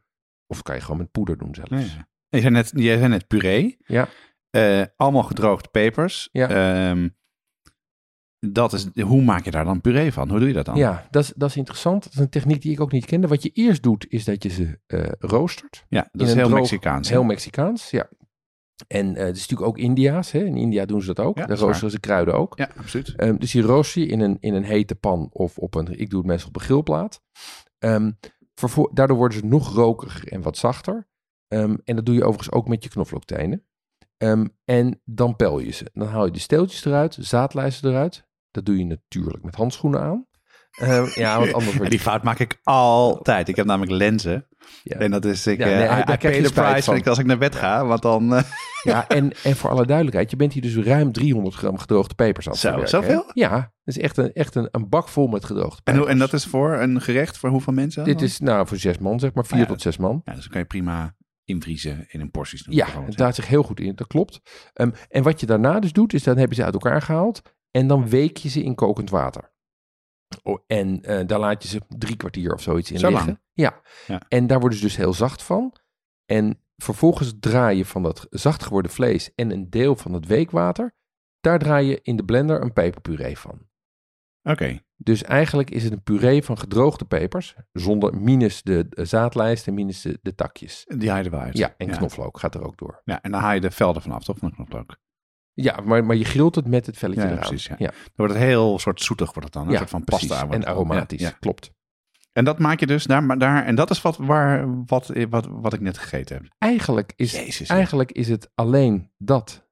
Of 0.48 0.56
dat 0.56 0.62
kan 0.66 0.76
je 0.76 0.82
gewoon 0.82 0.98
met 0.98 1.12
poeder 1.12 1.38
doen 1.38 1.56
zelfs. 1.56 1.94
Ja. 1.96 2.08
Je 2.30 2.40
zei 2.40 2.54
net, 2.54 2.72
je 2.76 2.98
zei 2.98 3.08
net 3.08 3.28
puree. 3.28 3.78
Ja. 3.86 4.08
Eh, 4.50 4.84
allemaal 4.96 5.24
gedroogde 5.24 5.70
pepers. 5.70 6.30
Ja. 6.32 6.50
Ehm, 6.50 7.10
dat 8.40 8.74
is, 8.74 8.88
hoe 9.02 9.22
maak 9.22 9.44
je 9.46 9.52
daar 9.52 9.66
dan 9.66 9.82
puree 9.82 10.14
van? 10.14 10.30
Hoe 10.30 10.40
doe 10.40 10.48
je 10.48 10.54
dat 10.54 10.66
dan? 10.66 10.76
Ja, 10.76 11.08
dat 11.12 11.24
is, 11.24 11.34
dat 11.36 11.50
is 11.50 11.56
interessant. 11.56 12.04
Dat 12.04 12.14
is 12.14 12.20
een 12.20 12.30
techniek 12.30 12.62
die 12.62 12.72
ik 12.72 12.80
ook 12.82 12.92
niet 12.92 13.06
kende. 13.06 13.28
Wat 13.28 13.44
je 13.44 13.50
eerst 13.54 13.84
doet, 13.84 14.06
is 14.10 14.24
dat 14.24 14.44
je 14.44 14.50
ze 14.50 14.80
eh, 14.88 15.12
roostert. 15.20 15.86
Ja, 15.90 16.10
dat 16.12 16.28
is 16.28 16.34
heel 16.34 16.46
droog- 16.48 16.60
Mexicaans. 16.60 17.10
Heel 17.10 17.24
Mexicaans, 17.24 17.90
ja. 17.90 18.10
En 18.88 19.16
eh 19.16 19.26
het 19.26 19.36
is 19.36 19.42
natuurlijk 19.42 19.70
ook 19.70 19.78
Indiaas. 19.78 20.32
Hè? 20.32 20.40
In 20.44 20.58
India 20.58 20.86
doen 20.86 21.02
ze 21.02 21.13
dat 21.13 21.26
ook. 21.26 21.38
Ja, 21.38 21.46
Daar 21.46 21.58
roosteren 21.58 21.92
ze 21.92 22.00
kruiden 22.00 22.34
ook. 22.34 22.58
Ja, 22.58 22.70
absoluut. 22.78 23.16
Ehm, 23.16 23.38
dus 23.38 23.52
die 23.52 23.62
rooster 23.62 24.02
je 24.02 24.08
in 24.08 24.20
een, 24.20 24.38
in 24.40 24.54
een 24.54 24.63
hete 24.63 24.96
pan 24.96 25.30
of 25.32 25.58
op 25.58 25.76
een, 25.76 26.00
ik 26.00 26.10
doe 26.10 26.20
het 26.20 26.28
meestal 26.28 26.50
op 26.50 26.56
een 26.56 26.62
grillplaat. 26.62 27.22
Ehm, 27.80 28.12
daardoor 28.94 29.18
worden 29.18 29.38
ze 29.38 29.46
nog 29.46 29.74
rokeriger 29.74 30.32
en 30.32 30.42
wat 30.42 30.58
zachter. 30.58 31.08
Ehm, 31.48 31.76
en 31.84 31.96
dat 31.96 32.06
doe 32.06 32.16
je 32.16 32.24
overigens 32.24 32.52
ook 32.52 32.68
met 32.68 32.84
je 32.84 32.90
knoflooktenen. 32.90 33.66
En 34.66 35.02
dan 35.06 35.36
pel 35.36 35.60
je 35.60 35.72
ze. 35.72 35.90
Dan 35.94 36.08
haal 36.08 36.26
je 36.26 36.32
de 36.32 36.40
steeltjes 36.40 36.86
eruit, 36.86 37.18
zaadlijsten 37.20 37.90
eruit. 37.90 38.26
Dat 38.52 38.66
doe 38.66 38.78
je 38.78 38.86
natuurlijk 38.86 39.44
met 39.44 39.56
handschoenen 39.56 40.02
aan. 40.02 40.28
Ehm, 40.78 41.06
ja, 41.16 41.38
want 41.40 41.54
anders 41.54 41.72
En 41.72 41.78
wordt 41.78 41.92
die 41.92 42.00
fout 42.00 42.24
maak 42.24 42.40
ik 42.40 42.60
altijd. 42.63 43.48
Ik 43.48 43.56
heb 43.56 43.66
namelijk 43.66 43.92
lenzen. 43.92 44.48
Ja. 44.84 44.98
En 44.98 45.12
dat 45.12 45.26
is, 45.26 45.48
ik, 45.48 45.58
Ja, 45.58 45.66
eh, 45.66 45.72
nee, 45.72 45.84
I- 45.86 45.88
daar 46.06 46.13
I 46.13 46.18
krijg 46.18 46.22
pay 46.36 46.44
the 46.44 46.54
price 46.54 47.10
als 47.10 47.18
ik 47.20 47.26
naar 47.26 47.38
bed 47.38 47.56
ga. 47.56 47.86
Want 47.86 48.02
dan... 48.02 48.36
eh, 48.36 48.44
Ja, 48.84 49.08
en, 49.08 49.32
en 49.44 49.56
voor 49.56 49.70
alle 49.70 49.86
duidelijkheid, 49.86 50.30
je 50.32 50.36
bent 50.36 50.54
hier 50.54 50.62
dus 50.62 50.76
ruim 50.76 51.12
300 51.12 51.56
gram 51.56 51.78
gedroogde 51.78 52.16
pepers 52.16 52.48
aan 52.48 52.56
Zo, 52.56 52.80
hè? 52.80 52.88
zoveel? 52.88 53.32
Ja, 53.34 53.50
dat 53.50 53.96
is 53.96 53.98
echt 54.00 54.18
een, 54.18 54.34
echt 54.34 54.56
een, 54.56 54.68
een 54.72 54.90
bak 54.90 55.08
vol 55.08 55.28
met 55.28 55.46
gedroogde 55.46 55.82
en, 55.84 55.94
pepers. 55.94 56.12
en 56.12 56.18
dat 56.18 56.34
is 56.34 56.46
voor 56.46 56.74
een 56.74 57.02
gerecht 57.02 57.38
voor 57.38 57.50
hoeveel 57.50 57.74
mensen? 57.74 58.04
Dit 58.04 58.22
is 58.22 58.40
nou 58.40 58.68
voor 58.68 58.78
zes 58.78 58.98
man, 58.98 59.20
zeg 59.20 59.34
maar, 59.34 59.46
vier 59.46 59.60
Ja. 59.60 59.66
tot 59.66 59.82
zes 59.82 59.98
man. 59.98 60.22
Ja, 60.26 60.34
dus 60.34 60.42
dan 60.42 60.52
kan 60.52 60.62
je 60.62 60.68
prima 60.68 61.16
invriezen 61.44 62.06
in 62.08 62.22
een 62.22 62.32
porties. 62.32 62.66
Ja, 62.70 62.88
het 63.06 63.18
draait 63.18 63.36
zich 63.36 63.48
heel 63.48 63.63
goed 63.63 63.80
in, 63.80 63.96
dat 63.96 64.08
klopt. 64.08 64.42
Ehm, 64.74 64.90
en 65.10 65.24
wat 65.24 65.40
je 65.40 65.46
daarna 65.46 65.80
dus 65.80 65.92
doet, 65.94 66.13
is 66.13 66.24
dan 66.24 66.38
heb 66.38 66.50
je 66.50 66.56
ze 66.56 66.63
uit 66.63 66.74
elkaar 66.74 67.02
gehaald 67.02 67.42
en 67.72 67.88
dan 67.88 68.10
week 68.10 68.38
je 68.38 68.50
ze 68.50 68.63
in 68.63 68.76
kokend 68.76 69.10
water. 69.10 69.52
Oh, 70.44 70.60
en 70.68 71.04
eh, 71.04 71.28
daar 71.28 71.40
laat 71.40 71.63
je 71.63 71.70
ze 71.70 71.82
drie 71.88 72.16
kwartier 72.16 72.54
of 72.54 72.62
zoiets 72.62 72.92
in 72.92 73.00
Zo 73.00 73.10
liggen. 73.10 73.28
lang? 73.28 73.40
Ja. 73.54 73.82
Ja. 74.08 74.22
en 74.28 74.48
daar 74.48 74.60
worden 74.60 74.78
ze 74.78 74.84
dus 74.84 74.96
heel 74.96 75.13
zacht 75.13 75.44
van. 75.44 75.74
En 76.26 76.62
vervolgens 76.76 77.34
draai 77.40 77.78
je 77.78 77.86
van 77.86 78.04
dat 78.04 78.28
zacht 78.30 78.63
geworden 78.63 78.92
vlees 78.92 79.36
en 79.36 79.52
een 79.52 79.70
deel 79.70 79.96
van 79.96 80.13
het 80.13 80.26
weekwater, 80.26 80.96
daar 81.40 81.60
draai 81.60 81.88
je 81.88 82.00
in 82.04 82.16
de 82.16 82.26
blender 82.26 82.62
een 82.62 82.74
peperpuree 82.74 83.38
van. 83.38 83.68
Oké. 84.44 84.80
Dus 84.96 85.24
eigenlijk 85.24 85.72
is 85.72 85.84
het 85.84 85.94
een 85.94 86.04
puree 86.04 86.44
van 86.44 86.58
gedroogde 86.58 87.06
pepers, 87.06 87.56
zonder 87.72 88.18
minus 88.18 88.63
de, 88.63 88.88
zaadlijst 88.90 89.68
en 89.68 89.74
minus 89.74 90.02
de, 90.02 90.20
de 90.22 90.36
takjes. 90.36 90.86
Die 90.88 91.10
haal 91.10 91.18
je 91.18 91.24
er 91.24 91.32
wel 91.32 91.40
uit. 91.40 91.58
Ja, 91.58 91.74
en 91.78 91.90
knoflook 91.90 92.40
gaat 92.40 92.56
er 92.56 92.66
ook 92.66 92.78
door. 92.78 93.02
Ja, 93.06 93.22
en 93.22 93.32
dan 93.32 93.42
haal 93.42 93.54
je 93.54 93.62
de 93.62 93.72
velden 93.72 94.02
vanaf, 94.02 94.24
toch? 94.24 94.38
Van 94.38 94.54
knoflook. 94.54 94.98
Ja, 95.63 95.80
maar, 95.84 96.06
maar 96.06 96.15
je 96.15 96.26
grilt 96.26 96.56
het 96.56 96.67
met 96.67 96.86
het 96.86 96.98
velletje 96.98 97.28
Ja, 97.28 97.36
precies, 97.36 97.65
ja. 97.65 97.76
ja. 97.78 97.88
Dan 97.89 98.00
wordt 98.15 98.34
het 98.34 98.43
heel 98.43 98.80
soort 98.80 99.02
zoetig, 99.02 99.26
wordt 99.34 99.43
het 99.43 99.54
dan. 99.54 99.65
Een 99.65 99.72
Ja, 99.72 99.78
soort 99.78 99.89
van 99.89 100.04
precies. 100.04 100.28
pasta. 100.28 100.50
En 100.50 100.65
aromatisch, 100.65 101.38
klopt. 101.39 101.72
En 102.34 102.46
dat 102.46 102.60
maak 102.60 102.80
je 102.80 102.88
dus 102.88 103.04
daar, 103.04 103.24
maar 103.24 103.38
daar 103.38 103.65
en 103.65 103.76
dat 103.76 103.89
is 103.89 104.02
wat, 104.02 104.17
waar, 104.17 104.84
wat, 104.86 105.12
wat, 105.30 105.48
wat 105.52 105.74
ik 105.74 105.80
net 105.80 105.98
gegeten 105.98 106.36
heb. 106.36 106.46
Eigenlijk 106.58 107.13
is, 107.15 107.32
Jezus, 107.32 107.70
eigenlijk 107.70 108.12
is 108.12 108.28
het 108.30 108.52
alleen 108.56 109.12
dat 109.17 109.67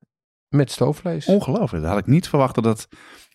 met 0.50 0.72
stoofvlees. 0.72 1.26
Ongelooflijk. 1.26 1.84
Dat 1.84 1.92
had 1.94 2.02
ik 2.02 2.08
niet 2.08 2.30
verwacht 2.30 2.56
dat 2.56 2.66
het, 2.66 2.88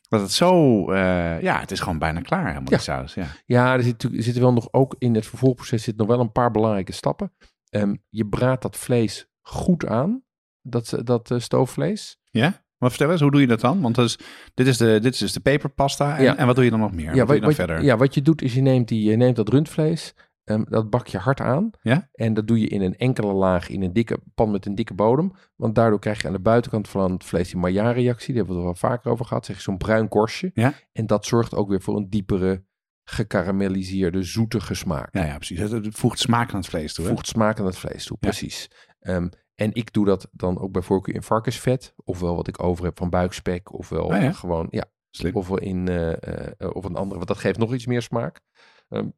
dat 0.09 0.21
het 0.21 0.33
zo... 0.33 0.81
eh, 0.93 1.43
ja, 1.43 1.61
het 1.61 1.71
is 1.71 1.81
gewoon 1.81 1.99
bijna 1.99 2.21
klaar 2.21 2.41
helemaal, 2.47 2.63
Ja. 2.71 2.77
die 2.77 2.79
saus. 2.79 3.15
Ja. 3.15 3.27
Ja, 3.47 3.73
er, 3.75 3.83
zit, 3.83 4.03
er 4.03 4.23
zitten 4.23 4.43
wel 4.43 4.53
nog 4.53 4.69
ook 4.73 4.95
in 4.99 5.15
het 5.15 5.27
vervolgproces 5.27 5.83
zitten 5.83 6.07
nog 6.07 6.17
wel 6.17 6.25
een 6.25 6.33
paar 6.33 6.51
belangrijke 6.51 6.93
stappen. 6.93 7.33
Ehm, 7.69 7.95
je 8.09 8.27
braadt 8.27 8.63
dat 8.63 8.77
vlees 8.77 9.29
goed 9.41 9.87
aan, 9.87 10.23
dat, 10.71 10.95
dat 11.05 11.31
eh, 11.31 11.39
stoofvlees. 11.39 12.19
ja? 12.31 12.63
Maar 12.79 12.91
vertel 12.91 13.11
eens, 13.11 13.21
hoe 13.21 13.31
doe 13.31 13.41
je 13.41 13.47
dat 13.47 13.61
dan? 13.61 13.81
Want 13.81 13.95
dus, 13.95 14.19
dit, 14.55 14.67
is 14.67 14.77
de, 14.77 14.99
dit 15.01 15.13
is 15.13 15.19
dus 15.19 15.33
de 15.33 15.41
peperpasta. 15.41 16.17
En, 16.17 16.23
Ja. 16.25 16.37
en 16.37 16.47
wat 16.47 16.55
doe 16.55 16.65
je 16.65 16.71
dan 16.71 16.81
nog 16.81 16.93
meer? 16.93 17.07
wat 17.07 17.27
doe 17.27 17.35
je 17.35 17.41
dan 17.41 17.49
wat, 17.49 17.55
verder? 17.55 17.83
ja, 17.83 17.97
wat 17.97 18.15
je 18.15 18.23
doet 18.23 18.43
is 18.43 18.55
je 18.55 18.61
neemt, 18.61 18.89
die, 18.89 19.11
je 19.11 19.17
neemt 19.17 19.37
dat 19.37 19.49
rundvlees, 19.49 20.15
ehm, 20.45 20.63
dat 20.69 20.91
bak 20.91 21.07
je 21.07 21.19
hard 21.19 21.41
aan. 21.41 21.71
Ja? 21.83 22.09
En 22.13 22.35
dat 22.35 22.47
doe 22.47 22.61
je 22.61 22.67
in 22.69 22.83
een 22.83 22.97
enkele 22.97 23.33
laag 23.33 23.69
in 23.69 23.83
een 23.83 23.93
dikke 23.93 24.19
pan 24.35 24.51
met 24.51 24.67
een 24.67 24.75
dikke 24.75 24.95
bodem. 24.95 25.33
Want 25.57 25.75
daardoor 25.75 25.99
krijg 25.99 26.21
je 26.21 26.27
aan 26.27 26.33
de 26.33 26.41
buitenkant 26.41 26.89
van 26.89 27.13
het 27.13 27.25
vlees 27.25 27.49
die 27.51 27.61
Maillard-reactie. 27.61 28.35
Daar 28.35 28.45
hebben 28.45 28.63
we 28.63 28.69
het 28.69 28.81
wel 28.81 28.91
vaker 28.91 29.11
over 29.11 29.25
gehad. 29.25 29.45
Zeg 29.47 29.57
je 29.57 29.63
zo'n 29.63 29.77
bruin 29.79 30.09
korstje. 30.09 30.51
Ja. 30.55 30.73
En 30.93 31.07
dat 31.07 31.27
zorgt 31.27 31.55
ook 31.55 31.69
weer 31.69 31.81
voor 31.81 31.97
een 31.97 32.11
diepere, 32.11 32.65
gekarameliseerde, 33.05 34.23
zoetige 34.23 34.75
smaak. 34.75 35.15
Ja, 35.15 35.25
ja, 35.25 35.37
precies. 35.37 35.59
Het, 35.59 35.89
voegt 35.91 36.19
smaak 36.19 36.51
aan 36.53 36.59
het 36.61 36.69
vlees 36.69 36.95
toe. 36.95 37.05
hè? 37.05 37.11
Voegt 37.11 37.27
smaak 37.27 37.59
aan 37.61 37.67
het 37.67 37.79
vlees 37.79 38.05
toe, 38.05 38.17
Ja. 38.21 38.29
precies. 38.29 38.71
Ehm, 39.01 39.29
en 39.61 39.73
ik 39.73 39.93
doe 39.93 40.05
dat 40.05 40.29
dan 40.33 40.59
ook 40.59 40.73
bij 40.73 40.83
voorkeur 40.83 41.15
in 41.15 41.23
varkensvet. 41.23 41.95
Ofwel 42.05 42.37
wat 42.37 42.49
ik 42.49 42.63
over 42.63 42.85
heb 42.85 42.99
van 42.99 43.11
buikspek. 43.11 43.73
Ofwel 43.73 44.05
Oh 44.05 44.21
ja? 44.21 44.33
gewoon, 44.33 44.67
ja, 44.71 44.85
Slim. 45.11 45.35
ofwel 45.35 45.59
in, 45.59 45.89
eh, 45.89 46.13
eh, 46.13 46.71
of 46.73 46.85
een 46.85 46.95
andere, 46.95 47.17
want 47.17 47.27
dat 47.27 47.39
geeft 47.39 47.59
nog 47.59 47.75
iets 47.75 47.87
meer 47.87 48.03
smaak. 48.03 48.41
Ehm, 48.89 49.09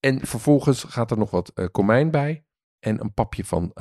en 0.00 0.26
vervolgens 0.26 0.84
gaat 0.84 1.10
er 1.10 1.18
nog 1.18 1.30
wat 1.30 1.48
eh, 1.48 1.66
komijn 1.70 2.10
bij. 2.10 2.44
En 2.78 3.00
een 3.00 3.14
papje 3.14 3.44
van 3.44 3.72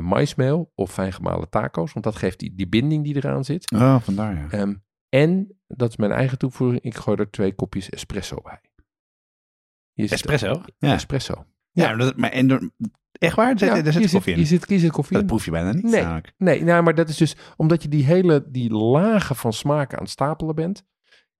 maismeel 0.00 0.72
of 0.74 0.92
fijn 0.92 1.12
gemalen 1.12 1.48
taco's. 1.48 1.92
Want 1.92 2.04
dat 2.04 2.16
geeft 2.16 2.38
die, 2.38 2.54
die 2.54 2.68
binding 2.68 3.04
die 3.04 3.16
eraan 3.16 3.44
zit. 3.44 3.72
Oh, 3.72 4.00
vandaar 4.00 4.34
ja. 4.34 4.50
Ehm, 4.50 4.74
en, 5.08 5.58
dat 5.66 5.88
is 5.88 5.96
mijn 5.96 6.12
eigen 6.12 6.38
toevoeging, 6.38 6.80
ik 6.80 6.96
gooi 6.96 7.16
er 7.16 7.30
twee 7.30 7.54
kopjes 7.54 7.90
espresso 7.90 8.40
bij. 8.42 8.60
Espresso? 9.94 10.62
Ja. 10.78 10.92
Espresso. 10.94 11.46
Ja, 11.74 11.88
maar 11.88 11.98
dat, 11.98 12.16
maar 12.16 12.30
en, 12.30 12.72
echt 13.12 13.36
waar? 13.36 13.52
Ja, 13.56 13.82
daar 13.82 13.92
zit 13.92 14.10
koffie 14.10 14.32
in. 14.32 14.38
Hier 14.38 14.46
zit, 14.46 14.64
zit 14.68 14.90
koffie 14.90 15.16
dat 15.16 15.26
proef 15.26 15.44
je 15.44 15.50
bijna 15.50 15.72
niet 15.72 15.82
Nee. 15.82 16.02
namelijk. 16.02 16.32
Nee, 16.38 16.62
nou, 16.64 16.82
maar 16.82 16.94
dat 16.94 17.08
is 17.08 17.16
dus 17.16 17.36
omdat 17.56 17.82
je 17.82 17.88
die 17.88 18.04
hele 18.04 18.44
die 18.48 18.70
lagen 18.70 19.36
van 19.36 19.52
smaken 19.52 19.96
aan 19.96 20.02
het 20.02 20.12
stapelen 20.12 20.54
bent, 20.54 20.84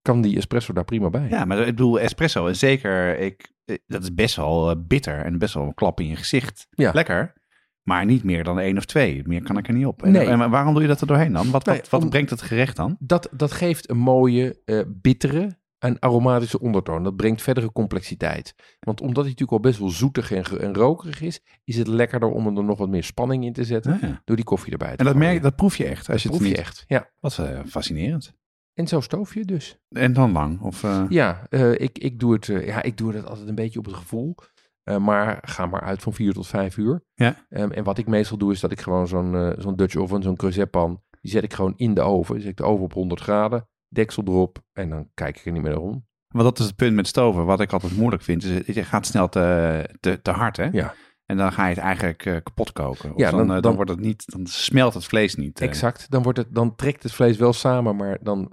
kan 0.01 0.21
die 0.21 0.37
espresso 0.37 0.73
daar 0.73 0.85
prima 0.85 1.09
bij. 1.09 1.27
Ja, 1.29 1.45
maar 1.45 1.59
ik 1.59 1.65
bedoel, 1.65 1.99
espresso, 1.99 2.47
en 2.47 2.55
zeker, 2.55 3.19
ik, 3.19 3.51
eh, 3.65 3.77
dat 3.87 4.03
is 4.03 4.13
best 4.13 4.35
wel 4.35 4.69
eh, 4.69 4.75
bitter 4.87 5.25
en 5.25 5.37
best 5.37 5.53
wel 5.53 5.63
een 5.63 5.73
klap 5.73 5.99
in 5.99 6.07
je 6.07 6.15
gezicht. 6.15 6.67
Ja. 6.69 6.91
Lekker, 6.93 7.33
maar 7.81 8.05
niet 8.05 8.23
meer 8.23 8.43
dan 8.43 8.59
één 8.59 8.77
of 8.77 8.85
twee. 8.85 9.21
Meer 9.25 9.43
kan 9.43 9.57
ik 9.57 9.67
er 9.67 9.73
niet 9.73 9.85
op. 9.85 10.03
En, 10.03 10.11
Nee. 10.11 10.27
en 10.27 10.49
waarom 10.49 10.73
doe 10.73 10.81
je 10.81 10.87
dat 10.87 11.01
er 11.01 11.07
doorheen 11.07 11.33
dan? 11.33 11.51
Wat, 11.51 11.65
Nee, 11.65 11.81
wat, 11.89 12.09
brengt 12.09 12.29
het 12.29 12.41
gerecht 12.41 12.75
dan? 12.75 12.95
Dat, 12.99 13.29
dat 13.31 13.51
geeft 13.51 13.89
een 13.89 13.97
mooie, 13.97 14.61
eh, 14.65 14.79
bittere 14.87 15.57
en 15.79 15.99
aromatische 15.99 16.59
ondertoon. 16.59 17.03
Dat 17.03 17.15
brengt 17.15 17.41
verdere 17.41 17.71
complexiteit. 17.71 18.55
Want 18.79 19.01
omdat 19.01 19.23
hij 19.23 19.31
natuurlijk 19.31 19.51
al 19.51 19.69
best 19.69 19.79
wel 19.79 19.89
zoetig 19.89 20.31
en, 20.31 20.73
rokerig 20.73 21.21
is, 21.21 21.41
is 21.63 21.77
het 21.77 21.87
lekkerder 21.87 22.29
om 22.29 22.57
er 22.57 22.63
nog 22.63 22.77
wat 22.77 22.89
meer 22.89 23.03
spanning 23.03 23.45
in 23.45 23.53
te 23.53 23.63
zetten 23.63 23.93
Ah, 23.93 24.01
ja. 24.01 24.21
door 24.25 24.35
die 24.35 24.45
koffie 24.45 24.71
erbij 24.71 24.91
te 24.91 24.97
En 24.97 25.05
dat, 25.05 25.15
merk, 25.15 25.41
dat 25.41 25.55
proef 25.55 25.75
je 25.75 25.85
echt. 25.85 26.09
Als 26.09 26.23
je 26.23 26.29
proef 26.29 26.39
het 26.39 26.47
je 26.49 26.53
niet, 26.53 26.63
echt. 26.65 26.83
Ja. 26.87 27.09
Wat 27.19 27.37
eh, 27.37 27.59
fascinerend. 27.65 28.33
En 28.73 28.87
zo 28.87 28.99
stoof 29.01 29.33
je 29.33 29.45
dus. 29.45 29.79
En 29.89 30.13
dan 30.13 30.31
lang? 30.31 30.61
Of, 30.61 30.83
eh, 30.83 31.05
Ja, 31.09 31.45
eh, 31.49 31.71
ik, 31.71 31.97
ik, 31.97 32.19
doe 32.19 32.33
het, 32.33 32.45
ja, 32.45 32.83
ik 32.83 32.97
doe 32.97 33.13
het 33.13 33.27
altijd 33.27 33.47
een 33.47 33.55
beetje 33.55 33.79
op 33.79 33.85
het 33.85 33.95
gevoel. 33.95 34.35
Maar 34.99 35.39
ga 35.41 35.65
maar 35.65 35.81
uit 35.81 36.01
van 36.01 36.13
vier 36.13 36.33
tot 36.33 36.47
vijf 36.47 36.77
uur. 36.77 37.03
Ja. 37.13 37.45
Ehm, 37.49 37.71
en 37.71 37.83
wat 37.83 37.97
ik 37.97 38.07
meestal 38.07 38.37
doe 38.37 38.51
is 38.51 38.59
dat 38.59 38.71
ik 38.71 38.81
gewoon 38.81 39.07
zo'n 39.07 39.53
zo'n 39.57 39.75
Dutch 39.75 39.95
oven, 39.95 40.23
zo'n 40.23 40.35
creuset 40.35 40.69
pan, 40.69 41.01
die 41.21 41.31
zet 41.31 41.43
ik 41.43 41.53
gewoon 41.53 41.73
in 41.75 41.93
de 41.93 42.01
oven. 42.01 42.41
Zet 42.41 42.49
ik 42.49 42.57
de 42.57 42.63
oven 42.63 42.83
op 42.83 42.93
100 42.93 43.21
graden, 43.21 43.67
deksel 43.87 44.23
erop 44.25 44.63
en 44.73 44.89
dan 44.89 45.09
kijk 45.13 45.37
ik 45.39 45.45
er 45.45 45.51
niet 45.51 45.61
meer 45.61 45.71
naar 45.71 45.81
om. 45.81 46.05
Want 46.27 46.43
dat 46.47 46.59
is 46.59 46.65
het 46.65 46.75
punt 46.75 46.95
met 46.95 47.07
stoven. 47.07 47.45
Wat 47.45 47.59
ik 47.59 47.73
altijd 47.73 47.97
moeilijk 47.97 48.23
vind, 48.23 48.43
is 48.43 48.75
je 48.75 48.83
gaat 48.83 49.05
snel 49.05 49.29
te, 49.29 49.89
te, 49.99 50.21
te 50.21 50.31
hard, 50.31 50.57
hè? 50.57 50.69
Ja. 50.71 50.93
En 51.25 51.37
dan 51.37 51.51
ga 51.51 51.63
je 51.67 51.73
het 51.75 51.83
eigenlijk 51.83 52.25
eh, 52.25 52.33
kapot 52.43 52.71
koken. 52.71 53.13
Of 53.13 53.17
Ja, 53.19 53.29
dan, 53.29 53.37
dan- 53.39 53.47
eh, 53.47 53.53
dan, 53.53 53.61
dan- 53.61 53.75
wordt 53.75 53.91
het 53.91 53.99
niet, 53.99 54.23
dan 54.31 54.47
smelt 54.47 54.93
het 54.93 55.05
vlees 55.05 55.35
niet. 55.35 55.59
eh. 55.61 55.67
Exact. 55.67 56.05
Dan, 56.09 56.23
wordt 56.23 56.37
het, 56.37 56.47
dan 56.55 56.75
trekt 56.75 57.03
het 57.03 57.11
vlees 57.11 57.37
wel 57.37 57.53
samen, 57.53 57.95
maar 57.95 58.17
dan 58.21 58.51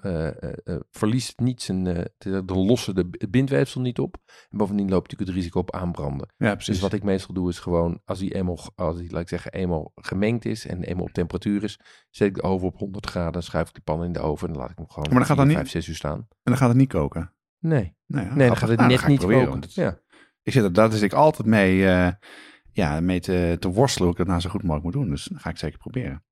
verliest 0.90 1.28
het 1.28 1.40
niet 1.40 1.62
zijn, 1.62 1.84
de- 1.84 2.12
dan 2.44 2.58
lossen 2.66 2.94
de, 2.94 3.06
het 3.10 3.30
bindweefsel 3.30 3.80
niet 3.80 3.98
op. 3.98 4.16
En 4.50 4.58
bovendien 4.58 4.88
loopt 4.88 5.02
natuurlijk 5.02 5.30
het 5.30 5.38
risico 5.38 5.58
op 5.60 5.74
aanbranden. 5.74 6.28
Ja, 6.36 6.52
precies. 6.54 6.66
Dus 6.72 6.80
wat 6.82 6.92
ik 6.92 7.02
meestal 7.02 7.34
doe 7.34 7.48
is 7.48 7.58
gewoon, 7.58 8.00
als 8.04 8.18
hij 8.20 8.32
eenmaal, 8.32 8.58
als 8.74 8.96
hij, 8.96 9.06
laat 9.10 9.22
ik 9.22 9.28
zeggen, 9.28 9.52
eenmaal 9.52 9.92
gemengd 9.94 10.44
is 10.44 10.66
en 10.66 10.82
eenmaal 10.82 11.04
op 11.04 11.12
temperatuur 11.12 11.62
is, 11.64 11.78
zet 12.10 12.28
ik 12.28 12.34
de 12.34 12.42
oven 12.42 12.66
op 12.68 12.78
100 12.78 13.06
graden, 13.06 13.42
schuif 13.42 13.68
ik 13.68 13.74
die 13.74 13.82
pan 13.82 14.04
in 14.04 14.12
de 14.12 14.20
oven 14.20 14.46
en 14.46 14.52
dan 14.52 14.62
laat 14.62 14.70
ik 14.72 14.78
hem 14.78 14.88
gewoon 14.90 15.08
Maar 15.08 15.18
dan 15.18 15.26
gaat 15.26 15.36
dan 15.36 15.46
niet- 15.46 15.56
5, 15.56 15.68
6 15.70 15.88
uur 15.88 15.94
staan. 15.94 16.18
En 16.18 16.26
dan 16.42 16.56
gaat 16.56 16.68
het 16.68 16.76
niet 16.78 16.88
koken. 16.92 17.32
Nee, 17.58 17.96
Nou 18.06 18.34
nee 18.34 18.46
dan 18.48 18.56
gaat 18.56 18.68
het 18.68 18.78
Nou, 18.78 18.90
net 18.90 19.06
niet 19.06 19.18
proberen, 19.18 19.48
koken. 19.48 19.68
Ja. 19.72 19.98
Ik 20.42 20.52
zit 20.52 20.62
er, 20.64 20.72
daar 20.72 20.92
zit 20.92 21.02
ik 21.02 21.12
altijd 21.12 21.48
mee, 21.48 21.86
ja, 22.72 23.00
mee 23.00 23.20
te, 23.20 23.56
te 23.58 23.68
worstelen 23.68 24.08
hoe 24.08 24.12
ik 24.12 24.18
dat 24.18 24.26
nou 24.26 24.40
zo 24.40 24.50
goed 24.50 24.62
mogelijk 24.62 24.84
moet 24.84 24.92
doen. 24.92 25.10
Dus 25.10 25.24
dat 25.24 25.40
ga 25.40 25.50
ik 25.50 25.58
zeker 25.58 25.78
proberen. 25.78 26.24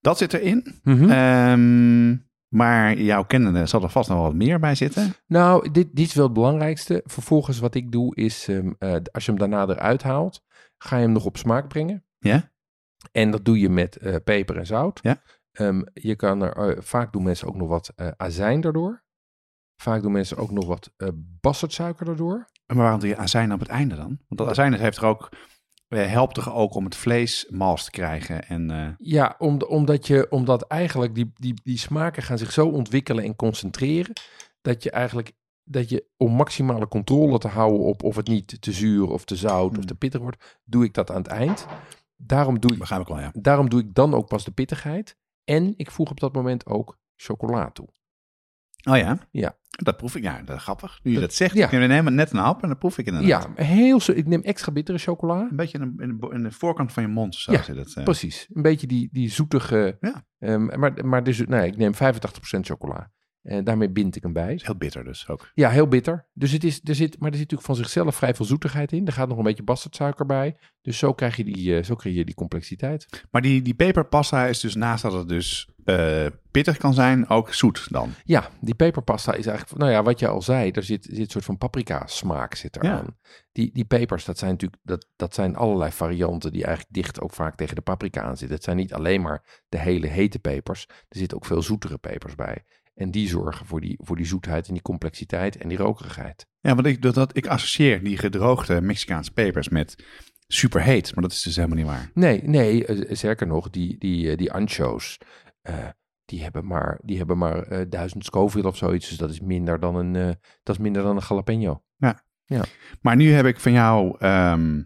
Dat 0.00 0.18
zit 0.18 0.34
erin. 0.34 0.80
Mhm. 0.82 1.10
Ehm, 1.10 2.16
maar 2.48 2.98
jouw 2.98 3.24
kennende 3.24 3.66
zal 3.66 3.82
er 3.82 3.88
vast 3.88 4.08
nog 4.08 4.18
wat 4.18 4.34
meer 4.34 4.60
bij 4.60 4.74
zitten. 4.74 5.14
Nou, 5.26 5.70
dit, 5.70 5.88
dit 5.96 6.06
is 6.06 6.14
wel 6.14 6.24
het 6.24 6.32
belangrijkste. 6.32 7.02
Vervolgens 7.04 7.58
wat 7.58 7.74
ik 7.74 7.92
doe 7.92 8.14
is, 8.14 8.48
ehm, 8.48 8.72
eh, 8.78 8.96
als 9.12 9.24
je 9.24 9.30
hem 9.30 9.40
daarna 9.40 9.68
eruit 9.68 10.02
haalt, 10.02 10.44
ga 10.78 10.96
je 10.96 11.02
hem 11.02 11.12
nog 11.12 11.24
op 11.24 11.36
smaak 11.36 11.68
brengen. 11.68 12.04
Ja? 12.18 12.52
En 13.12 13.30
dat 13.30 13.44
doe 13.44 13.58
je 13.58 13.68
met 13.68 13.96
eh, 13.96 14.16
peper 14.24 14.56
en 14.56 14.66
zout. 14.66 15.00
Ja. 15.02 15.22
Ehm, 15.52 15.82
je 15.92 16.16
kan 16.16 16.42
er, 16.42 16.52
eh, 16.52 16.82
vaak 16.82 17.12
doen 17.12 17.22
mensen 17.22 17.48
ook 17.48 17.56
nog 17.56 17.68
wat 17.68 17.92
azijn 18.16 18.60
daardoor. 18.60 19.04
Vaak 19.76 20.02
doen 20.02 20.12
mensen 20.12 20.36
ook 20.36 20.50
nog 20.50 20.66
wat 20.66 20.92
eh 20.96 21.08
bastardsuiker 21.40 22.04
daardoor. 22.06 22.48
Maar 22.74 22.76
waarom 22.76 23.00
doe 23.00 23.08
je 23.08 23.16
azijn 23.16 23.52
op 23.52 23.60
het 23.60 23.68
einde 23.68 23.94
dan? 23.94 24.06
Want 24.06 24.40
dat 24.40 24.48
azijn 24.48 24.74
heeft 24.74 24.96
er 24.96 25.04
ook, 25.04 25.28
eh, 25.88 26.06
helpt 26.06 26.34
toch 26.34 26.54
ook 26.54 26.74
om 26.74 26.84
het 26.84 26.96
vlees 26.96 27.46
mals 27.50 27.84
te 27.84 27.90
krijgen. 27.90 28.44
En, 28.48 28.70
eh, 28.70 28.88
Ja, 28.98 29.34
om, 29.38 29.62
omdat, 29.62 30.06
je, 30.06 30.26
omdat 30.30 30.62
eigenlijk 30.66 31.14
die, 31.14 31.30
die, 31.34 31.60
die 31.64 31.78
smaken 31.78 32.22
gaan 32.22 32.38
zich 32.38 32.52
zo 32.52 32.68
ontwikkelen 32.68 33.24
en 33.24 33.36
concentreren, 33.36 34.12
dat 34.60 34.82
je 34.82 34.90
eigenlijk, 34.90 35.32
dat 35.62 35.88
je 35.88 36.06
om 36.16 36.32
maximale 36.32 36.88
controle 36.88 37.38
te 37.38 37.48
houden 37.48 37.80
op 37.80 38.02
of 38.02 38.16
het 38.16 38.28
niet 38.28 38.62
te 38.62 38.72
zuur 38.72 39.10
of 39.10 39.24
te 39.24 39.36
zout 39.36 39.70
of 39.70 39.76
Hmm. 39.76 39.86
te 39.86 39.94
pittig 39.94 40.20
wordt, 40.20 40.58
doe 40.64 40.84
ik 40.84 40.94
dat 40.94 41.10
aan 41.10 41.16
het 41.16 41.26
eind. 41.26 41.66
Daarom 42.16 42.60
doe 42.60 42.72
ik, 42.72 42.78
begrijp 42.78 43.00
ik 43.00 43.08
wel, 43.08 43.20
ja. 43.20 43.30
daarom 43.32 43.68
doe 43.68 43.80
ik 43.80 43.94
dan 43.94 44.14
ook 44.14 44.28
pas 44.28 44.44
de 44.44 44.50
pittigheid. 44.50 45.16
En 45.44 45.74
ik 45.76 45.90
voeg 45.90 46.10
op 46.10 46.20
dat 46.20 46.32
moment 46.34 46.66
ook 46.66 46.98
chocola 47.16 47.70
toe. 47.70 47.88
Oh 48.88 48.96
ja? 48.96 49.18
Ja. 49.30 49.56
Dat 49.70 49.96
proef 49.96 50.16
ik, 50.16 50.22
ja, 50.22 50.42
dat 50.44 50.56
is 50.56 50.62
grappig. 50.62 51.00
Nu 51.02 51.10
je 51.12 51.18
Dat- 51.18 51.26
dat 51.28 51.36
zegt, 51.36 51.54
ja. 51.54 51.64
ik 51.66 51.70
neem 51.72 51.90
helemaal 51.90 52.12
net 52.12 52.30
een 52.30 52.38
hap 52.38 52.62
en 52.62 52.68
dan 52.68 52.78
proef 52.78 52.98
ik 52.98 53.06
inderdaad. 53.06 53.48
Ja, 53.56 53.64
heel 53.64 54.00
zo. 54.00 54.12
Ik 54.12 54.26
neem 54.26 54.42
extra 54.42 54.72
bittere 54.72 54.98
chocola. 54.98 55.40
Een 55.50 55.56
beetje 55.56 55.78
in 55.78 55.94
de, 55.96 56.02
in 56.02 56.18
de, 56.20 56.28
in 56.34 56.42
de 56.42 56.50
voorkant 56.52 56.92
van 56.92 57.02
je 57.02 57.08
mond 57.08 57.34
zo 57.34 57.52
Ja, 57.52 57.62
zit 57.62 57.76
het. 57.76 57.94
eh. 57.94 58.04
Precies. 58.04 58.48
Een 58.52 58.62
beetje 58.62 58.86
die, 58.86 59.08
die 59.12 59.30
zoetige. 59.30 59.96
Ja. 60.00 60.24
ehm, 60.38 60.78
maar 60.80 61.06
maar 61.06 61.22
dus, 61.24 61.38
nee, 61.46 61.66
ik 61.66 61.76
neem 61.76 61.92
85% 61.94 61.98
chocola. 62.60 63.10
En 63.42 63.64
daarmee 63.64 63.90
bind 63.90 64.16
ik 64.16 64.22
hem 64.22 64.32
bij. 64.32 64.54
is 64.54 64.62
heel 64.64 64.76
bitter 64.76 65.04
dus 65.04 65.28
ook. 65.28 65.50
Ja, 65.54 65.70
heel 65.70 65.88
bitter. 65.88 66.28
Dus 66.32 66.52
het 66.52 66.64
is, 66.64 66.80
er 66.84 66.94
zit, 66.94 67.18
maar 67.18 67.30
er 67.30 67.36
zit 67.36 67.50
natuurlijk 67.50 67.62
van 67.62 67.76
zichzelf 67.76 68.16
vrij 68.16 68.34
veel 68.34 68.44
zoetigheid 68.44 68.92
in. 68.92 69.06
Er 69.06 69.12
gaat 69.12 69.28
nog 69.28 69.38
een 69.38 69.44
beetje 69.44 69.62
bastardsuiker 69.62 70.26
bij. 70.26 70.56
Dus 70.82 70.98
zo 70.98 71.12
krijg 71.12 71.36
je 71.36 71.44
die, 71.44 71.76
eh, 71.76 71.84
zo 71.84 71.94
krijg 71.94 72.14
je 72.16 72.24
die 72.24 72.34
complexiteit. 72.34 73.26
Maar 73.30 73.42
die, 73.42 73.62
die 73.62 73.74
peperpasta 73.74 74.46
is 74.46 74.60
dus 74.60 74.74
naast 74.74 75.02
dat 75.02 75.12
het 75.12 75.28
dus 75.28 75.68
eh, 75.88 76.26
pittig 76.50 76.76
kan 76.76 76.94
zijn, 76.94 77.28
ook 77.28 77.54
zoet 77.54 77.86
dan. 77.90 78.10
Ja, 78.24 78.50
die 78.60 78.74
peperpasta 78.74 79.34
is 79.34 79.46
eigenlijk, 79.46 79.78
nou 79.80 79.92
ja, 79.92 80.02
wat 80.02 80.20
je 80.20 80.28
al 80.28 80.42
zei, 80.42 80.70
er 80.70 80.82
zit, 80.82 81.04
zit 81.04 81.18
een 81.18 81.30
soort 81.30 81.44
van 81.44 81.58
paprika 81.58 82.06
smaak 82.06 82.54
zit 82.54 82.76
eraan. 82.76 83.16
Die, 83.52 83.70
die 83.72 83.84
pepers, 83.84 84.24
dat 84.24 84.38
zijn 84.38 84.50
natuurlijk, 84.50 84.82
dat, 84.82 85.06
dat 85.16 85.34
zijn 85.34 85.56
allerlei 85.56 85.92
varianten 85.92 86.52
die 86.52 86.64
eigenlijk 86.64 86.94
dicht 86.94 87.20
ook 87.20 87.32
vaak 87.32 87.56
tegen 87.56 87.74
de 87.74 87.80
paprika 87.80 88.22
aan 88.22 88.36
zitten. 88.36 88.56
Het 88.56 88.64
zijn 88.64 88.76
niet 88.76 88.94
alleen 88.94 89.22
maar 89.22 89.62
de 89.68 89.78
hele 89.78 90.06
hete 90.06 90.38
pepers, 90.38 90.86
er 90.88 91.18
zitten 91.18 91.36
ook 91.36 91.46
veel 91.46 91.62
zoetere 91.62 91.98
pepers 91.98 92.34
bij. 92.34 92.64
En 92.94 93.10
die 93.10 93.28
zorgen 93.28 93.66
voor 93.66 93.80
die, 93.80 93.98
voor 94.02 94.16
die 94.16 94.26
zoetheid 94.26 94.66
en 94.66 94.72
die 94.72 94.82
complexiteit 94.82 95.56
en 95.56 95.68
die 95.68 95.78
rokerigheid. 95.78 96.46
Ja, 96.60 96.74
want 96.74 96.86
ik, 96.86 97.02
dat, 97.02 97.14
dat, 97.14 97.36
ik 97.36 97.46
associeer 97.46 98.04
die 98.04 98.18
gedroogde 98.18 98.80
Mexicaanse 98.80 99.32
pepers 99.32 99.68
met 99.68 100.04
superheet, 100.46 101.14
maar 101.14 101.22
dat 101.22 101.32
is 101.32 101.42
dus 101.42 101.56
helemaal 101.56 101.76
niet 101.76 101.86
waar. 101.86 102.10
Nee, 102.14 102.42
nee, 102.44 102.86
eh, 102.86 103.16
zeker 103.16 103.46
nog, 103.46 103.70
die, 103.70 103.98
die, 103.98 104.30
eh, 104.30 104.36
die 104.36 104.52
ancho's, 104.52 105.18
eh, 105.68 105.88
die 106.24 106.42
hebben 106.42 106.66
maar, 106.66 106.98
die 107.02 107.16
hebben 107.18 107.38
maar 107.38 107.62
eh, 107.62 107.86
duizend 107.88 108.24
Scoville 108.24 108.66
of 108.66 108.76
zoiets. 108.76 109.08
Dus 109.08 109.18
dat 109.18 109.30
is 109.30 109.40
minder 109.40 109.80
dan 109.80 109.96
een, 109.96 110.16
eh, 110.16 110.34
dat 110.62 110.76
is 110.76 110.78
minder 110.82 111.02
dan 111.02 111.16
een 111.16 111.22
jalapeno. 111.28 111.82
Maar 113.00 113.16
nu 113.16 113.32
heb 113.32 113.46
ik 113.46 113.60
van 113.60 113.72
jou 113.72 114.16
ehm, 114.18 114.82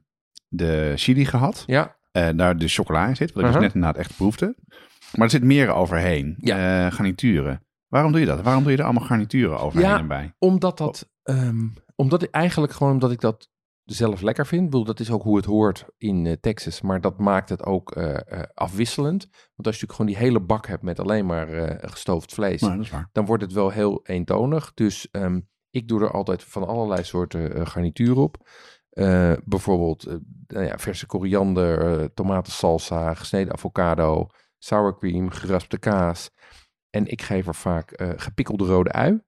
de 0.49 0.93
chili 0.97 1.24
gehad, 1.24 1.64
Ja, 1.66 1.97
daar 2.12 2.57
de 2.57 2.68
chocola 2.68 3.07
in 3.07 3.16
zit, 3.16 3.33
wat 3.33 3.43
ik 3.43 3.49
Aha. 3.49 3.53
dus 3.53 3.62
net 3.66 3.74
inderdaad 3.74 4.01
echt 4.01 4.16
proefde. 4.16 4.57
Maar 5.12 5.24
er 5.24 5.30
zit 5.30 5.43
meer 5.43 5.72
overheen, 5.72 6.35
Ja. 6.39 6.91
garnituren. 6.91 7.64
Waarom 7.89 8.12
doe 8.12 8.20
je 8.20 8.26
dat? 8.26 8.41
Waarom 8.43 8.62
doe 8.62 8.72
je 8.72 8.78
er 8.78 8.85
allemaal 8.85 9.05
garnituren 9.05 9.59
overheen 9.61 9.89
Ja. 9.89 9.99
en 9.99 10.09
bij? 10.09 10.35
Omdat 10.39 10.78
dat, 10.78 11.11
ehm, 11.22 11.66
Omdat 11.97 12.22
ik 12.22 12.30
eigenlijk 12.30 12.72
gewoon 12.72 12.93
omdat 12.93 13.11
ik 13.11 13.20
dat 13.20 13.51
zelf 13.85 14.20
lekker 14.20 14.47
vind. 14.47 14.64
Ik 14.64 14.70
bedoel, 14.70 14.85
dat 14.85 15.01
is 15.01 15.11
ook 15.11 15.22
hoe 15.22 15.37
het 15.37 15.45
hoort 15.45 15.87
in 15.99 16.26
eh, 16.26 16.33
Texas. 16.41 16.80
Maar 16.80 17.01
dat 17.01 17.18
maakt 17.18 17.49
het 17.49 17.64
ook 17.64 17.93
eh, 17.93 18.14
eh, 18.14 18.43
afwisselend. 18.55 19.22
Want 19.22 19.66
als 19.66 19.80
je 19.80 19.87
natuurlijk 19.87 19.93
gewoon 19.93 20.11
die 20.11 20.20
hele 20.20 20.41
bak 20.41 20.66
hebt 20.66 20.83
met 20.83 21.01
alleen 21.01 21.26
maar 21.26 21.78
gestoofd 21.91 22.35
vlees. 22.35 22.61
Nou, 22.61 22.87
dan 23.12 23.24
wordt 23.24 23.43
het 23.43 23.53
wel 23.53 23.70
heel 23.70 24.01
eentonig. 24.05 24.74
Dus 24.74 25.11
ehm, 25.11 25.41
ik 25.70 25.89
doe 25.89 26.01
er 26.01 26.11
altijd 26.11 26.45
van 26.45 26.66
allerlei 26.66 27.05
soorten 27.05 27.66
garnituur 27.66 28.16
op. 28.16 28.49
Bijvoorbeeld 29.45 30.05
nou 30.47 30.64
ja, 30.64 30.78
verse 30.78 31.07
koriander, 31.07 32.14
tomatensalsa, 32.14 33.14
gesneden 33.14 33.53
avocado, 33.53 34.26
sour 34.59 34.99
cream, 34.99 35.30
geraspte 35.30 35.78
kaas. 35.78 36.30
En 36.91 37.07
ik 37.07 37.22
geef 37.22 37.47
er 37.47 37.55
vaak 37.55 38.03
gepikkelde 38.16 38.64
rode 38.64 38.93
ui. 38.93 39.22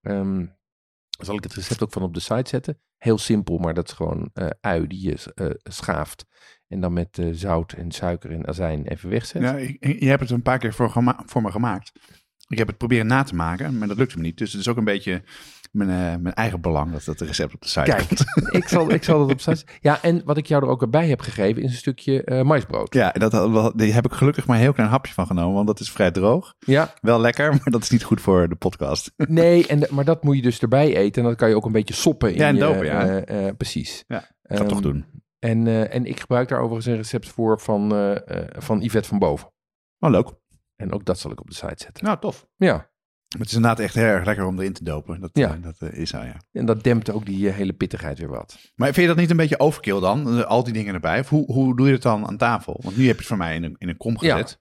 Ehm, 0.00 0.46
zal 1.08 1.36
ik 1.36 1.42
het 1.42 1.54
recept 1.54 1.82
ook 1.82 1.92
van 1.92 2.02
op 2.02 2.14
de 2.14 2.20
site 2.20 2.48
zetten. 2.48 2.80
Heel 3.06 3.18
simpel, 3.18 3.58
maar 3.58 3.74
dat 3.74 3.88
is 3.88 3.94
gewoon 3.94 4.30
eh, 4.34 4.46
ui 4.60 4.86
die 4.86 5.08
je 5.08 5.32
eh, 5.34 5.46
schaaft. 5.62 6.24
En 6.68 6.80
dan 6.80 6.92
met 6.92 7.18
eh, 7.18 7.28
zout 7.32 7.72
en 7.72 7.90
suiker 7.90 8.30
en 8.30 8.46
azijn 8.46 8.86
even 8.86 9.08
wegzet. 9.10 9.42
Ja, 9.42 9.56
ik- 9.56 10.00
je 10.00 10.08
hebt 10.08 10.20
het 10.20 10.30
een 10.30 10.42
paar 10.42 10.58
keer 10.58 10.74
voor, 10.74 10.90
voor 11.26 11.42
me 11.42 11.50
gemaakt. 11.50 11.92
Ik 12.48 12.58
heb 12.58 12.66
het 12.66 12.76
proberen 12.78 13.06
na 13.06 13.22
te 13.22 13.34
maken, 13.34 13.78
maar 13.78 13.88
dat 13.88 13.96
lukte 13.96 14.16
me 14.16 14.22
niet. 14.22 14.38
Dus 14.38 14.52
het 14.52 14.60
is 14.60 14.68
ook 14.68 14.76
een 14.76 14.84
beetje 14.84 15.22
mijn, 15.76 15.90
eh, 15.90 16.22
mijn 16.22 16.34
eigen 16.34 16.60
belang 16.60 16.92
dat 16.92 17.04
het 17.04 17.20
recept 17.20 17.54
op 17.54 17.60
de 17.60 17.68
site 17.68 17.90
Kijk, 17.90 18.06
komt. 18.08 18.24
ik 18.62 18.68
zal, 18.68 18.90
ik 18.90 19.04
zal 19.04 19.18
dat 19.18 19.30
op 19.30 19.40
site 19.40 19.64
Ja, 19.80 20.02
en 20.02 20.22
wat 20.24 20.36
ik 20.36 20.46
jou 20.46 20.62
er 20.62 20.68
ook 20.68 20.90
bij 20.90 21.08
heb 21.08 21.20
gegeven 21.20 21.62
is 21.62 21.70
een 21.70 21.76
stukje 21.76 22.24
eh, 22.24 22.42
maisbrood. 22.42 22.94
Ja, 22.94 23.10
dat, 23.12 23.32
had- 23.32 23.78
daar 23.78 23.88
heb 23.88 24.04
ik 24.04 24.12
gelukkig 24.12 24.46
maar 24.46 24.56
een 24.56 24.62
heel 24.62 24.72
klein 24.72 24.90
hapje 24.90 25.12
van 25.12 25.26
genomen, 25.26 25.54
want 25.54 25.66
dat 25.66 25.80
is 25.80 25.90
vrij 25.90 26.10
droog. 26.10 26.54
Ja, 26.58 26.94
Wel 27.00 27.20
lekker, 27.20 27.48
maar 27.50 27.70
dat 27.70 27.82
is 27.82 27.90
niet 27.90 28.04
goed 28.04 28.20
voor 28.20 28.48
de 28.48 28.56
podcast. 28.56 29.12
nee, 29.28 29.66
en, 29.66 29.78
de- 29.80 29.88
maar 29.90 30.04
dat 30.04 30.22
moet 30.24 30.36
je 30.36 30.42
dus 30.42 30.58
erbij 30.58 30.96
eten. 30.96 31.22
En 31.22 31.28
dan 31.28 31.36
kan 31.36 31.48
je 31.48 31.56
ook 31.56 31.64
een 31.66 31.72
beetje 31.72 31.94
soppen 31.94 32.30
in 32.32 32.38
Ja, 32.38 32.48
en 32.48 32.54
je, 32.54 32.60
dopen, 32.60 32.84
ja. 32.84 33.06
eh, 33.20 33.52
precies. 33.56 34.04
Ja, 34.06 34.18
Ik 34.18 34.26
ga 34.42 34.54
het 34.58 34.68
toch 34.68 34.78
Ehm, 34.82 34.82
doen. 34.90 35.04
En, 35.38 35.90
en 35.90 36.04
ik 36.04 36.20
gebruik 36.20 36.48
daar 36.48 36.58
overigens 36.58 36.86
een 36.86 36.96
recept 36.96 37.28
voor 37.28 37.60
van, 37.60 37.88
van 38.58 38.80
Yvette 38.80 39.08
van 39.08 39.18
Boven. 39.18 39.52
Oh, 39.98 40.10
leuk. 40.10 40.28
En 40.76 40.92
ook 40.92 41.04
dat 41.04 41.18
zal 41.18 41.30
ik 41.30 41.40
op 41.40 41.48
de 41.48 41.54
site 41.54 41.82
zetten. 41.84 42.04
Nou, 42.04 42.18
tof. 42.18 42.46
Ja, 42.56 42.90
Maar 43.28 43.40
het 43.40 43.48
is 43.50 43.56
inderdaad 43.56 43.80
echt 43.80 43.94
heel 43.94 44.04
erg 44.04 44.24
lekker 44.24 44.44
om 44.44 44.58
erin 44.58 44.72
te 44.72 44.84
dopen. 44.84 45.20
Dat, 45.20 45.30
Ja. 45.32 45.54
eh, 45.54 45.62
dat 45.62 45.76
eh, 45.78 45.98
is 45.98 46.10
zo, 46.10 46.18
ja. 46.22 46.36
en 46.52 46.66
dat 46.66 46.82
dempt 46.82 47.10
ook 47.10 47.26
die 47.26 47.48
eh, 47.48 47.54
hele 47.54 47.72
pittigheid 47.72 48.18
weer 48.18 48.28
wat. 48.28 48.58
Maar 48.74 48.86
vind 48.92 49.00
je 49.00 49.06
dat 49.06 49.16
niet 49.16 49.30
een 49.30 49.36
beetje 49.36 49.58
overkill 49.58 50.00
dan? 50.00 50.46
Al 50.46 50.64
die 50.64 50.72
dingen 50.72 50.94
erbij? 50.94 51.20
Of 51.20 51.28
hoe, 51.28 51.52
hoe 51.52 51.76
doe 51.76 51.86
je 51.86 51.92
het 51.92 52.02
dan 52.02 52.26
aan 52.26 52.36
tafel? 52.36 52.80
Want 52.82 52.96
nu 52.96 53.02
heb 53.06 53.12
je 53.14 53.18
het 53.18 53.28
voor 53.28 53.36
mij 53.36 53.54
in 53.54 53.62
een, 53.64 53.74
in 53.78 53.88
een 53.88 53.96
kom 53.96 54.16
Ja. 54.20 54.32
gezet. 54.32 54.60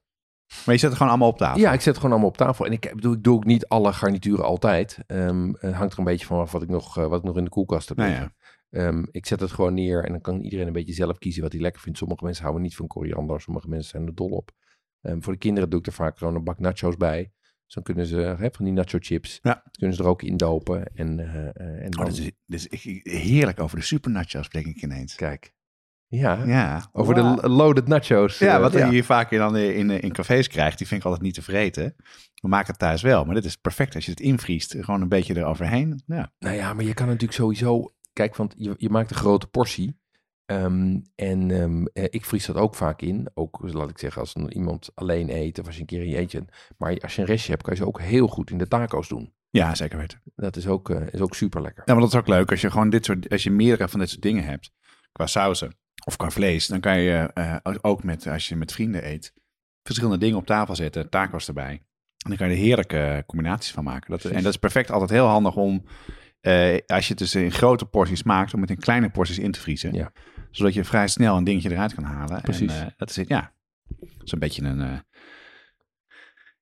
Maar 0.66 0.74
je 0.74 0.80
zet 0.80 0.89
het 0.89 0.93
gewoon 0.93 1.09
allemaal 1.11 1.30
op 1.30 1.38
tafel. 1.38 1.59
Ja, 1.61 1.72
ik 1.74 1.78
zet 1.82 1.86
het 1.86 1.95
gewoon 1.95 2.11
allemaal 2.11 2.30
op 2.30 2.38
tafel. 2.38 2.66
En 2.66 2.72
ik 2.72 2.91
bedoel, 2.95 3.13
ik 3.13 3.24
doe 3.24 3.36
ook 3.36 3.45
niet 3.45 3.68
alle 3.68 3.93
garnituren 3.93 4.45
altijd. 4.45 4.97
Ehm, 5.07 5.53
het 5.59 5.74
hangt 5.74 5.93
er 5.93 5.99
een 5.99 6.05
beetje 6.05 6.26
van 6.26 6.39
af 6.39 6.51
wat 6.51 6.61
ik 6.61 6.70
nog, 6.70 6.93
wat 6.95 7.20
ik 7.20 7.24
nog 7.24 7.38
in 7.38 7.43
de 7.43 7.49
koelkast 7.49 7.88
heb 7.89 7.97
Nou. 7.97 8.30
Ehm, 8.70 9.03
ik 9.11 9.26
zet 9.26 9.39
het 9.39 9.51
gewoon 9.51 9.74
neer 9.74 10.03
en 10.03 10.11
dan 10.11 10.22
kan 10.22 10.39
iedereen 10.41 10.68
een 10.68 10.74
beetje 10.74 10.93
zelf 10.93 11.18
kiezen 11.18 11.41
wat 11.43 11.51
hij 11.51 11.61
lekker 11.61 11.82
vindt. 11.82 11.97
Sommige 11.97 12.24
mensen 12.24 12.43
houden 12.43 12.63
niet 12.63 12.76
van 12.76 12.88
koriander, 12.88 13.41
sommige 13.41 13.68
mensen 13.70 13.89
zijn 13.89 14.05
er 14.07 14.16
dol 14.16 14.30
op. 14.30 14.51
Ehm, 15.01 15.22
voor 15.22 15.34
de 15.34 15.39
kinderen 15.39 15.70
doe 15.70 15.80
ik 15.80 15.86
er 15.88 15.93
vaak 15.93 16.18
gewoon 16.18 16.36
een 16.36 16.43
bak 16.43 16.59
nachos 16.59 16.97
bij. 16.97 17.32
Dus 17.66 17.74
dan 17.74 17.84
kunnen 17.84 18.05
ze, 18.05 18.18
hè, 18.18 18.47
van 18.51 18.66
die 18.66 18.74
nacho 18.74 18.97
chips, 19.01 19.39
Ja. 19.41 19.63
kunnen 19.72 19.95
ze 19.95 20.03
er 20.03 20.09
ook 20.09 20.22
in 20.24 20.38
dopen. 20.38 20.86
En, 20.95 21.20
eh, 21.20 21.45
eh, 21.45 21.84
en 21.86 21.97
Oh, 21.99 22.05
dan, 22.05 22.13
dit 22.13 22.34
is, 22.47 22.68
is 22.68 22.84
heerlijk 23.03 23.59
over 23.59 23.78
de 23.78 23.84
super 23.84 24.11
nachos, 24.11 24.49
denk 24.49 24.66
ik 24.66 24.82
ineens. 24.82 25.16
kijk. 25.16 25.53
Ja, 26.07 26.43
Ja. 26.45 26.89
over 26.91 27.16
Wow. 27.16 27.41
de 27.41 27.49
loaded 27.49 27.88
nachos. 27.88 28.39
Ja, 28.39 28.55
eh, 28.55 28.61
wat 28.61 28.74
je 28.74 28.88
hier 28.88 29.03
vaak 29.03 29.32
dan 29.32 29.57
in, 29.57 29.89
in, 29.89 30.01
in 30.01 30.11
cafés 30.11 30.47
krijgt, 30.47 30.78
die 30.78 30.88
vind 30.88 30.99
ik 30.99 31.05
altijd 31.05 31.24
niet 31.26 31.34
te 31.34 31.41
vreten. 31.41 31.95
We 32.41 32.47
maken 32.47 32.68
het 32.68 32.80
thuis 32.80 33.01
wel, 33.01 33.26
maar 33.26 33.36
dit 33.36 33.45
is 33.45 33.55
perfect 33.55 33.95
als 33.95 34.05
je 34.05 34.11
het 34.11 34.20
invriest. 34.20 34.76
Gewoon 34.80 35.01
een 35.01 35.09
beetje 35.09 35.38
eroverheen. 35.38 36.03
Ja. 36.05 36.32
Nou 36.39 36.55
ja, 36.55 36.74
maar 36.74 36.86
je 36.86 36.93
kan 36.93 37.05
natuurlijk 37.05 37.34
sowieso... 37.34 37.93
Kijk, 38.13 38.36
want 38.36 38.53
je, 38.57 38.74
je 38.78 38.89
maakt 38.89 39.09
een 39.09 39.16
grote 39.16 39.47
portie. 39.47 39.99
Ehm, 40.46 41.00
en 41.16 41.52
ehm, 41.52 41.86
eh, 41.86 42.04
ik 42.10 42.26
vries 42.26 42.46
dat 42.46 42.56
ook 42.56 42.76
vaak 42.76 43.02
in. 43.02 43.30
Ook, 43.34 43.60
laat 43.62 43.89
ik 43.89 43.98
zeggen, 43.98 44.22
als 44.22 44.36
iemand 44.36 44.89
alleen 44.93 45.30
eet 45.30 45.60
of 45.60 45.66
als 45.66 45.76
je 45.76 45.82
een 45.82 45.88
keer 45.88 46.02
in 46.02 46.10
je 46.10 46.18
eentje... 46.18 46.46
Maar 46.78 47.00
als 47.00 47.16
je 47.16 47.22
een 47.22 47.28
restje 47.28 47.52
hebt, 47.52 47.64
kan 47.64 47.74
je 47.74 47.80
ze 47.80 47.88
ook 47.88 48.02
heel 48.02 48.28
goed 48.28 48.52
in 48.52 48.58
de 48.58 48.68
taco's 48.68 49.08
doen. 49.08 49.34
ja, 49.50 49.76
zeker 49.76 49.98
weten. 49.98 50.22
Dat 50.36 50.56
is 50.56 50.68
ook, 50.68 50.89
eh, 50.89 51.02
is 51.12 51.20
ook 51.20 51.36
super 51.36 51.62
lekker. 51.62 51.84
Ja, 51.86 51.93
maar 51.93 52.02
dat 52.02 52.14
is 52.14 52.20
ook 52.20 52.28
leuk 52.28 52.52
als 52.52 52.62
je 52.62 52.72
gewoon 52.72 52.89
dit 52.89 53.06
soort, 53.06 53.30
als 53.30 53.43
je 53.43 53.52
meerdere 53.52 53.89
van 53.89 54.00
dit 54.00 54.10
soort 54.10 54.22
dingen 54.22 54.43
hebt, 54.43 54.72
qua 55.12 55.28
sauzen 55.28 55.76
of 56.06 56.16
qua 56.16 56.30
vlees, 56.30 56.68
dan 56.68 56.80
kan 56.80 57.00
je 57.00 57.32
eh, 57.34 57.56
ook 57.82 58.04
met, 58.04 58.28
als 58.28 58.48
je 58.48 58.56
met 58.56 58.72
vrienden 58.72 59.08
eet, 59.08 59.34
verschillende 59.84 60.18
dingen 60.18 60.38
op 60.38 60.46
tafel 60.46 60.76
zetten, 60.76 61.10
tacos 61.10 61.48
erbij. 61.48 61.72
En 61.72 62.30
dan 62.32 62.38
kan 62.38 62.50
je 62.50 62.54
er 62.54 62.60
heerlijke 62.60 63.24
combinaties 63.28 63.72
van 63.72 63.84
maken. 63.84 64.12
Dat, 64.12 64.26
en 64.26 64.43
dat 64.43 64.54
is 64.54 64.60
perfect 64.60 64.91
altijd 64.91 65.10
heel 65.10 65.28
handig 65.28 65.56
om, 65.56 65.84
als 66.86 67.08
je 67.08 67.10
het 67.10 67.18
dus 67.18 67.36
in 67.36 67.52
grote 67.52 67.86
porties 67.86 68.24
maakt, 68.24 68.54
om 68.54 68.62
het 68.62 68.70
in 68.70 68.78
kleine 68.78 69.10
porties 69.10 69.39
in 69.39 69.52
te 69.52 69.60
vriezen. 69.60 69.93
Ja. 69.93 70.12
Zodat 70.56 70.74
je 70.74 70.84
vrij 70.84 71.08
snel 71.08 71.38
een 71.38 71.43
dingetje 71.43 71.72
eruit 71.72 71.93
kan 71.93 72.03
halen. 72.03 72.41
Precies. 72.41 72.74
En, 72.74 72.86
eh, 72.86 72.91
dat 72.97 73.10
is 73.10 73.16
het, 73.16 73.28
ja. 73.28 73.53
Dat 73.88 74.24
is 74.24 74.32
een 74.32 74.39
beetje 74.39 74.64
een, 74.64 74.82
eh, 74.82 74.99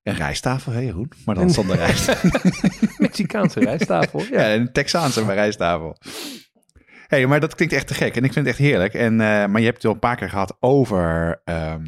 een 0.02 0.14
rijsttafel, 0.14 0.72
hè 0.72 0.80
Jeroen? 0.80 1.12
Maar 1.24 1.34
dan 1.34 1.50
zonder 1.50 1.76
rijst. 1.76 2.22
Mexicaanse 2.98 3.60
rijsttafel. 3.60 4.20
Ja. 4.20 4.40
Ja, 4.40 4.54
een 4.54 4.72
Texaanse 4.72 5.24
rijsttafel. 5.24 5.96
hey, 7.06 7.26
maar 7.26 7.40
dat 7.40 7.54
klinkt 7.54 7.74
echt 7.74 7.86
te 7.86 7.94
gek. 7.94 8.16
En 8.16 8.24
ik 8.24 8.32
vind 8.32 8.46
het 8.46 8.54
echt 8.54 8.64
heerlijk. 8.64 8.94
En, 8.94 9.12
eh, 9.12 9.46
maar 9.46 9.60
je 9.60 9.66
hebt 9.66 9.76
het 9.76 9.86
al 9.86 9.92
een 9.92 9.98
paar 9.98 10.16
keer 10.16 10.30
gehad 10.30 10.56
over, 10.60 11.40
ehm, 11.44 11.86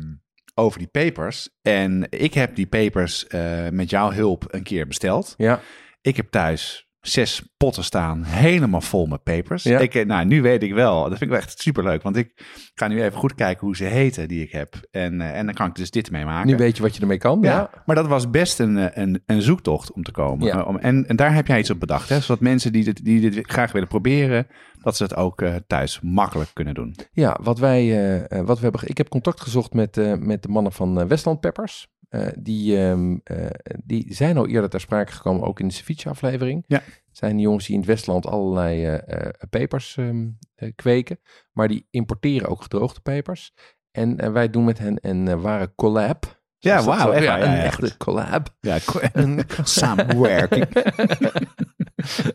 over 0.55 0.79
die 0.79 0.89
papers. 0.89 1.49
En 1.63 2.07
ik 2.11 2.35
heb 2.35 2.55
die 2.55 2.67
papers 2.67 3.27
met 3.71 3.91
jouw 3.91 4.13
hulp 4.13 4.45
een 4.49 4.63
keer 4.63 4.87
besteld. 4.87 5.35
ja. 5.37 5.61
Ik 6.01 6.17
heb 6.17 6.31
thuis 6.31 6.86
zes 7.09 7.43
potten 7.57 7.85
staan, 7.85 8.23
helemaal 8.25 8.81
vol 8.81 9.07
met 9.07 9.23
papers. 9.23 9.63
Ja. 9.63 9.79
Ik, 9.79 9.95
eh, 9.95 10.07
nou, 10.07 10.25
nu 10.27 10.43
weet 10.43 10.63
ik 10.63 10.75
wel. 10.75 10.99
Dat 11.01 11.09
vind 11.09 11.21
ik 11.23 11.29
wel 11.29 11.39
echt 11.39 11.61
superleuk. 11.61 12.03
Want 12.03 12.17
ik 12.17 12.33
ga 12.75 12.89
nu 12.89 13.03
even 13.03 13.19
goed 13.19 13.35
kijken 13.35 13.67
hoe 13.67 13.77
ze 13.77 13.85
heten 13.85 14.29
die 14.29 14.43
ik 14.43 14.53
heb. 14.53 14.75
En, 14.91 15.21
eh, 15.21 15.39
en 15.39 15.47
dan 15.47 15.55
kan 15.55 15.67
ik 15.67 15.75
dus 15.75 15.91
dit 15.91 16.11
mee 16.11 16.25
maken. 16.25 16.47
Nu 16.47 16.57
weet 16.57 16.77
je 16.77 16.83
wat 16.83 16.95
je 16.95 17.01
ermee 17.01 17.19
kan. 17.19 17.39
Ja, 17.43 17.51
Ja. 17.51 17.71
maar 17.87 17.97
dat 17.97 18.07
was 18.07 18.31
best 18.31 18.59
een, 18.59 18.79
eh, 18.79 19.03
een, 19.03 19.23
een 19.27 19.43
zoektocht 19.43 19.93
om 19.93 20.03
te 20.03 20.11
komen. 20.11 20.47
Ja. 20.47 20.63
Om, 20.63 20.77
en, 20.77 21.07
en 21.09 21.17
daar 21.17 21.35
heb 21.35 21.47
jij 21.47 21.59
iets 21.59 21.71
op 21.71 21.81
bedacht, 21.81 22.09
hè? 22.09 22.21
zodat 22.21 22.41
mensen 22.41 22.73
die 22.73 22.85
dit, 22.85 23.05
die 23.05 23.31
dit 23.31 23.51
graag 23.51 23.73
willen 23.73 23.89
proberen, 23.89 24.47
dat 24.83 24.97
ze 24.97 25.03
het 25.03 25.17
ook 25.17 25.43
thuis 25.67 26.01
makkelijk 26.03 26.51
kunnen 26.53 26.75
doen. 26.75 26.95
Ja, 27.13 27.39
wat 27.43 27.59
wij, 27.59 27.87
wat 28.45 28.57
we 28.59 28.63
hebben. 28.63 28.81
Ik 28.85 28.97
heb 28.99 29.09
contact 29.09 29.41
gezocht 29.41 29.73
met, 29.73 30.19
met 30.21 30.43
de 30.43 30.49
mannen 30.49 30.73
van 30.73 31.09
Westland 31.09 31.41
Peppers. 31.41 31.89
Eh, 32.17 32.33
die, 32.39 32.79
ehm, 32.79 33.17
eh, 33.25 33.47
die 33.85 34.15
zijn 34.15 34.37
al 34.37 34.47
eerder 34.47 34.71
ter 34.71 34.81
sprake 34.81 35.13
gekomen, 35.13 35.47
ook 35.47 35.61
in 35.61 35.69
de 35.69 35.75
ceviche-aflevering. 35.75 36.65
Ja. 36.67 36.83
Zijn 37.11 37.39
jongens 37.39 37.67
die 37.67 37.75
in 37.75 37.81
het 37.81 37.89
Westland 37.89 38.27
allerlei 38.27 38.85
eh, 38.85 39.31
pepers 39.51 39.97
ehm, 39.97 40.29
eh, 40.55 40.73
kweken. 40.75 41.19
Maar 41.53 41.69
die 41.69 41.87
importeren 41.91 42.49
ook 42.49 42.63
gedroogde 42.63 43.01
pepers. 43.01 43.55
En 43.91 44.33
wij 44.33 44.51
doen 44.51 44.65
met 44.65 44.79
hen 44.79 44.99
een 45.01 45.41
ware 45.41 45.73
collab. 45.75 46.45
Ja, 46.67 46.83
wauw, 46.83 47.13
echt 47.13 47.25
ja, 47.25 47.41
een 47.41 47.57
ja, 47.57 47.63
echte 47.63 47.97
collab. 47.97 48.55
Ja, 48.61 48.79
Een 49.13 49.45
samenwerking. 49.63 50.67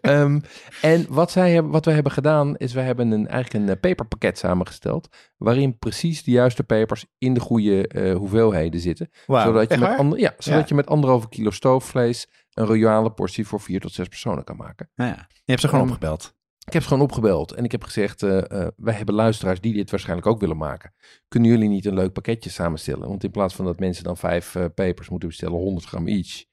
Ehm, 0.02 0.40
en 0.82 1.06
wat, 1.10 1.32
zij 1.32 1.52
hebben, 1.52 1.72
wat 1.72 1.86
wij 1.86 1.94
hebben 1.94 2.12
gedaan, 2.12 2.58
is 2.58 2.74
wij 2.74 2.84
hebben 2.84 3.12
een, 3.12 3.28
eigenlijk 3.28 3.64
een 3.64 3.76
eh, 3.76 3.80
peperpakket 3.80 4.38
samengesteld. 4.38 5.08
Waarin 5.38 5.78
precies 5.78 6.24
de 6.24 6.32
juiste 6.32 6.64
pepers 6.64 7.06
in 7.18 7.34
de 7.34 7.40
goede 7.40 7.88
eh, 7.88 8.16
hoeveelheden 8.16 8.80
zitten. 8.80 9.10
Zodat 9.26 9.72
je, 9.74 9.78
met 9.78 9.98
ander, 9.98 10.20
ja, 10.20 10.34
zodat 10.38 10.70
je 10.70 10.76
met 10.76 10.88
anderhalve 10.88 11.30
kilo 11.30 11.50
stoofvlees 11.50 12.28
een 12.54 12.66
royale 12.66 13.12
portie 13.12 13.48
voor 13.48 13.62
vier 13.62 13.80
tot 13.80 13.94
zes 13.94 14.08
personen 14.08 14.44
kan 14.44 14.58
maken. 14.58 14.90
Nou 14.96 15.10
ja, 15.10 15.28
je 15.30 15.42
hebt 15.46 15.62
ze 15.62 15.68
gewoon 15.68 15.88
opgebeld. 15.88 16.36
Ik 16.72 16.78
heb 16.78 16.86
ze 16.86 16.94
gewoon 16.94 17.08
opgebeld 17.10 17.52
en 17.54 17.64
ik 17.64 17.72
heb 17.72 17.84
gezegd, 17.84 18.24
eh, 18.24 18.68
wij 18.76 18.94
hebben 18.94 19.16
luisteraars 19.16 19.60
die 19.62 19.74
dit 19.74 19.90
waarschijnlijk 19.92 20.28
ook 20.28 20.40
willen 20.40 20.58
maken. 20.58 20.94
Kunnen 21.28 21.50
jullie 21.50 21.70
niet 21.70 21.86
een 21.86 21.94
leuk 21.94 22.14
pakketje 22.14 22.50
samenstellen? 22.50 23.08
Want 23.08 23.24
in 23.24 23.32
plaats 23.32 23.56
van 23.56 23.66
dat 23.66 23.80
mensen 23.80 24.04
dan 24.04 24.18
vijf 24.18 24.56
eh, 24.56 24.66
pepers 24.76 25.10
moeten 25.10 25.28
bestellen, 25.30 25.58
100 25.58 25.86
gram 25.86 26.08
each, 26.08 26.44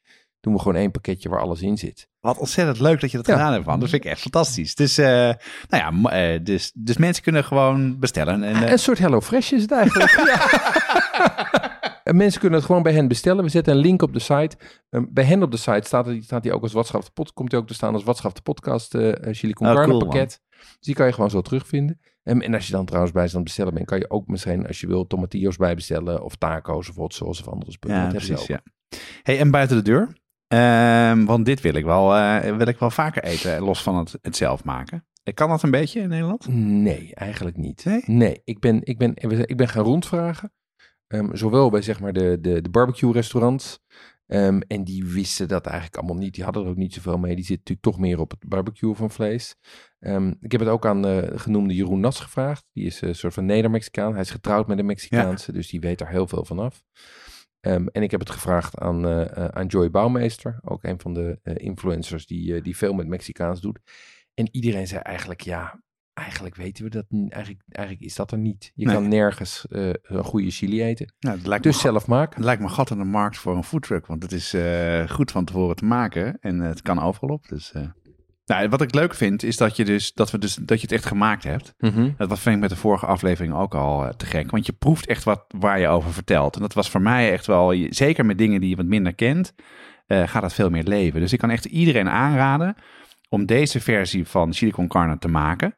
doen 0.41 0.53
we 0.53 0.59
gewoon 0.59 0.77
één 0.77 0.91
pakketje 0.91 1.29
waar 1.29 1.41
alles 1.41 1.63
in 1.63 1.79
zit. 1.79 2.09
Wat 2.21 2.39
ontzettend 2.39 2.81
leuk 2.81 3.01
dat 3.01 3.11
je 3.11 3.17
dat 3.17 3.27
Ja. 3.27 3.33
gedaan 3.33 3.53
hebt, 3.53 3.67
man. 3.67 3.81
Dat 3.81 3.89
vind 3.91 4.05
ik 4.05 4.11
echt 4.11 4.21
fantastisch. 4.21 4.75
Dus, 4.75 4.97
nou 4.97 5.37
ja, 5.69 6.39
dus, 6.39 6.73
dus 6.75 6.97
mensen 6.97 7.23
kunnen 7.23 7.45
gewoon 7.45 7.99
bestellen. 7.99 8.43
En, 8.43 8.73
Een 8.73 8.79
soort 8.79 8.99
Hello 8.99 9.21
Fresh 9.21 9.53
is 9.53 9.63
het 9.63 9.73
eigenlijk. 9.73 10.11
En 12.09 12.17
mensen 12.17 12.41
kunnen 12.41 12.59
het 12.59 12.67
gewoon 12.69 12.83
bij 12.83 12.93
hen 12.93 13.09
bestellen. 13.09 13.45
We 13.45 13.51
zetten 13.51 13.75
een 13.75 13.81
link 13.81 14.03
op 14.03 14.13
de 14.13 14.19
site. 14.19 14.57
Ehm, 14.91 15.05
bij 15.11 15.25
hen 15.25 15.43
op 15.43 15.51
de 15.51 15.57
site 15.57 15.83
staat, 15.87 16.07
hij- 16.07 16.21
staat 16.23 16.45
hij 16.45 16.53
ook 16.53 16.63
als 16.63 16.73
Watschaf 16.73 17.05
de 17.11 17.33
komt 17.35 17.51
hij 17.51 17.61
ook 17.61 17.67
te 17.67 17.75
staan 17.75 17.95
als 17.95 18.05
Watschaf 18.05 18.33
de 18.33 18.41
Podcast 18.43 18.95
eh, 18.95 19.13
Chili 19.35 19.53
con 19.53 19.67
Oh, 19.67 19.75
Carne 19.75 19.93
man. 19.93 19.99
pakket. 19.99 20.41
Dus 20.51 20.77
die 20.81 20.95
kan 20.95 21.07
je 21.07 21.13
gewoon 21.13 21.31
zo 21.31 21.41
terugvinden. 21.41 22.01
En, 22.23 22.43
en 22.43 22.55
als 22.55 22.67
je 22.67 22.73
dan 22.73 22.85
trouwens 22.85 23.13
bij 23.13 23.23
ze 23.25 23.31
aan 23.31 23.37
het 23.37 23.45
bestellen 23.45 23.75
bent, 23.75 23.87
kan 23.87 23.99
je 23.99 24.11
ook 24.11 24.27
misschien 24.27 24.67
als 24.67 24.81
je 24.81 24.87
wil 24.87 25.07
tomatillos 25.07 25.57
bijbestellen 25.57 26.23
of 26.23 26.37
taco's 26.37 26.89
of 26.89 26.97
hot 26.97 27.15
sauce 27.15 27.43
of 27.43 27.49
andere 27.53 27.73
spullen. 27.73 27.97
ja, 27.97 28.09
precies, 28.09 28.47
ja. 28.47 28.61
Hey, 29.23 29.39
en 29.39 29.51
buiten 29.51 29.77
de 29.77 29.83
deur? 29.83 30.17
Ehm, 30.47 31.25
want 31.25 31.45
dit 31.45 31.61
wil 31.61 31.75
ik, 31.75 31.85
wel, 31.85 32.15
eh, 32.17 32.57
wil 32.57 32.67
ik 32.67 32.79
wel 32.79 32.91
vaker 32.91 33.23
eten, 33.25 33.61
los 33.63 33.83
van 33.83 33.97
het, 33.97 34.19
het 34.23 34.37
zelf 34.37 34.65
maken. 34.65 35.07
Kan 35.35 35.49
dat 35.49 35.63
een 35.63 35.71
beetje 35.71 36.01
in 36.01 36.09
Nederland? 36.09 36.47
Nee, 36.49 37.11
eigenlijk 37.15 37.57
niet. 37.57 37.85
Nee? 38.07 38.41
ik 38.45 38.59
ben, 38.61 38.81
ik 38.85 38.99
ben, 38.99 39.13
ik 39.47 39.57
ben 39.57 39.69
gaan 39.69 39.85
rondvragen. 39.85 40.53
Ehm, 41.09 41.37
zowel 41.37 41.71
bij 41.71 41.83
zeg 41.83 42.01
maar 42.01 42.13
de, 42.13 42.39
de, 42.41 42.61
de 42.63 42.71
barbecue 42.71 43.13
restaurants 43.13 43.81
Ehm, 44.29 44.61
en 44.67 44.85
die 44.85 45.05
wisten 45.05 45.49
dat 45.49 45.67
eigenlijk 45.67 45.97
allemaal 45.97 46.17
niet. 46.17 46.35
Die 46.35 46.45
hadden 46.45 46.63
er 46.65 46.69
ook 46.69 46.77
niet 46.77 46.95
zoveel 46.95 47.19
mee. 47.19 47.35
Die 47.35 47.45
zitten 47.45 47.57
natuurlijk 47.57 47.87
toch 47.87 47.99
meer 47.99 48.21
op 48.21 48.31
het 48.31 48.49
barbecue 48.49 48.95
van 48.95 49.11
vlees. 49.11 49.55
Ehm, 49.99 50.35
ik 50.41 50.53
heb 50.53 50.61
het 50.61 50.71
ook 50.71 50.87
aan 50.87 51.03
de 51.03 51.33
genoemde 51.35 51.75
Jeroen 51.75 52.01
Nas 52.01 52.21
gevraagd. 52.21 52.65
Die 52.73 52.87
is 52.87 53.01
een 53.01 53.15
soort 53.15 53.35
van 53.35 53.45
Neder-Mexicaan. 53.45 54.13
Hij 54.13 54.21
is 54.21 54.31
getrouwd 54.31 54.67
met 54.67 54.79
een 54.79 54.87
Mexicaanse, 54.87 55.53
dus 55.53 55.69
die 55.69 55.81
weet 55.81 55.99
daar 55.99 56.11
heel 56.11 56.27
veel 56.27 56.45
van 56.45 56.59
af. 56.59 56.83
Ehm, 57.61 57.87
en 57.87 58.03
ik 58.03 58.11
heb 58.11 58.21
het 58.21 58.31
gevraagd 58.31 58.79
aan, 58.79 59.07
eh, 59.07 59.37
eh, 59.37 59.45
aan 59.45 59.67
Joy 59.67 59.91
Bouwmeester, 59.91 60.59
ook 60.63 60.85
een 60.85 61.01
van 61.01 61.15
de 61.15 61.39
eh, 61.43 61.55
influencers 61.57 62.27
die, 62.27 62.55
eh, 62.55 62.63
die 62.63 62.77
veel 62.77 62.93
met 62.93 63.07
Mexicaans 63.07 63.61
doet. 63.61 63.81
En 64.35 64.49
iedereen 64.51 64.87
zei 64.87 65.01
eigenlijk, 65.01 65.41
ja, 65.41 65.83
eigenlijk 66.19 66.57
weten 66.57 66.85
we 66.85 66.91
dat 66.91 67.05
niet. 67.09 67.33
Eigenlijk, 67.33 67.63
eigenlijk 67.71 68.07
is 68.07 68.15
dat 68.15 68.33
er 68.33 68.39
niet. 68.39 68.73
Je 68.75 68.85
Nee. 68.87 68.95
kan 68.95 69.09
nergens 69.09 69.67
eh, 69.71 69.91
een 70.03 70.25
goede 70.25 70.51
chili 70.51 70.83
eten. 70.83 71.13
Nou, 71.21 71.61
Dus 71.61 71.81
zelf 71.81 72.07
maken. 72.07 72.35
het 72.37 72.45
lijkt 72.45 72.63
me 72.63 72.69
gat 72.69 72.91
in 72.91 72.99
de 72.99 73.05
markt 73.05 73.39
voor 73.39 73.57
een 73.57 73.65
foodtruck. 73.65 74.07
Want 74.07 74.23
het 74.23 74.33
is 74.33 74.55
eh, 74.55 75.09
goed 75.09 75.31
van 75.31 75.45
tevoren 75.45 75.77
te 75.77 75.85
maken. 75.85 76.39
En 76.41 76.61
het 76.61 76.83
kan 76.83 77.03
overal 77.03 77.29
op. 77.35 77.49
Dus, 77.49 77.73
eh. 77.73 77.83
nou, 78.47 78.69
wat 78.69 78.81
ik 78.81 78.95
leuk 78.95 79.15
vind, 79.15 79.43
is 79.43 79.57
dat 79.57 79.77
je, 79.77 79.85
dus, 79.85 80.13
dat, 80.13 80.31
we 80.31 80.39
dus, 80.39 80.55
dat 80.55 80.81
je 80.81 80.87
het 80.87 80.93
echt 80.97 81.07
gemaakt 81.07 81.45
hebt. 81.45 81.75
Mhm. 81.79 82.11
Dat 82.17 82.29
wat 82.29 82.39
vind 82.39 82.55
ik 82.55 82.61
met 82.61 82.71
de 82.71 82.77
vorige 82.77 83.07
aflevering 83.07 83.55
ook 83.55 83.75
al 83.75 84.13
te 84.17 84.27
gek. 84.27 84.51
Want 84.51 84.67
je 84.67 84.73
proeft 84.73 85.07
echt 85.07 85.25
wat 85.25 85.45
waar 85.59 85.81
je 85.81 85.89
over 85.89 86.13
vertelt. 86.13 86.55
En 86.55 86.61
dat 86.61 86.75
was 86.75 86.91
voor 86.91 87.03
mij 87.03 87.33
echt 87.33 87.47
wel, 87.47 87.75
zeker 87.91 88.27
met 88.27 88.39
dingen 88.39 88.61
die 88.61 88.71
je 88.71 88.77
wat 88.77 88.87
minder 88.87 89.15
kent, 89.15 89.55
gaat 90.07 90.43
dat 90.43 90.55
veel 90.55 90.71
meer 90.71 90.85
leven. 90.85 91.21
Dus 91.21 91.33
ik 91.33 91.39
kan 91.39 91.51
echt 91.51 91.65
iedereen 91.65 92.09
aanraden 92.09 92.75
om 93.29 93.47
deze 93.47 93.81
versie 93.81 94.27
van 94.27 94.53
Chili 94.53 94.71
con 94.71 94.89
Carne 94.89 95.19
te 95.19 95.29
maken. 95.29 95.77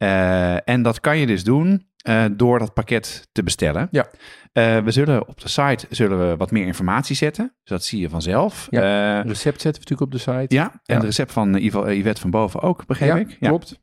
Eh, 0.00 0.68
en 0.68 0.82
dat 0.82 1.00
kan 1.00 1.18
je 1.18 1.26
dus 1.26 1.44
doen 1.44 1.88
eh, 1.96 2.24
door 2.32 2.58
dat 2.58 2.74
pakket 2.74 3.28
te 3.32 3.42
bestellen. 3.42 3.88
Ja. 3.90 4.10
Eh, 4.52 4.78
we 4.78 4.90
zullen 4.90 5.28
op 5.28 5.40
de 5.40 5.48
site 5.48 5.86
zullen 5.90 6.28
we 6.28 6.36
wat 6.36 6.50
meer 6.50 6.66
informatie 6.66 7.16
zetten. 7.16 7.44
Dus 7.44 7.70
dat 7.70 7.84
zie 7.84 8.00
je 8.00 8.08
vanzelf. 8.08 8.66
Ja. 8.70 8.80
Eh, 9.20 9.24
Recept 9.28 9.60
zetten 9.60 9.82
we 9.82 9.88
natuurlijk 9.90 10.00
op 10.00 10.10
de 10.12 10.18
site. 10.40 10.54
ja, 10.54 10.64
en 10.64 10.80
Ja. 10.82 10.94
het 10.94 11.04
recept 11.04 11.32
van 11.32 11.54
Yvette 11.54 12.20
van 12.20 12.30
boven 12.30 12.60
ook, 12.60 12.86
begreep 12.86 13.08
Ja, 13.08 13.16
ik. 13.16 13.36
Ja. 13.40 13.48
klopt. 13.48 13.80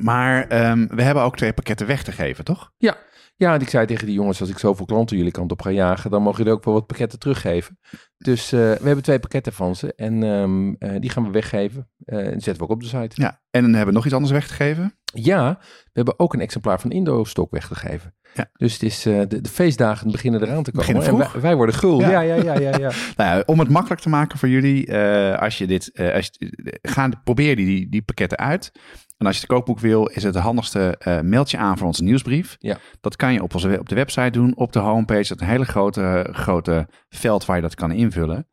Maar 0.00 0.46
ehm, 0.48 0.86
we 0.90 1.02
hebben 1.02 1.22
ook 1.22 1.36
twee 1.36 1.52
pakketten 1.52 1.86
weg 1.86 2.02
te 2.02 2.12
geven, 2.12 2.44
toch? 2.44 2.70
Ja, 2.76 2.96
en 3.52 3.60
ik 3.60 3.68
zei 3.68 3.86
tegen 3.86 4.06
die 4.06 4.14
jongens, 4.14 4.40
als 4.40 4.50
ik 4.50 4.58
zoveel 4.58 4.86
klanten 4.86 5.16
jullie 5.16 5.32
kant 5.32 5.52
op 5.52 5.62
ga 5.62 5.70
jagen, 5.70 6.10
dan 6.10 6.22
mogen 6.22 6.38
jullie 6.38 6.52
ook 6.52 6.64
wel 6.64 6.74
wat 6.74 6.86
pakketten 6.86 7.18
teruggeven. 7.18 7.78
Dus 8.16 8.52
eh, 8.52 8.60
we 8.60 8.80
hebben 8.82 9.02
twee 9.02 9.18
pakketten 9.18 9.52
van 9.52 9.76
ze 9.76 9.94
en 9.94 10.22
ehm, 10.22 10.72
eh, 10.78 11.00
die 11.00 11.10
gaan 11.10 11.24
we 11.24 11.30
weggeven. 11.30 11.88
Eh, 12.04 12.18
en 12.18 12.40
zetten 12.40 12.56
we 12.56 12.62
ook 12.62 12.70
op 12.70 12.80
de 12.80 12.86
site. 12.86 13.22
Ja, 13.22 13.40
en 13.50 13.62
dan 13.62 13.70
hebben 13.70 13.88
we 13.88 13.94
nog 13.94 14.04
iets 14.04 14.14
anders 14.14 14.32
weg 14.32 14.46
te 14.46 14.54
geven. 14.54 14.98
Ja, 15.14 15.58
we 15.60 15.90
hebben 15.92 16.18
ook 16.18 16.34
een 16.34 16.40
exemplaar 16.40 16.80
van 16.80 16.90
Indo-stok 16.90 17.50
weggegeven. 17.50 18.14
Ja. 18.34 18.50
Dus 18.52 18.72
het 18.72 18.82
is, 18.82 19.02
de, 19.02 19.40
de 19.40 19.48
feestdagen 19.48 20.10
beginnen 20.10 20.42
eraan 20.42 20.62
te 20.62 20.72
komen. 20.72 21.04
En 21.04 21.16
wij, 21.16 21.28
wij 21.40 21.56
worden 21.56 21.74
gul. 21.74 22.00
Ja. 22.00 22.10
Ja, 22.10 22.20
ja, 22.20 22.34
ja, 22.34 22.58
ja. 22.58 22.78
ja, 22.78 22.90
Nou 23.16 23.36
ja, 23.36 23.42
om 23.46 23.58
het 23.58 23.68
makkelijk 23.68 24.00
te 24.00 24.08
maken 24.08 24.38
voor 24.38 24.48
jullie, 24.48 24.94
als 25.38 25.58
je 25.58 25.66
dit, 25.66 25.90
als 26.14 26.30
je, 26.30 26.78
ga, 26.82 27.08
probeer 27.24 27.56
die, 27.56 27.66
die, 27.66 27.88
die 27.88 28.02
pakketten 28.02 28.38
uit. 28.38 28.72
En 29.16 29.26
als 29.26 29.34
je 29.34 29.42
het 29.42 29.50
kookboek 29.50 29.80
wil, 29.80 30.06
is 30.06 30.22
het 30.22 30.32
de 30.32 30.38
handigste, 30.38 30.96
eh 30.98 31.20
meld 31.20 31.50
je 31.50 31.56
aan 31.56 31.78
voor 31.78 31.86
onze 31.86 32.02
nieuwsbrief. 32.02 32.56
Ja. 32.58 32.78
Dat 33.00 33.16
kan 33.16 33.32
je 33.32 33.42
op, 33.42 33.54
onze, 33.54 33.78
op 33.78 33.88
de 33.88 33.94
website 33.94 34.30
doen, 34.30 34.56
op 34.56 34.72
de 34.72 34.78
homepage. 34.78 35.28
Dat 35.28 35.40
is 35.40 35.46
een 35.46 35.52
hele 35.52 35.64
grote, 35.64 36.28
grote 36.32 36.88
veld 37.08 37.44
waar 37.44 37.56
je 37.56 37.62
dat 37.62 37.74
kan 37.74 37.90
invullen. 37.90 38.48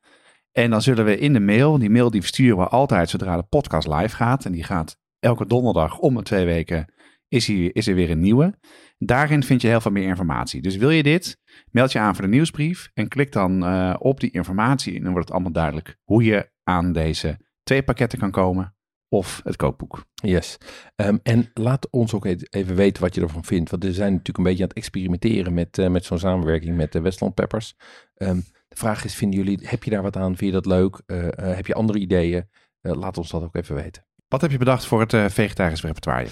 En 0.51 0.70
dan 0.70 0.82
zullen 0.82 1.05
we 1.05 1.18
in 1.18 1.34
de 1.34 1.39
mail, 1.39 1.78
die 1.78 1.89
mail 1.89 2.12
die 2.12 2.22
versturen 2.22 2.57
we 2.57 2.68
altijd 2.68 3.09
zodra 3.09 3.36
de 3.38 3.43
podcast 3.43 3.88
live 3.88 4.16
gaat. 4.16 4.45
En 4.45 4.51
die 4.51 4.64
gaat 4.64 4.97
elke 5.20 5.45
donderdag 5.45 5.97
om 5.97 6.16
de 6.16 6.24
twee 6.24 6.45
weken, 6.45 6.93
is, 7.28 7.47
hier, 7.47 7.76
is 7.76 7.88
er 7.88 7.95
weer 7.95 8.09
een 8.09 8.20
nieuwe. 8.20 8.59
Daarin 8.97 9.43
vind 9.43 9.62
je 9.62 9.68
heel 9.68 9.82
veel 9.82 9.91
meer 9.91 10.07
informatie. 10.07 10.62
Dus 10.62 10.76
wil 10.76 10.89
je 10.89 11.03
dit, 11.03 11.38
meld 11.72 11.91
je 11.91 11.99
aan 11.99 12.16
voor 12.16 12.24
de 12.24 12.30
nieuwsbrief 12.30 12.89
en 12.93 13.07
klik 13.07 13.32
dan 13.32 13.66
eh, 13.66 13.95
op 13.99 14.20
die 14.20 14.32
informatie. 14.32 14.95
En 14.95 15.03
dan 15.03 15.12
wordt 15.12 15.28
het 15.28 15.34
allemaal 15.34 15.53
duidelijk 15.53 15.97
hoe 16.03 16.24
je 16.24 16.51
aan 16.64 16.93
deze 16.93 17.39
twee 17.64 17.84
pakketten 17.84 18.20
kan 18.20 18.32
komen 18.32 18.76
of 19.14 19.41
het 19.43 19.55
kookboek. 19.55 20.05
Yes. 20.14 20.57
Ehm, 20.95 21.18
en 21.24 21.49
laat 21.53 21.89
ons 21.89 22.14
ook 22.14 22.26
e- 22.26 22.36
even 22.49 22.76
weten 22.76 23.03
wat 23.03 23.16
je 23.16 23.22
ervan 23.22 23.43
vindt. 23.43 23.70
Want 23.70 23.84
we 23.84 23.93
zijn 23.93 24.12
natuurlijk 24.12 24.38
een 24.38 24.43
beetje 24.43 24.64
aan 24.64 24.70
het 24.70 24.78
experimenteren 24.78 25.53
met, 25.53 25.78
eh, 25.78 25.89
met 25.89 26.05
zo'n 26.05 26.20
samenwerking 26.20 26.76
met 26.76 26.91
de 26.91 27.01
Westland 27.01 27.34
Peppers. 27.34 27.76
Ehm, 28.16 28.39
de 28.68 28.76
vraag 28.76 29.05
is, 29.05 29.16
vinden 29.16 29.39
jullie, 29.39 29.59
heb 29.62 29.84
je 29.84 29.89
daar 29.89 30.01
wat 30.01 30.16
aan? 30.18 30.38
Vind 30.38 30.53
je 30.53 30.62
dat 30.62 30.66
leuk? 30.66 31.01
Eh, 31.05 31.28
eh, 31.28 31.55
heb 31.55 31.66
je 31.66 31.74
andere 31.74 31.99
ideeën? 31.99 32.49
Eh, 32.82 32.93
laat 32.93 33.18
ons 33.18 33.30
dat 33.30 33.43
ook 33.43 33.55
even 33.55 33.76
weten. 33.76 34.05
Wat 34.28 34.41
heb 34.41 34.51
je 34.51 34.57
bedacht 34.57 34.86
voor 34.86 34.99
het 34.99 35.14
eh, 35.14 35.30
vegetarisch 35.30 35.82
repertoire? 35.82 36.30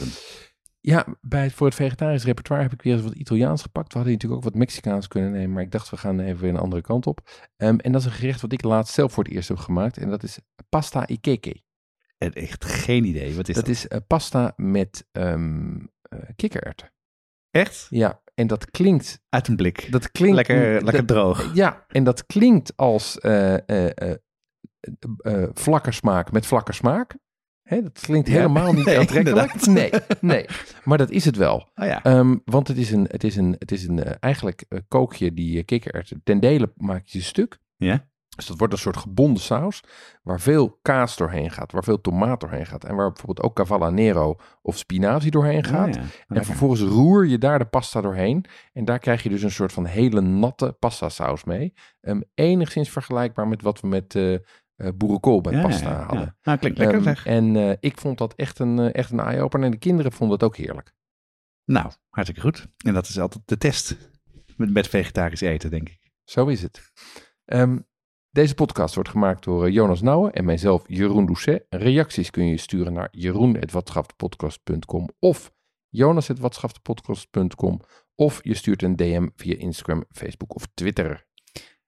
Ja, 0.82 1.06
bij, 1.22 1.50
voor 1.52 1.68
het 1.68 1.76
vegetarisch 1.76 2.24
repertoire 2.24 2.64
heb 2.64 2.74
ik 2.74 2.82
weer 2.82 2.94
eens 2.94 3.04
wat 3.04 3.14
Italiaans 3.14 3.62
gepakt. 3.62 3.88
We 3.88 3.94
hadden 3.94 4.14
natuurlijk 4.14 4.42
ook 4.42 4.50
wat 4.50 4.60
Mexicaans 4.60 5.08
kunnen 5.08 5.32
nemen, 5.32 5.52
maar 5.52 5.64
ik 5.64 5.72
dacht 5.72 5.90
we 5.90 5.98
gaan 5.98 6.20
even 6.20 6.42
weer 6.42 6.50
een 6.50 6.60
andere 6.60 6.82
kant 6.82 7.08
op. 7.08 7.48
Ehm, 7.58 7.78
en 7.78 7.92
dat 7.92 8.02
is 8.02 8.08
een 8.08 8.14
gerecht 8.14 8.42
wat 8.42 8.54
ik 8.54 8.64
laatst 8.64 8.94
zelf 8.94 9.14
voor 9.14 9.24
het 9.24 9.34
eerst 9.34 9.48
heb 9.48 9.58
gemaakt 9.58 9.98
en 9.98 10.10
dat 10.10 10.24
is 10.24 10.40
pasta 10.70 11.08
ikeke. 11.08 11.62
Echt 12.20 12.65
geen 12.65 13.03
idee. 13.05 13.36
Wat 13.36 13.47
is 13.49 13.55
dat? 13.55 13.65
dat 13.65 13.74
is 13.74 13.88
eh, 13.88 13.97
pasta 14.07 14.53
met 14.55 15.07
eh, 15.11 15.36
kikkererwten. 16.36 16.91
echt 17.51 17.88
Ja, 17.89 18.22
en 18.34 18.47
dat 18.47 18.72
klinkt... 18.72 19.22
uit 19.30 19.47
een 19.47 19.55
blik. 19.55 19.91
Dat 19.91 20.11
klinkt 20.11 20.36
lekker 20.36 20.74
dat- 20.74 20.84
lekker 20.84 21.05
droog. 21.05 21.53
Ja, 21.55 21.86
en 21.88 22.03
dat 22.03 22.26
klinkt 22.26 22.78
als 22.78 23.20
eh 23.20 23.88
eh 24.09 24.17
vlakkersmaak 25.53 26.32
met 26.32 26.45
vlakkersmaak. 26.45 27.17
Hè, 27.61 27.82
dat 27.82 27.99
klinkt 27.99 28.28
Ja. 28.28 28.34
helemaal 28.34 28.74
niet 28.74 28.88
aantrekkelijk. 28.97 29.65
Nee, 29.65 29.91
nee, 30.22 30.45
maar 30.84 30.97
dat 30.97 31.09
is 31.09 31.26
het 31.26 31.36
wel. 31.36 31.55
Oh 31.76 31.86
ja. 31.86 32.03
Ehm, 32.03 32.38
want 32.45 32.67
het 32.67 32.78
is 32.78 32.91
een, 32.91 33.05
het 33.11 33.24
is 33.24 33.36
een, 33.36 33.55
het 33.59 33.72
is 33.72 33.88
een 33.88 33.99
eigenlijk 34.03 34.65
eh, 34.70 34.80
kook 34.88 35.13
je 35.13 35.34
die 35.34 35.57
uh, 35.57 35.65
kikkererwten 35.65 36.22
ten 36.24 36.39
dele 36.39 36.74
maak 36.76 37.05
je 37.07 37.20
ze 37.20 37.26
stuk. 37.26 37.59
Ja? 37.76 38.09
Dus 38.40 38.48
dat 38.48 38.58
wordt 38.58 38.74
een 38.74 38.80
soort 38.80 38.98
gebonden 38.98 39.44
saus 39.44 39.84
waar 40.24 40.40
veel 40.40 40.80
kaas 40.82 41.18
doorheen 41.18 41.52
gaat, 41.52 41.72
waar 41.72 41.84
veel 41.84 42.02
tomaat 42.02 42.40
doorheen 42.40 42.66
gaat 42.66 42.84
en 42.84 42.96
waar 42.96 43.08
bijvoorbeeld 43.12 43.42
ook 43.48 43.56
cavalla 43.56 43.90
nero 43.90 44.36
of 44.62 44.78
spinazie 44.78 45.32
doorheen 45.32 45.64
gaat. 45.64 45.88
Oh 45.88 45.94
ja. 45.94 46.00
En 46.02 46.10
Lekker. 46.28 46.46
vervolgens 46.46 46.82
roer 46.82 47.26
je 47.26 47.38
daar 47.38 47.60
de 47.60 47.66
pasta 47.66 48.02
doorheen. 48.02 48.46
En 48.74 48.86
daar 48.86 49.00
krijg 49.00 49.24
je 49.24 49.30
dus 49.30 49.42
een 49.42 49.52
soort 49.52 49.74
van 49.74 49.86
hele 49.86 50.22
natte 50.22 50.76
pasta 50.80 51.10
saus 51.10 51.44
mee. 51.44 51.74
Ehm, 52.02 52.22
enigszins 52.34 52.90
vergelijkbaar 52.90 53.48
met 53.48 53.62
wat 53.62 53.80
we 53.82 53.88
met 53.88 54.16
eh, 54.16 54.36
boerenkool 54.96 55.42
bij 55.42 55.54
Ja, 55.54 55.62
pasta 55.62 55.90
ja, 55.90 56.00
ja. 56.00 56.06
hadden. 56.06 56.38
Nou, 56.42 56.58
klinkt 56.58 56.78
lekker 56.78 56.96
Ehm, 56.98 57.04
zeg. 57.06 57.26
en 57.26 57.56
eh, 57.56 57.76
ik 57.80 57.98
vond 58.00 58.18
dat 58.18 58.34
echt 58.36 58.60
een, 58.60 58.80
echt 58.92 59.12
een 59.12 59.20
eye-opener. 59.20 59.66
En 59.66 59.72
de 59.72 59.78
kinderen 59.78 60.12
vonden 60.12 60.36
het 60.38 60.46
ook 60.46 60.58
heerlijk. 60.58 60.94
Nou, 61.66 61.92
hartstikke 62.10 62.42
goed. 62.42 62.68
En 62.86 62.94
dat 62.94 63.08
is 63.08 63.20
altijd 63.20 63.44
de 63.48 63.58
test 63.58 63.96
met, 64.58 64.74
met 64.74 64.88
vegetarisch 64.88 65.42
eten, 65.42 65.70
denk 65.70 65.90
ik. 65.90 65.98
Zo 66.24 66.48
is 66.48 66.62
het. 66.62 66.92
Ehm, 67.46 67.78
deze 68.32 68.56
podcast 68.56 68.96
wordt 68.96 69.10
gemaakt 69.10 69.44
door 69.44 69.66
eh, 69.66 69.74
Jonas 69.74 70.02
Nouwen 70.02 70.34
en 70.34 70.46
mijzelf 70.46 70.84
Jeroen 70.88 71.26
Doucet. 71.26 71.66
Reacties 71.70 72.30
kun 72.30 72.46
je 72.46 72.58
sturen 72.58 72.94
naar 72.94 73.08
jeroen.watschaftepodcast.com 73.12 75.10
of 75.20 75.52
jonas.watschaftepodcast.com 75.90 77.82
of 78.16 78.40
je 78.44 78.54
stuurt 78.54 78.82
een 78.82 78.96
DM 78.96 79.28
via 79.36 79.58
Instagram, 79.58 80.04
Facebook 80.10 80.56
of 80.56 80.68
Twitter. 80.74 81.28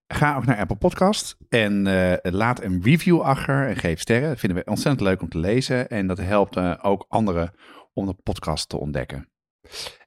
Ga 0.08 0.36
ook 0.36 0.46
naar 0.46 0.58
Apple 0.58 0.76
Podcast 0.76 1.38
en 1.50 1.88
eh, 1.88 2.32
laat 2.32 2.64
een 2.64 2.82
review 2.84 3.22
achter 3.22 3.68
en 3.68 3.76
geef 3.76 4.00
sterren. 4.00 4.30
Dat 4.30 4.39
vinden 4.39 4.64
we 4.64 4.70
ontzettend 4.70 5.02
leuk 5.02 5.22
om 5.22 5.30
te 5.30 5.38
lezen. 5.38 5.89
En 5.89 6.08
dat 6.08 6.18
helpt 6.18 6.56
eh, 6.56 6.80
ook 6.82 7.06
anderen 7.08 7.54
om 7.94 8.06
de 8.06 8.16
podcast 8.24 8.70
te 8.70 8.78
ontdekken. 8.78 9.30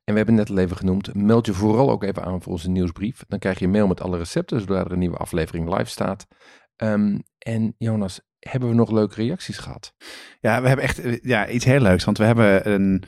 En 0.05 0.13
we 0.13 0.21
hebben 0.21 0.37
het 0.37 0.49
net 0.49 0.57
al 0.57 0.65
even 0.65 0.77
genoemd, 0.77 1.15
meld 1.15 1.47
je 1.47 1.53
vooral 1.53 1.91
ook 1.91 2.03
even 2.05 2.25
aan 2.25 2.43
voor 2.43 2.53
onze 2.53 2.71
nieuwsbrief. 2.71 3.25
Dan 3.29 3.39
krijg 3.39 3.59
je 3.59 3.65
een 3.65 3.71
mail 3.71 3.87
met 3.87 4.01
alle 4.01 4.19
recepten, 4.19 4.61
zodra 4.61 4.85
er 4.85 4.93
een 4.93 4.99
nieuwe 4.99 5.17
aflevering 5.17 5.69
live 5.77 5.91
staat. 5.91 6.27
Ehm, 6.77 7.19
en 7.39 7.75
Jonas, 7.79 8.21
hebben 8.39 8.69
we 8.69 8.75
nog 8.75 8.91
leuke 8.91 9.15
reacties 9.15 9.59
gehad? 9.59 9.95
Ja, 10.41 10.63
we 10.63 10.67
hebben 10.69 10.85
echt 10.85 10.99
eh, 10.99 11.19
ja, 11.23 11.49
iets 11.49 11.65
heel 11.65 11.81
leuks. 11.81 12.05
Want 12.05 12.19
we 12.19 12.25
hebben 12.25 12.73
een, 12.73 13.03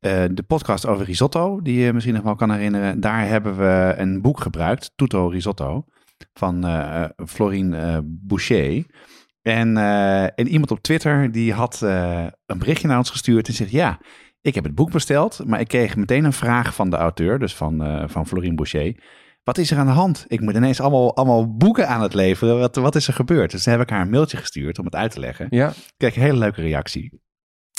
eh, 0.00 0.24
de 0.30 0.42
podcast 0.42 0.86
over 0.86 1.04
risotto, 1.04 1.62
die 1.62 1.78
je 1.78 1.92
misschien 1.92 2.14
nog 2.14 2.22
wel 2.22 2.34
kan 2.34 2.50
herinneren. 2.50 3.00
Daar 3.00 3.28
hebben 3.28 3.56
we 3.56 3.94
een 3.96 4.20
boek 4.22 4.40
gebruikt, 4.40 4.92
Tutto 4.94 5.28
Risotto, 5.28 5.84
van 6.32 6.64
eh 6.64 7.04
Florine 7.26 8.02
Boucher. 8.04 8.84
En, 9.42 9.76
en 10.34 10.48
iemand 10.48 10.70
op 10.70 10.80
Twitter 10.80 11.32
die 11.32 11.52
had 11.52 11.80
een 11.80 12.58
berichtje 12.58 12.88
naar 12.88 12.98
ons 12.98 13.10
gestuurd 13.10 13.48
en 13.48 13.54
zegt: 13.54 13.70
Ja, 13.70 13.98
ik 14.44 14.54
heb 14.54 14.64
het 14.64 14.74
boek 14.74 14.90
besteld, 14.90 15.40
maar 15.46 15.60
ik 15.60 15.68
kreeg 15.68 15.96
meteen 15.96 16.24
een 16.24 16.32
vraag 16.32 16.74
van 16.74 16.90
de 16.90 16.96
auteur, 16.96 17.38
dus 17.38 17.54
van, 17.54 17.84
eh, 17.84 18.04
van 18.06 18.26
Florine 18.26 18.54
Boucher. 18.54 18.94
Wat 19.44 19.58
is 19.58 19.70
er 19.70 19.78
aan 19.78 19.86
de 19.86 19.92
hand? 19.92 20.24
Ik 20.28 20.40
moet 20.40 20.54
ineens 20.54 20.80
allemaal, 20.80 21.16
allemaal 21.16 21.56
boeken 21.56 21.88
aan 21.88 22.02
het 22.02 22.14
leveren. 22.14 22.58
Wat, 22.58 22.76
wat 22.76 22.94
is 22.94 23.06
er 23.06 23.14
gebeurd? 23.14 23.50
Dus 23.50 23.62
toen 23.62 23.72
heb 23.72 23.82
ik 23.82 23.90
haar 23.90 24.00
een 24.00 24.10
mailtje 24.10 24.36
gestuurd 24.36 24.78
om 24.78 24.84
het 24.84 24.94
uit 24.94 25.10
te 25.10 25.20
leggen. 25.20 25.46
Ja, 25.50 25.68
Ik 25.68 25.94
kreeg 25.96 26.16
een 26.16 26.22
hele 26.22 26.38
leuke 26.38 26.60
reactie. 26.60 27.20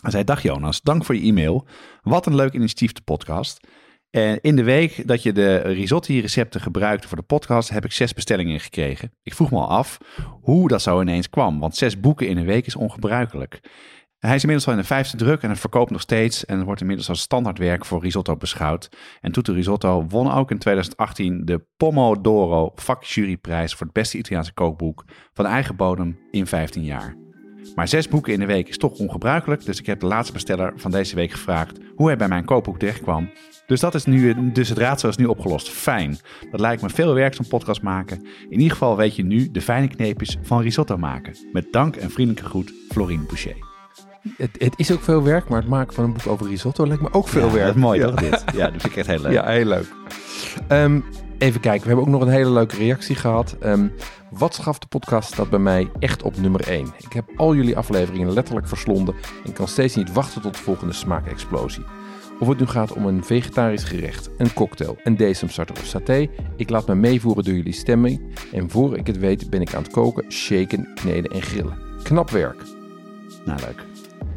Hij 0.01 0.11
zei, 0.11 0.23
dag 0.23 0.41
Jonas, 0.41 0.81
dank 0.81 1.05
voor 1.05 1.15
je 1.15 1.21
e-mail. 1.21 1.67
Wat 2.01 2.25
een 2.25 2.35
leuk 2.35 2.53
initiatief, 2.53 2.91
de 2.91 3.01
podcast. 3.01 3.67
En 4.09 4.41
in 4.41 4.55
de 4.55 4.63
week 4.63 5.07
dat 5.07 5.23
je 5.23 5.33
de 5.33 5.57
risotto-recepten 5.57 6.61
gebruikte 6.61 7.07
voor 7.07 7.17
de 7.17 7.23
podcast, 7.23 7.69
heb 7.69 7.85
ik 7.85 7.91
zes 7.91 8.13
bestellingen 8.13 8.59
gekregen. 8.59 9.11
Ik 9.23 9.33
vroeg 9.33 9.51
me 9.51 9.57
al 9.57 9.69
af 9.69 9.97
hoe 10.41 10.67
dat 10.67 10.81
zo 10.81 11.01
ineens 11.01 11.29
kwam, 11.29 11.59
want 11.59 11.75
zes 11.75 11.99
boeken 11.99 12.27
in 12.27 12.37
een 12.37 12.45
week 12.45 12.65
is 12.65 12.75
ongebruikelijk. 12.75 13.59
Hij 14.19 14.35
is 14.35 14.41
inmiddels 14.41 14.67
al 14.67 14.73
in 14.73 14.79
de 14.79 14.87
vijfde 14.87 15.17
druk 15.17 15.41
en 15.41 15.49
het 15.49 15.59
verkoopt 15.59 15.91
nog 15.91 16.01
steeds 16.01 16.45
en 16.45 16.63
wordt 16.63 16.81
inmiddels 16.81 17.09
als 17.09 17.19
standaardwerk 17.19 17.85
voor 17.85 18.01
risotto 18.01 18.35
beschouwd. 18.35 18.89
En 19.21 19.31
Tutto 19.31 19.53
Risotto 19.53 20.05
won 20.07 20.31
ook 20.31 20.51
in 20.51 20.57
2018 20.57 21.45
de 21.45 21.65
Pomodoro 21.77 22.71
vakjuryprijs 22.75 23.73
voor 23.73 23.85
het 23.85 23.95
beste 23.95 24.17
Italiaanse 24.17 24.53
kookboek 24.53 25.03
van 25.33 25.45
eigen 25.45 25.75
bodem 25.75 26.19
in 26.31 26.47
15 26.47 26.83
jaar. 26.83 27.15
Maar 27.75 27.87
zes 27.87 28.07
boeken 28.07 28.33
in 28.33 28.39
de 28.39 28.45
week 28.45 28.67
is 28.67 28.77
toch 28.77 28.91
ongebruikelijk, 28.91 29.65
dus 29.65 29.79
ik 29.79 29.85
heb 29.85 29.99
de 29.99 30.05
laatste 30.05 30.33
besteller 30.33 30.73
van 30.75 30.91
deze 30.91 31.15
week 31.15 31.31
gevraagd 31.31 31.77
hoe 31.95 32.07
hij 32.07 32.17
bij 32.17 32.27
mijn 32.27 32.45
kookboek 32.45 32.79
terechtkwam. 32.79 33.29
Dus, 33.67 33.79
dat 33.79 33.95
is 33.95 34.05
nu, 34.05 34.51
dus 34.51 34.69
het 34.69 34.77
raadsel 34.77 35.09
is 35.09 35.15
nu 35.15 35.25
opgelost. 35.25 35.69
Fijn. 35.69 36.17
Dat 36.51 36.59
lijkt 36.59 36.81
me 36.81 36.89
veel 36.89 37.13
werk 37.13 37.33
zo'n 37.33 37.47
podcast 37.47 37.81
maken. 37.81 38.21
In 38.49 38.57
ieder 38.57 38.71
geval 38.71 38.97
weet 38.97 39.15
je 39.15 39.23
nu 39.23 39.51
de 39.51 39.61
fijne 39.61 39.87
kneepjes 39.87 40.37
van 40.41 40.61
risotto 40.61 40.97
maken. 40.97 41.35
Met 41.51 41.71
dank 41.71 41.95
en 41.95 42.11
vriendelijke 42.11 42.49
groet, 42.49 42.73
Florine 42.89 43.23
Boucher. 43.23 43.74
Het, 44.37 44.49
het 44.57 44.73
is 44.75 44.91
ook 44.91 45.01
veel 45.01 45.23
werk, 45.23 45.49
maar 45.49 45.59
het 45.59 45.69
maken 45.69 45.93
van 45.93 46.03
een 46.03 46.13
boek 46.13 46.27
over 46.27 46.47
risotto 46.47 46.87
lijkt 46.87 47.01
me 47.01 47.13
ook 47.13 47.27
veel 47.27 47.45
Ja, 47.47 47.51
werk. 47.53 47.65
dat 47.65 47.75
is 47.75 47.81
mooi 47.81 47.99
ja. 47.99 48.05
toch 48.05 48.15
dit? 48.19 48.43
Ja, 48.53 48.69
dat 48.69 48.81
vind 48.81 48.85
ik 48.85 48.95
echt 48.95 49.07
heel 49.07 49.19
leuk. 49.19 49.31
Ja, 49.31 49.45
heel 49.45 49.65
leuk. 49.65 49.87
Ehm, 50.67 50.99
even 51.37 51.59
kijken, 51.61 51.81
we 51.81 51.87
hebben 51.87 52.05
ook 52.05 52.11
nog 52.11 52.21
een 52.21 52.33
hele 52.33 52.49
leuke 52.49 52.75
reactie 52.75 53.15
gehad. 53.15 53.55
Ehm, 53.59 53.87
wat 54.31 54.53
schaft 54.53 54.81
de 54.81 54.87
podcast 54.87 55.33
staat 55.33 55.49
bij 55.49 55.59
mij 55.59 55.89
echt 55.99 56.23
op 56.23 56.37
nummer 56.37 56.67
1. 56.69 56.93
Ik 56.97 57.13
heb 57.13 57.25
al 57.35 57.55
jullie 57.55 57.77
afleveringen 57.77 58.33
letterlijk 58.33 58.67
verslonden 58.67 59.15
en 59.45 59.53
kan 59.53 59.67
steeds 59.67 59.95
niet 59.95 60.13
wachten 60.13 60.41
tot 60.41 60.53
de 60.55 60.61
volgende 60.61 60.93
smaakexplosie. 60.93 61.83
Of 62.39 62.47
het 62.47 62.59
nu 62.59 62.65
gaat 62.65 62.93
om 62.93 63.05
een 63.05 63.23
vegetarisch 63.23 63.83
gerecht, 63.83 64.29
een 64.37 64.53
cocktail, 64.53 64.97
een 65.03 65.17
desemstarter 65.17 65.75
of 65.75 65.85
saté, 65.85 66.27
ik 66.55 66.69
laat 66.69 66.87
me 66.87 66.95
meevoeren 66.95 67.43
door 67.43 67.53
jullie 67.53 67.73
stemming 67.73 68.21
en 68.51 68.69
voor 68.69 68.97
ik 68.97 69.07
het 69.07 69.17
weet 69.17 69.49
ben 69.49 69.61
ik 69.61 69.73
aan 69.73 69.83
het 69.83 69.91
koken, 69.91 70.31
shaken, 70.31 70.87
kneden 70.95 71.31
en 71.31 71.41
grillen. 71.41 71.77
Knap 72.03 72.29
werk. 72.29 72.61
Nou, 73.45 73.59
leuk. 73.59 73.94